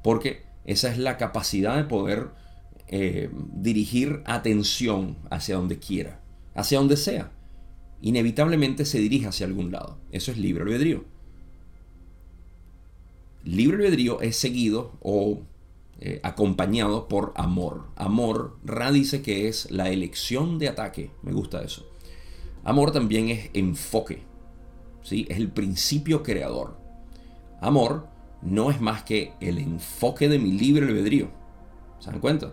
porque 0.05 0.43
esa 0.67 0.93
es 0.93 0.99
la 0.99 1.17
capacidad 1.17 1.79
de 1.79 1.85
poder 1.85 2.29
eh, 2.89 3.31
dirigir 3.55 4.23
atención 4.27 5.17
hacia 5.31 5.57
donde 5.57 5.79
quiera, 5.79 6.21
hacia 6.55 6.79
donde 6.79 6.99
sea. 6.99 7.31
Inevitablemente 8.05 8.85
se 8.85 8.99
dirige 8.99 9.29
hacia 9.29 9.47
algún 9.47 9.73
lado. 9.73 9.97
Eso 10.13 10.31
es 10.31 10.37
libre 10.37 10.65
albedrío. 10.65 11.07
Libre 13.45 13.79
albedrío 13.79 14.21
es 14.21 14.37
seguido 14.37 14.93
o 15.01 15.41
eh, 16.01 16.21
acompañado 16.23 17.09
por 17.09 17.33
amor. 17.35 17.87
Amor, 17.97 18.59
Ra 18.63 18.93
dice 18.93 19.23
que 19.23 19.49
es 19.49 19.71
la 19.71 19.89
elección 19.89 20.59
de 20.59 20.69
ataque. 20.69 21.13
Me 21.23 21.33
gusta 21.33 21.63
eso. 21.63 21.89
Amor 22.63 22.93
también 22.93 23.31
es 23.31 23.49
enfoque. 23.55 24.21
¿sí? 25.03 25.25
Es 25.31 25.39
el 25.39 25.49
principio 25.49 26.23
creador. 26.23 26.77
Amor 27.63 28.07
no 28.43 28.71
es 28.71 28.83
más 28.83 29.05
que 29.05 29.33
el 29.41 29.57
enfoque 29.57 30.29
de 30.29 30.39
mi 30.39 30.53
libre 30.53 30.85
albedrío. 30.85 31.31
¿Se 32.01 32.11
dan 32.11 32.21
cuenta? 32.21 32.53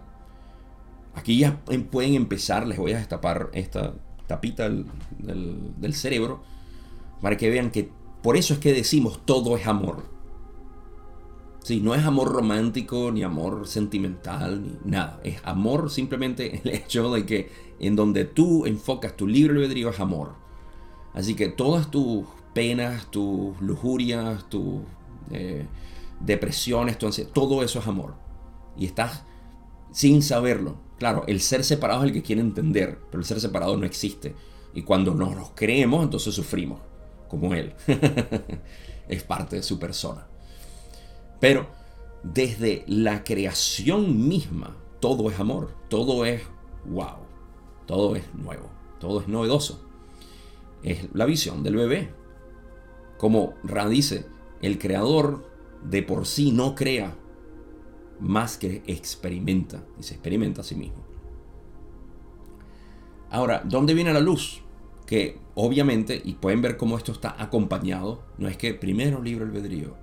Aquí 1.13 1.39
ya 1.39 1.61
em, 1.67 1.83
pueden 1.83 2.13
empezar, 2.13 2.65
les 2.65 2.77
voy 2.77 2.93
a 2.93 2.99
destapar 2.99 3.49
esta 3.51 3.93
tapita 4.31 4.69
del, 4.69 5.93
cerebro 5.93 6.41
para 7.21 7.35
que 7.35 7.49
vean 7.49 7.69
que 7.69 7.89
por 8.23 8.37
eso 8.37 8.53
es 8.53 8.59
que 8.61 8.71
decimos 8.71 9.19
todo 9.25 9.57
es 9.57 9.67
amor. 9.67 10.03
Sí, 11.63 11.81
no 11.81 11.93
es 11.93 12.05
amor 12.05 12.31
romántico, 12.31 13.11
ni 13.11 13.23
amor 13.23 13.67
sentimental, 13.67 14.63
ni 14.63 14.91
nada. 14.91 15.19
Es 15.23 15.41
amor 15.43 15.91
simplemente 15.91 16.61
el 16.63 16.69
hecho 16.73 17.11
de 17.11 17.25
que 17.25 17.51
en 17.79 17.95
donde 17.97 18.23
tú 18.23 18.65
enfocas 18.65 19.17
tu 19.17 19.27
libre 19.27 19.55
albedrío 19.55 19.89
es 19.89 19.99
amor. 19.99 20.35
Así 21.13 21.35
que 21.35 21.49
todas 21.49 21.91
tus 21.91 22.25
penas, 22.53 23.11
tus 23.11 23.59
lujurias, 23.59 24.49
tus 24.49 24.81
eh, 25.29 25.65
depresiones, 26.21 26.97
todo 26.97 27.63
eso 27.63 27.79
es 27.79 27.87
amor. 27.87 28.15
Y 28.77 28.85
estás 28.85 29.23
sin 29.91 30.21
saberlo. 30.21 30.77
Claro, 31.01 31.23
el 31.25 31.41
ser 31.41 31.63
separado 31.63 32.03
es 32.03 32.09
el 32.09 32.13
que 32.13 32.21
quiere 32.21 32.41
entender, 32.41 32.99
pero 33.09 33.21
el 33.21 33.25
ser 33.25 33.41
separado 33.41 33.75
no 33.75 33.87
existe. 33.87 34.35
Y 34.75 34.83
cuando 34.83 35.15
nos 35.15 35.35
lo 35.35 35.55
creemos, 35.55 36.03
entonces 36.03 36.31
sufrimos, 36.31 36.79
como 37.27 37.55
él. 37.55 37.73
es 39.07 39.23
parte 39.23 39.55
de 39.55 39.63
su 39.63 39.79
persona. 39.79 40.27
Pero 41.39 41.65
desde 42.21 42.83
la 42.85 43.23
creación 43.23 44.27
misma, 44.27 44.77
todo 44.99 45.31
es 45.31 45.39
amor, 45.39 45.73
todo 45.89 46.23
es 46.23 46.43
wow. 46.85 47.17
Todo 47.87 48.15
es 48.15 48.31
nuevo, 48.35 48.69
todo 48.99 49.21
es 49.21 49.27
novedoso. 49.27 49.81
Es 50.83 51.07
la 51.15 51.25
visión 51.25 51.63
del 51.63 51.77
bebé. 51.77 52.13
Como 53.17 53.55
Ra 53.63 53.89
dice, 53.89 54.27
el 54.61 54.77
creador 54.77 55.49
de 55.83 56.03
por 56.03 56.27
sí 56.27 56.51
no 56.51 56.75
crea 56.75 57.15
más 58.21 58.57
que 58.57 58.83
experimenta 58.87 59.83
y 59.99 60.03
se 60.03 60.13
experimenta 60.13 60.61
a 60.61 60.63
sí 60.63 60.75
mismo. 60.75 61.03
Ahora, 63.29 63.61
¿dónde 63.65 63.93
viene 63.93 64.13
la 64.13 64.19
luz? 64.19 64.61
Que 65.05 65.39
obviamente, 65.55 66.21
y 66.23 66.33
pueden 66.33 66.61
ver 66.61 66.77
cómo 66.77 66.97
esto 66.97 67.11
está 67.11 67.35
acompañado, 67.41 68.23
no 68.37 68.47
es 68.47 68.57
que 68.57 68.73
primero 68.73 69.21
libre 69.21 69.45
albedrío, 69.45 69.95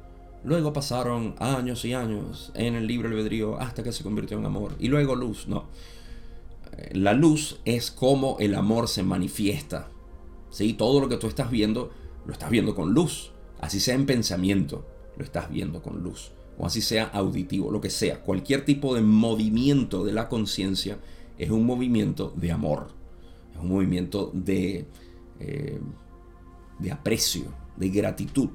luego 0.44 0.72
pasaron 0.72 1.34
años 1.38 1.84
y 1.84 1.94
años 1.94 2.52
en 2.54 2.74
el 2.74 2.86
libre 2.86 3.08
albedrío 3.08 3.58
hasta 3.58 3.82
que 3.82 3.92
se 3.92 4.04
convirtió 4.04 4.38
en 4.38 4.46
amor, 4.46 4.74
y 4.78 4.88
luego 4.88 5.14
luz, 5.14 5.48
no. 5.48 5.66
La 6.92 7.12
luz 7.12 7.60
es 7.64 7.90
como 7.90 8.36
el 8.38 8.54
amor 8.54 8.88
se 8.88 9.02
manifiesta. 9.02 9.88
¿sí? 10.50 10.74
Todo 10.74 11.00
lo 11.00 11.08
que 11.08 11.16
tú 11.16 11.26
estás 11.26 11.50
viendo, 11.50 11.90
lo 12.26 12.32
estás 12.32 12.50
viendo 12.50 12.74
con 12.74 12.92
luz. 12.92 13.32
Así 13.60 13.80
sea 13.80 13.94
en 13.94 14.06
pensamiento, 14.06 14.86
lo 15.16 15.24
estás 15.24 15.50
viendo 15.50 15.82
con 15.82 16.02
luz. 16.02 16.32
O 16.58 16.66
así 16.66 16.82
sea 16.82 17.04
auditivo, 17.04 17.70
lo 17.70 17.80
que 17.80 17.90
sea. 17.90 18.22
Cualquier 18.22 18.64
tipo 18.64 18.94
de 18.94 19.02
movimiento 19.02 20.04
de 20.04 20.12
la 20.12 20.28
conciencia 20.28 20.98
es 21.38 21.50
un 21.50 21.64
movimiento 21.64 22.32
de 22.36 22.50
amor 22.50 22.98
es 23.58 23.64
un 23.64 23.70
movimiento 23.70 24.30
de, 24.32 24.86
eh, 25.40 25.80
de 26.78 26.92
aprecio, 26.92 27.44
de 27.76 27.88
gratitud. 27.88 28.50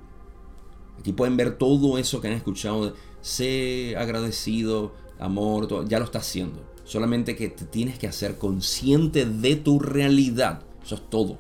Aquí 1.00 1.12
pueden 1.12 1.38
ver 1.38 1.58
todo 1.58 1.98
eso 1.98 2.22
que 2.22 2.28
han 2.28 2.34
escuchado, 2.34 2.94
sé 3.22 3.96
agradecido, 3.98 4.94
amor, 5.20 5.88
ya 5.88 6.00
lo 6.00 6.06
está 6.06 6.20
haciendo. 6.20 6.62
Solamente 6.86 7.36
que 7.36 7.50
te 7.50 7.66
tienes 7.66 7.98
que 7.98 8.08
hacer 8.08 8.38
consciente 8.38 9.26
de 9.26 9.56
tu 9.56 9.80
realidad. 9.80 10.64
Eso 10.84 10.96
es 10.96 11.10
todo. 11.10 11.38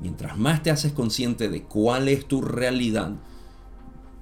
Mientras 0.00 0.38
más 0.38 0.62
te 0.62 0.70
haces 0.70 0.92
consciente 0.92 1.48
de 1.48 1.62
cuál 1.64 2.08
es 2.08 2.26
tu 2.26 2.40
realidad, 2.40 3.12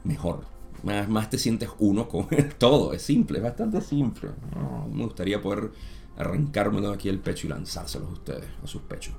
mejor. 0.05 0.45
Más, 0.83 1.09
más 1.09 1.31
te 1.31 1.39
sientes 1.39 1.69
uno 1.79 2.09
con 2.09 2.29
todo. 2.59 2.93
Es 2.93 3.03
simple, 3.03 3.39
es 3.39 3.45
bastante 3.45 3.81
simple. 3.81 4.31
me 4.93 5.05
gustaría 5.05 5.41
poder 5.41 5.71
arrancármelo 6.17 6.91
aquí 6.91 7.09
el 7.09 7.21
pecho 7.21 7.47
y 7.47 7.51
lanzárselos 7.51 8.09
a 8.09 8.13
ustedes, 8.13 8.45
a 8.63 8.67
sus 8.67 8.83
pechos. 8.83 9.15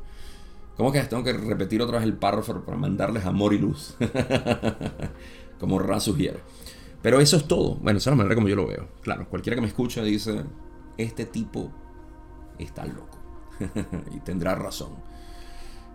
¿Cómo 0.76 0.92
que 0.92 1.02
tengo 1.02 1.24
que 1.24 1.34
repetir 1.34 1.82
otra 1.82 1.98
vez 1.98 2.06
el 2.06 2.14
párrafo 2.14 2.62
para 2.62 2.78
mandarles 2.78 3.26
amor 3.26 3.54
y 3.54 3.58
luz? 3.58 3.96
como 5.60 5.80
Ra 5.80 6.00
sugiere. 6.00 6.40
Pero 7.02 7.20
eso 7.20 7.38
es 7.38 7.48
todo. 7.48 7.76
Bueno, 7.76 7.98
esa 7.98 8.10
es 8.10 8.14
la 8.14 8.18
manera 8.18 8.36
como 8.36 8.48
yo 8.48 8.56
lo 8.56 8.68
veo. 8.68 8.88
Claro, 9.02 9.28
cualquiera 9.30 9.56
que 9.56 9.62
me 9.62 9.68
escuche 9.68 10.02
dice, 10.04 10.44
este 10.98 11.26
tipo 11.26 11.72
está 12.58 12.86
loco. 12.86 13.18
y 14.16 14.20
tendrá 14.20 14.56
razón. 14.56 14.92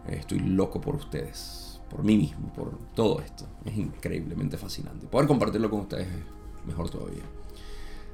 Estoy 0.06 0.40
loco 0.40 0.80
por 0.80 0.96
ustedes, 0.96 1.63
por 1.94 2.04
mí 2.04 2.16
mismo, 2.16 2.52
por 2.54 2.76
todo 2.96 3.20
esto. 3.20 3.46
Es 3.64 3.76
increíblemente 3.76 4.58
fascinante. 4.58 5.06
Poder 5.06 5.28
compartirlo 5.28 5.70
con 5.70 5.80
ustedes 5.82 6.08
es 6.08 6.66
mejor 6.66 6.90
todavía. 6.90 7.22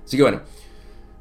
Así 0.05 0.19
que 0.19 0.23
bueno, 0.23 0.43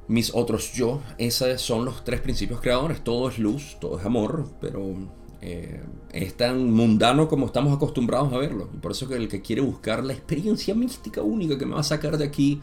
mis 0.10 0.36
otros 0.36 0.74
yo. 0.74 1.00
Esos 1.18 1.62
son 1.62 1.86
los 1.86 2.04
tres 2.04 2.20
principios 2.20 2.60
creadores. 2.60 3.02
Todo 3.02 3.30
es 3.30 3.40
luz, 3.40 3.78
todo 3.80 3.98
es 3.98 4.06
amor, 4.06 4.46
pero 4.60 4.94
eh, 5.40 5.82
es 6.12 6.36
tan 6.36 6.70
mundano 6.70 7.30
como 7.30 7.46
estamos 7.46 7.74
acostumbrados 7.74 8.34
a 8.34 8.38
verlo. 8.38 8.68
Y 8.74 8.78
por 8.78 8.92
eso 8.92 9.08
que 9.08 9.16
el 9.16 9.30
que 9.30 9.42
quiere 9.42 9.62
buscar 9.62 10.04
la 10.04 10.12
experiencia 10.12 10.76
mística 10.76 11.22
única 11.22 11.58
que 11.58 11.66
me 11.66 11.76
va 11.76 11.80
a 11.80 11.84
sacar 11.84 12.18
de 12.18 12.26
aquí, 12.26 12.62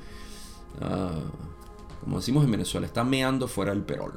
ah, 0.83 1.23
como 2.03 2.19
decimos 2.19 2.45
en 2.45 2.51
Venezuela, 2.51 2.87
está 2.87 3.03
meando 3.03 3.49
fuera 3.49 3.73
del 3.73 3.83
perol. 3.83 4.13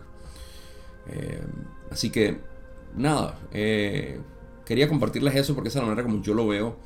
Eh, 1.07 1.41
así 1.89 2.09
que, 2.09 2.37
nada, 2.97 3.39
eh, 3.53 4.19
quería 4.69 4.87
compartirles 4.87 5.35
eso 5.35 5.53
porque 5.53 5.67
esa 5.67 5.79
es 5.79 5.83
la 5.83 5.89
manera 5.89 6.07
como 6.07 6.23
yo 6.23 6.33
lo 6.33 6.47
veo. 6.47 6.77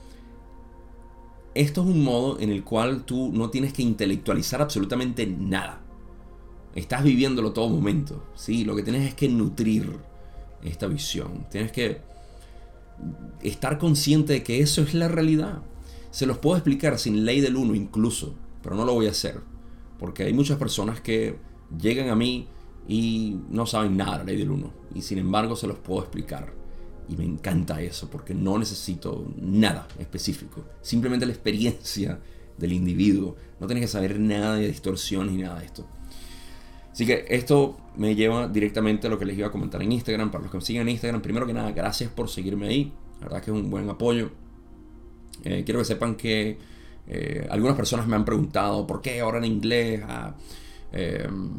Esto 1.54 1.82
es 1.82 1.88
un 1.88 2.04
modo 2.04 2.40
en 2.40 2.50
el 2.50 2.64
cual 2.64 3.04
tú 3.04 3.32
no 3.32 3.52
tienes 3.52 3.74
que 3.74 3.84
intelectualizar 3.84 4.60
absolutamente 4.60 5.28
nada 5.28 5.84
estás 6.76 7.04
viviéndolo 7.04 7.54
todo 7.54 7.70
momento. 7.70 8.24
¿sí? 8.36 8.66
Lo 8.66 8.76
que 8.76 8.84
tienes 8.84 9.08
es 9.08 9.14
que 9.14 9.30
nutrir 9.30 9.98
esta 10.64 10.88
visión. 10.88 11.46
Tienes 11.50 11.72
que 11.72 12.02
estar 13.42 13.78
consciente 13.78 14.34
de 14.34 14.44
que 14.44 14.60
eso 14.60 14.82
es 14.82 14.94
la 14.94 15.08
realidad. 15.08 15.62
Se 16.12 16.26
los 16.26 16.38
puedo 16.38 16.58
explicar 16.58 17.00
sin 17.00 17.26
ley 17.26 17.42
del 17.42 17.56
uno 17.56 17.74
incluso, 17.76 18.36
pero 18.62 18.76
no 18.76 18.86
lo 18.86 18.94
voy 18.94 19.08
a 19.08 19.12
hacer. 19.12 19.40
Porque 20.00 20.24
hay 20.24 20.34
muchas 20.34 20.58
personas 20.58 21.02
que 21.02 21.38
llegan 21.80 22.10
a 22.10 22.16
mí 22.16 22.48
y 22.88 23.38
no 23.50 23.66
saben 23.66 23.98
nada 23.98 24.14
de 24.14 24.18
la 24.20 24.24
ley 24.26 24.38
del 24.38 24.52
uno. 24.52 24.72
Y 24.94 25.02
sin 25.02 25.18
embargo 25.18 25.56
se 25.56 25.68
los 25.68 25.78
puedo 25.78 26.02
explicar. 26.02 26.63
Y 27.10 27.16
me 27.16 27.26
encanta 27.26 27.82
eso, 27.82 28.10
porque 28.10 28.34
no 28.34 28.58
necesito 28.58 29.26
nada 29.36 29.88
específico. 30.00 30.64
Simplemente 30.82 31.26
la 31.26 31.34
experiencia 31.34 32.20
del 32.58 32.74
individuo. 32.74 33.36
No 33.60 33.68
tienes 33.68 33.84
que 33.84 33.88
saber 33.88 34.20
nada 34.20 34.56
de 34.56 34.68
distorsiones 34.68 35.34
ni 35.34 35.42
nada 35.42 35.60
de 35.60 35.66
esto. 35.66 35.86
Así 36.92 37.06
que 37.06 37.26
esto 37.30 37.78
me 37.98 38.16
lleva 38.16 38.48
directamente 38.48 39.08
a 39.08 39.10
lo 39.10 39.18
que 39.18 39.26
les 39.26 39.38
iba 39.38 39.48
a 39.48 39.52
comentar 39.52 39.82
en 39.82 39.92
Instagram. 39.92 40.32
Para 40.32 40.44
los 40.44 40.52
que 40.52 40.58
me 40.58 40.64
siguen 40.64 40.84
en 40.84 40.90
Instagram, 40.90 41.22
primero 41.22 41.46
que 41.46 41.54
nada, 41.54 41.72
gracias 41.72 42.12
por 42.12 42.30
seguirme 42.30 42.68
ahí. 42.68 42.94
La 43.20 43.28
verdad 43.28 43.42
que 43.42 43.52
es 43.52 43.58
un 43.58 43.70
buen 43.70 43.90
apoyo. 43.90 44.32
Eh, 45.44 45.64
quiero 45.66 45.80
que 45.80 45.86
sepan 45.86 46.16
que 46.16 46.58
eh, 47.08 47.48
algunas 47.50 47.76
personas 47.76 48.08
me 48.08 48.16
han 48.16 48.24
preguntado 48.24 48.86
por 48.86 49.02
qué 49.02 49.20
ahora 49.22 49.40
en 49.40 49.46
inglés. 49.46 50.02
Ah, 50.08 50.36
em, 50.92 51.58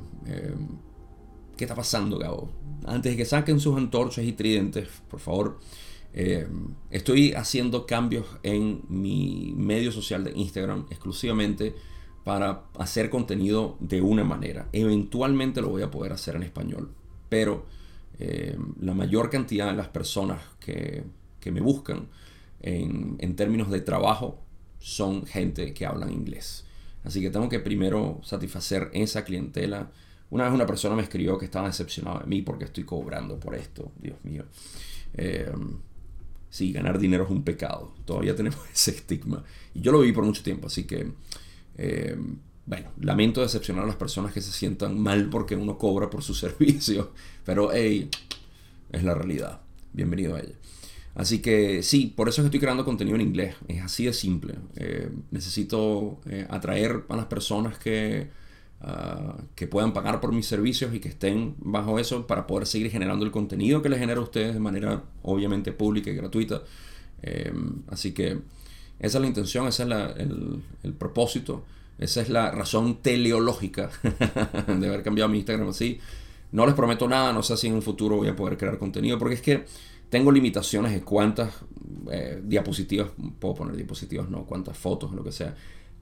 ¿Qué 1.57 1.65
está 1.65 1.75
pasando, 1.75 2.19
Gabo? 2.19 2.51
Antes 2.85 3.13
de 3.13 3.17
que 3.17 3.25
saquen 3.25 3.61
sus 3.61 3.77
antorchas 3.77 4.25
y 4.25 4.33
tridentes, 4.33 4.89
por 5.09 5.21
favor, 5.21 5.61
em, 6.13 6.75
estoy 6.91 7.33
haciendo 7.33 7.87
cambios 7.87 8.27
en 8.43 8.83
mi 8.89 9.55
medio 9.57 9.93
social 9.93 10.25
de 10.25 10.33
Instagram 10.33 10.87
exclusivamente 10.91 11.75
para 12.25 12.65
hacer 12.79 13.09
contenido 13.09 13.77
de 13.81 14.03
una 14.03 14.25
manera. 14.25 14.69
Eventualmente 14.73 15.61
lo 15.61 15.69
voy 15.69 15.83
a 15.83 15.91
poder 15.91 16.13
hacer 16.13 16.35
en 16.37 16.43
español, 16.43 16.91
pero 17.29 17.67
eh, 18.19 18.57
la 18.81 18.95
mayor 18.95 19.31
cantidad 19.31 19.71
de 19.71 19.77
las 19.77 19.89
personas 19.89 20.41
que, 20.61 21.05
me 21.53 21.61
buscan 21.61 22.09
en, 22.63 23.17
en, 23.19 23.37
términos 23.37 23.71
de 23.71 23.83
trabajo 23.83 24.41
son 24.79 25.27
gente 25.27 25.75
que 25.75 25.85
hablan 25.85 26.11
inglés. 26.11 26.65
Así 27.05 27.21
que 27.21 27.29
tengo 27.29 27.51
que 27.51 27.61
primero 27.61 28.21
satisfacer 28.23 28.91
esa 28.95 29.25
clientela. 29.25 29.91
Una 30.35 30.47
vez 30.47 30.53
una 30.53 30.67
persona 30.67 30.97
me 30.97 31.03
escribió 31.03 31.39
que 31.39 31.45
estaba 31.45 31.69
decepcionado 31.69 32.19
de 32.19 32.27
mí 32.27 32.43
porque 32.43 32.65
estoy 32.65 32.83
cobrando 32.83 33.39
por 33.39 33.55
esto. 33.55 33.93
Dios 34.01 34.17
mío. 34.25 34.45
Eh, 35.17 35.49
sí, 36.51 36.73
ganar 36.73 36.99
dinero 36.99 37.23
es 37.23 37.31
un 37.31 37.45
pecado. 37.45 37.95
Todavía 38.05 38.35
tenemos 38.37 38.59
ese 38.73 38.91
estigma. 38.91 39.45
Y 39.75 39.81
yo 39.81 39.93
lo 39.93 40.01
viví 40.01 40.13
por 40.13 40.25
mucho 40.25 40.43
tiempo, 40.43 40.67
así 40.67 40.83
que 40.83 41.13
eh, 41.79 42.19
bueno, 42.67 42.91
lamento 43.01 43.43
decepcionar 43.43 43.85
a 43.85 43.87
las 43.87 43.95
personas 43.95 44.33
que 44.33 44.41
se 44.41 44.51
sientan 44.51 44.99
mal 44.99 45.31
porque 45.31 45.55
uno 45.55 45.79
cobra 45.79 46.11
por 46.11 46.25
su 46.25 46.35
servicio, 46.35 47.13
pero 47.45 47.71
hey, 47.73 48.11
es 48.91 49.05
la 49.05 49.15
realidad. 49.15 49.61
Bienvenido 49.93 50.35
a 50.35 50.41
ella. 50.41 50.57
Así 51.15 51.39
que 51.39 51.85
sí, 51.85 52.13
por 52.17 52.29
eso 52.29 52.41
es 52.41 52.43
que 52.43 52.49
estoy 52.49 52.61
creando 52.61 52.85
contenido 52.85 53.15
en 53.15 53.23
inglés. 53.23 53.55
Es 53.69 53.83
así 53.83 54.07
de 54.07 54.13
simple. 54.13 54.57
Eh, 54.75 55.11
necesito 55.31 56.19
atraer 56.49 57.05
a 57.09 57.15
las 57.15 57.27
personas 57.27 57.79
que, 57.79 58.31
ah, 58.85 59.37
que 59.55 59.67
puedan 59.67 59.93
pagar 59.93 60.21
por 60.21 60.33
mis 60.33 60.47
servicios 60.47 60.95
y 60.95 61.01
que 61.01 61.09
estén 61.09 61.57
bajo 61.59 61.99
eso 61.99 62.27
para 62.27 62.47
poder 62.47 62.67
seguir 62.67 62.91
generando 62.91 63.25
el 63.25 63.31
contenido 63.33 63.83
que 63.83 63.89
les 63.89 63.99
genera 63.99 64.21
a 64.21 64.23
ustedes 64.23 64.55
de 64.55 64.61
manera 64.61 65.03
obviamente 65.23 65.73
pública 65.73 66.11
y 66.11 66.15
gratuita. 66.15 66.63
así 67.91 68.13
que 68.13 68.39
esa 68.99 69.19
es 69.19 69.23
la 69.23 69.27
intención, 69.27 69.67
ese 69.67 69.83
es 69.83 69.89
el, 70.83 70.93
propósito, 70.95 71.65
esa 71.99 72.21
es 72.21 72.29
la 72.29 72.51
razón 72.51 73.03
teleológica 73.03 73.91
de 74.67 74.87
haber 74.87 75.03
cambiado 75.03 75.29
mi 75.29 75.39
Instagram 75.39 75.69
así. 75.69 75.99
No 76.53 76.65
les 76.67 76.75
prometo 76.75 77.09
nada, 77.09 77.33
no 77.33 77.43
sé 77.43 77.57
si 77.57 77.67
en 77.67 77.75
un 77.75 77.83
futuro 77.83 78.17
voy 78.17 78.29
a 78.29 78.37
poder 78.37 78.57
crear 78.57 78.79
contenido, 78.79 79.19
porque 79.19 79.35
es 79.35 79.43
que 79.43 79.65
tengo 80.09 80.31
limitaciones 80.31 80.93
de 80.93 81.03
cuántas 81.03 81.53
eh, 82.11 82.41
diapositivas, 82.45 83.09
puedo 83.41 83.55
poner 83.55 83.77
diapositivas, 83.77 84.31
no, 84.31 84.45
cuántas 84.45 84.79
fotos, 84.79 85.13
lo 85.13 85.25
que 85.25 85.33
sea. 85.33 85.55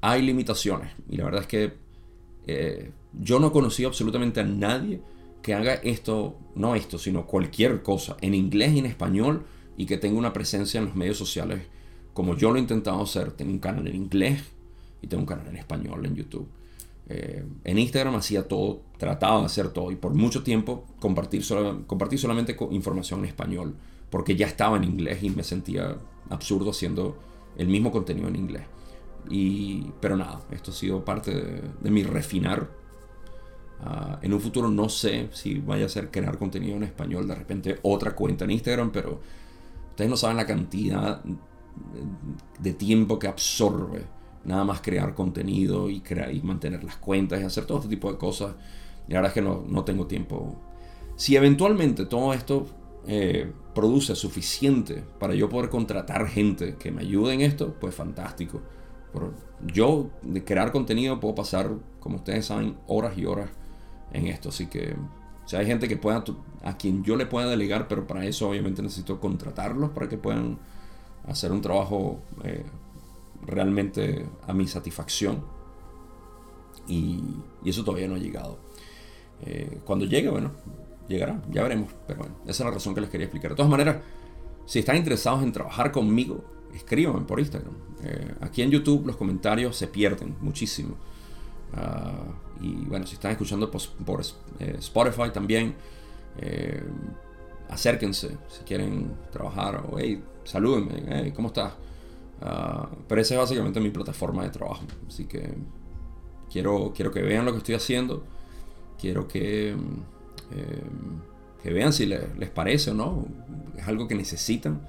Hay 0.03 0.23
limitaciones 0.23 0.93
y 1.09 1.17
la 1.17 1.25
verdad 1.25 1.41
es 1.43 1.47
que 1.47 1.73
eh, 2.47 2.91
yo 3.13 3.39
no 3.39 3.49
he 3.49 3.53
conocido 3.53 3.89
absolutamente 3.89 4.41
a 4.41 4.45
nadie 4.45 5.01
que 5.43 5.55
haga 5.55 5.75
esto, 5.75 6.39
no 6.55 6.75
esto, 6.75 6.99
sino 6.99 7.27
cualquier 7.27 7.83
cosa, 7.83 8.17
en 8.21 8.35
inglés 8.35 8.73
y 8.75 8.79
en 8.79 8.87
español, 8.87 9.45
y 9.77 9.87
que 9.87 9.97
tenga 9.97 10.19
una 10.19 10.33
presencia 10.33 10.79
en 10.79 10.87
los 10.87 10.95
medios 10.95 11.17
sociales 11.17 11.63
como 12.13 12.37
yo 12.37 12.51
lo 12.51 12.57
he 12.57 12.61
intentado 12.61 13.03
hacer, 13.03 13.33
tengo 13.33 13.53
un 13.53 13.59
canal 13.59 13.87
en 13.87 13.97
inglés 13.97 14.43
y 15.01 15.07
tengo 15.07 15.23
un 15.23 15.27
canal 15.27 15.49
en 15.49 15.57
español 15.57 16.05
en 16.05 16.15
YouTube. 16.15 16.49
Eh, 17.09 17.45
en 17.65 17.79
Instagram 17.79 18.15
hacía 18.15 18.47
todo, 18.47 18.83
trataba 18.99 19.41
de 19.41 19.47
hacer 19.47 19.71
todo 19.71 19.91
y 19.91 19.97
por 19.97 20.15
mucho 20.15 20.43
tiempo 20.43 20.87
compartir, 21.01 21.43
compartir 21.87 22.19
solamente 22.19 22.57
información 22.71 23.21
en 23.21 23.27
español 23.27 23.75
porque 24.11 24.37
ya 24.37 24.47
estaba 24.47 24.77
en 24.77 24.85
inglés 24.85 25.23
y 25.23 25.31
me 25.31 25.43
sentía 25.43 25.97
absurdo 26.29 26.71
haciendo 26.71 27.17
el 27.57 27.69
mismo 27.69 27.91
contenido 27.91 28.29
en 28.29 28.37
inglés. 28.37 28.63
Y, 29.31 29.93
pero 30.01 30.17
nada, 30.17 30.41
esto 30.51 30.71
ha 30.71 30.75
sido 30.75 31.05
parte 31.05 31.33
de, 31.81 31.91
mi 31.91 32.03
refinar 32.03 32.69
Ah, 33.85 34.21
en 34.23 34.33
un 34.33 34.41
futuro 34.41 34.69
no 34.69 34.89
sé 34.89 35.29
si 35.33 35.59
vaya 35.59 35.87
a 35.87 35.89
ser 35.89 36.11
crear 36.11 36.39
contenido 36.39 36.77
en 36.77 36.85
español, 36.85 37.27
de 37.27 37.35
repente 37.35 37.79
otra 37.83 38.15
cuenta 38.15 38.45
en 38.45 38.53
Instagram, 38.53 38.93
pero 38.93 39.21
ustedes 39.91 40.09
no 40.09 40.17
saben 40.17 40.37
la 40.37 40.47
cantidad 40.47 41.21
de 42.61 42.73
tiempo 42.75 43.19
que 43.19 43.27
absorbe 43.27 44.05
nada 44.45 44.65
más 44.65 44.81
crear 44.81 45.15
contenido 45.15 45.91
y, 45.91 46.01
crear, 46.01 46.33
y 46.33 46.41
mantener 46.43 46.85
las 46.85 46.97
cuentas 46.97 47.41
y 47.41 47.45
hacer 47.45 47.65
todo 47.65 47.79
este 47.79 47.91
tipo 47.91 48.13
de 48.13 48.19
cosas. 48.19 48.55
Y 49.09 49.13
la 49.13 49.19
verdad 49.19 49.31
es 49.31 49.35
que 49.35 49.43
no, 49.43 49.65
no 49.69 49.85
tengo 49.85 50.07
tiempo. 50.07 50.57
Si 51.17 51.35
eventualmente 51.35 52.07
todo 52.07 52.35
esto 52.35 52.67
eh, 53.09 53.51
produce 53.75 54.15
suficiente 54.15 55.03
para 55.19 55.35
yo 55.35 55.49
poder 55.49 55.71
contratar 55.71 56.29
gente 56.29 56.77
que 56.77 56.93
me 56.93 57.03
ayude 57.03 57.35
en 57.35 57.41
esto, 57.41 57.75
pues 57.81 57.95
fantástico. 57.95 58.61
Yo 59.67 60.11
de 60.23 60.45
crear 60.45 60.73
contenido 60.73 61.21
puedo 61.21 61.35
pasar, 61.35 61.71
como 62.01 62.17
ustedes 62.17 62.47
saben, 62.47 62.77
horas 62.87 63.17
y 63.17 63.27
horas 63.27 63.51
en 64.13 64.27
esto. 64.27 64.49
Así 64.49 64.67
que 64.67 64.97
si 65.47 65.57
hay 65.57 65.67
gente 65.67 65.89
que 65.89 65.97
pueda, 65.97 66.25
a 66.63 66.77
quien 66.77 67.05
yo 67.05 67.17
le 67.17 67.27
pueda 67.27 67.47
delegar, 67.49 67.89
pero 67.89 68.07
para 68.07 68.25
eso 68.25 68.49
obviamente 68.49 68.83
necesito 68.83 69.21
contratarlos 69.21 69.91
para 69.91 70.09
que 70.09 70.17
puedan 70.17 70.59
hacer 71.27 71.53
un 71.53 71.61
trabajo 71.61 72.21
eh, 72.45 72.65
realmente 73.47 74.27
a 74.47 74.53
mi 74.53 74.67
satisfacción. 74.67 75.45
Y, 76.89 77.23
eso 77.65 77.85
todavía 77.85 78.09
no 78.09 78.17
ha 78.17 78.19
llegado. 78.19 78.59
Eh, 79.43 79.81
cuando 79.85 80.05
llegue, 80.05 80.29
bueno, 80.31 80.51
llegará, 81.09 81.41
ya 81.51 81.63
veremos. 81.63 81.93
Pero 82.07 82.21
bueno, 82.21 82.35
esa 82.45 82.65
es 82.65 82.67
la 82.69 82.71
razón 82.71 82.95
que 82.95 83.01
les 83.01 83.11
quería 83.11 83.27
explicar. 83.27 83.51
De 83.51 83.57
todas 83.57 83.71
maneras, 83.71 83.99
si 84.67 84.79
están 84.79 84.97
interesados 84.97 85.43
en 85.43 85.53
trabajar 85.53 85.93
conmigo, 85.93 86.45
escríbanme 86.75 87.27
por 87.27 87.41
Instagram. 87.41 87.73
Eh, 88.05 88.35
aquí 88.41 88.63
en 88.63 88.71
YouTube 88.71 89.07
los 89.07 89.17
comentarios 89.17 89.77
se 89.77 89.87
pierden 89.87 90.37
muchísimo. 90.41 90.97
Ah, 91.75 92.25
y 92.61 92.85
bueno, 92.87 93.07
si 93.07 93.15
están 93.15 93.33
escuchando 93.33 93.71
por, 93.71 94.23
eh, 94.59 94.77
Spotify 94.79 95.31
también, 95.33 95.75
eh, 96.39 96.83
acérquense 97.69 98.37
si 98.49 98.65
quieren 98.65 99.13
trabajar. 99.31 99.85
O 99.91 99.99
hey, 99.99 100.23
salúdenme, 100.45 101.03
hey, 101.09 101.33
¿cómo 101.35 101.49
estás? 101.49 101.75
Ah, 102.41 102.89
pero 103.09 103.21
esa 103.21 103.35
es 103.35 103.41
básicamente 103.41 103.81
mi 103.81 103.91
plataforma 103.91 104.43
de 104.43 104.51
trabajo. 104.51 104.85
Así 105.07 105.27
que 105.27 105.55
quiero, 106.51 106.93
quiero 106.95 107.13
que 107.13 107.23
vean 107.23 107.45
lo 107.45 107.53
que 107.53 107.59
estoy 107.59 107.75
haciendo. 107.75 108.25
Quiero 108.99 109.27
que, 109.27 109.75
que 111.63 111.73
vean 111.73 111.93
si 111.93 112.07
les 112.07 112.51
parece 112.51 112.91
o 112.91 112.95
no. 112.95 113.27
Es 113.77 113.89
algo 113.89 114.07
que 114.07 114.15
necesitan. 114.15 114.81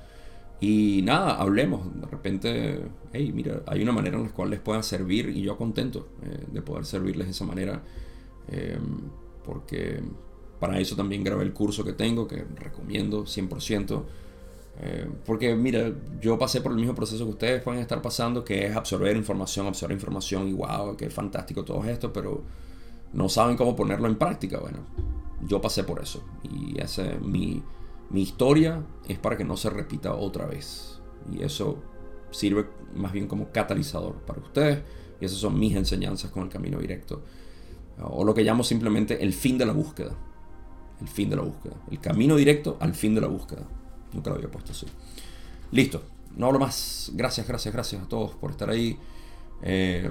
Y 0.64 1.02
nada, 1.02 1.36
hablemos. 1.36 1.94
De 2.00 2.08
repente, 2.08 2.86
hey, 3.12 3.34
mira, 3.36 3.64
hay 3.68 3.84
una 3.84 3.92
manera 3.92 4.16
en 4.16 4.24
la 4.24 4.30
cual 4.30 4.50
les 4.50 4.62
pueda 4.62 4.82
servir 4.82 5.28
y 5.28 5.42
yo 5.42 5.58
contento 5.58 6.08
eh, 6.24 6.46
de 6.50 6.62
poder 6.62 6.86
servirles 6.86 7.28
de 7.28 7.32
esa 7.32 7.44
manera. 7.44 7.84
Em, 8.48 9.02
porque 9.44 10.02
para 10.62 10.80
eso 10.80 10.96
también 10.96 11.22
grabé 11.22 11.44
el 11.44 11.52
curso 11.52 11.84
que 11.84 11.92
tengo, 11.92 12.30
que 12.30 12.46
recomiendo 12.56 13.26
100%. 13.26 14.04
Eh, 14.80 15.06
porque 15.26 15.54
mira, 15.54 15.92
yo 16.22 16.40
pasé 16.40 16.62
por 16.62 16.72
el 16.72 16.78
mismo 16.78 16.96
proceso 16.96 17.26
que 17.26 17.32
ustedes 17.32 17.62
pueden 17.62 17.82
estar 17.82 18.02
pasando, 18.02 18.46
que 18.46 18.66
es 18.68 18.74
absorber 18.74 19.18
información, 19.18 19.68
absorber 19.68 19.98
información 19.98 20.48
y 20.48 20.54
wow, 20.54 20.96
que 20.96 21.10
fantástico 21.10 21.66
todo 21.66 21.84
esto, 21.84 22.14
pero 22.14 22.42
no 23.12 23.28
saben 23.28 23.58
cómo 23.58 23.76
ponerlo 23.76 24.08
en 24.08 24.16
práctica. 24.16 24.60
Bueno, 24.60 24.78
yo 25.46 25.60
pasé 25.60 25.84
por 25.84 26.02
eso 26.02 26.24
y 26.42 26.80
ese 26.80 27.16
es 27.16 27.22
mi 27.22 27.62
mi 28.10 28.22
historia 28.22 28.86
es 29.08 29.18
para 29.18 29.38
que 29.38 29.44
no 29.44 29.58
se 29.58 29.70
repita 29.70 30.14
otra 30.16 30.46
vez. 30.46 31.00
Y 31.32 31.44
eso 31.44 31.82
sirve 32.32 32.68
más 32.96 33.12
bien 33.12 33.28
como 33.28 33.52
catalizador 33.52 34.16
para 34.26 34.42
ustedes. 34.42 34.84
Y 35.20 35.26
esas 35.26 35.40
son 35.40 35.60
mis 35.60 35.76
enseñanzas 35.76 36.32
con 36.32 36.44
el 36.44 36.50
camino 36.50 36.80
directo. 36.80 37.24
O 38.02 38.24
lo 38.24 38.34
que 38.34 38.44
llamo 38.44 38.64
simplemente 38.64 39.24
el 39.24 39.34
fin 39.34 39.58
de 39.58 39.66
la 39.66 39.74
búsqueda. 39.74 40.16
El 41.02 41.08
fin 41.08 41.30
de 41.30 41.36
la 41.36 41.44
búsqueda. 41.44 41.76
El 41.90 42.00
camino 42.00 42.36
directo 42.36 42.78
al 42.80 42.94
fin 42.94 43.16
de 43.16 43.22
la 43.22 43.28
búsqueda. 43.28 43.64
Nunca 44.14 44.30
lo 44.30 44.38
había 44.38 44.50
puesto 44.50 44.72
así. 44.72 44.86
Listo. 45.72 46.04
No 46.36 46.48
hablo 46.48 46.60
más. 46.60 47.12
Gracias, 47.14 47.48
gracias, 47.48 47.74
gracias 47.74 48.02
a 48.02 48.08
todos 48.08 48.36
por 48.36 48.52
estar 48.52 48.70
ahí. 48.70 48.98
Eh, 49.62 50.10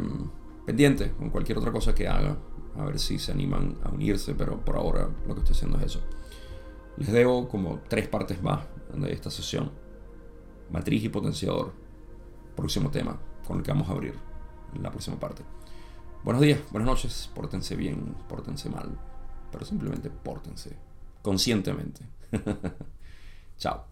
pendiente 0.64 1.12
con 1.12 1.30
cualquier 1.30 1.58
otra 1.58 1.72
cosa 1.72 1.94
que 1.94 2.08
haga. 2.08 2.36
A 2.76 2.84
ver 2.84 2.98
si 2.98 3.18
se 3.18 3.32
animan 3.32 3.76
a 3.82 3.90
unirse. 3.90 4.34
Pero 4.34 4.64
por 4.64 4.76
ahora 4.76 5.08
lo 5.26 5.34
que 5.34 5.40
estoy 5.40 5.56
haciendo 5.56 5.78
es 5.78 5.84
eso. 5.84 6.00
Les 6.96 7.10
debo 7.12 7.48
como 7.48 7.80
tres 7.88 8.08
partes 8.08 8.42
más 8.42 8.64
de 8.94 9.12
esta 9.12 9.30
sesión. 9.30 9.70
Matriz 10.70 11.02
y 11.04 11.08
potenciador. 11.08 11.72
Próximo 12.56 12.90
tema 12.90 13.18
con 13.46 13.58
el 13.58 13.62
que 13.62 13.70
vamos 13.70 13.88
a 13.88 13.92
abrir 13.92 14.14
la 14.80 14.90
próxima 14.90 15.18
parte. 15.18 15.42
Buenos 16.22 16.42
días, 16.42 16.60
buenas 16.70 16.86
noches. 16.86 17.30
Pórtense 17.34 17.74
bien, 17.76 18.14
pórtense 18.28 18.68
mal. 18.68 18.98
Pero 19.50 19.64
simplemente 19.64 20.10
pórtense. 20.10 20.76
Conscientemente. 21.22 22.06
Chao. 23.58 23.86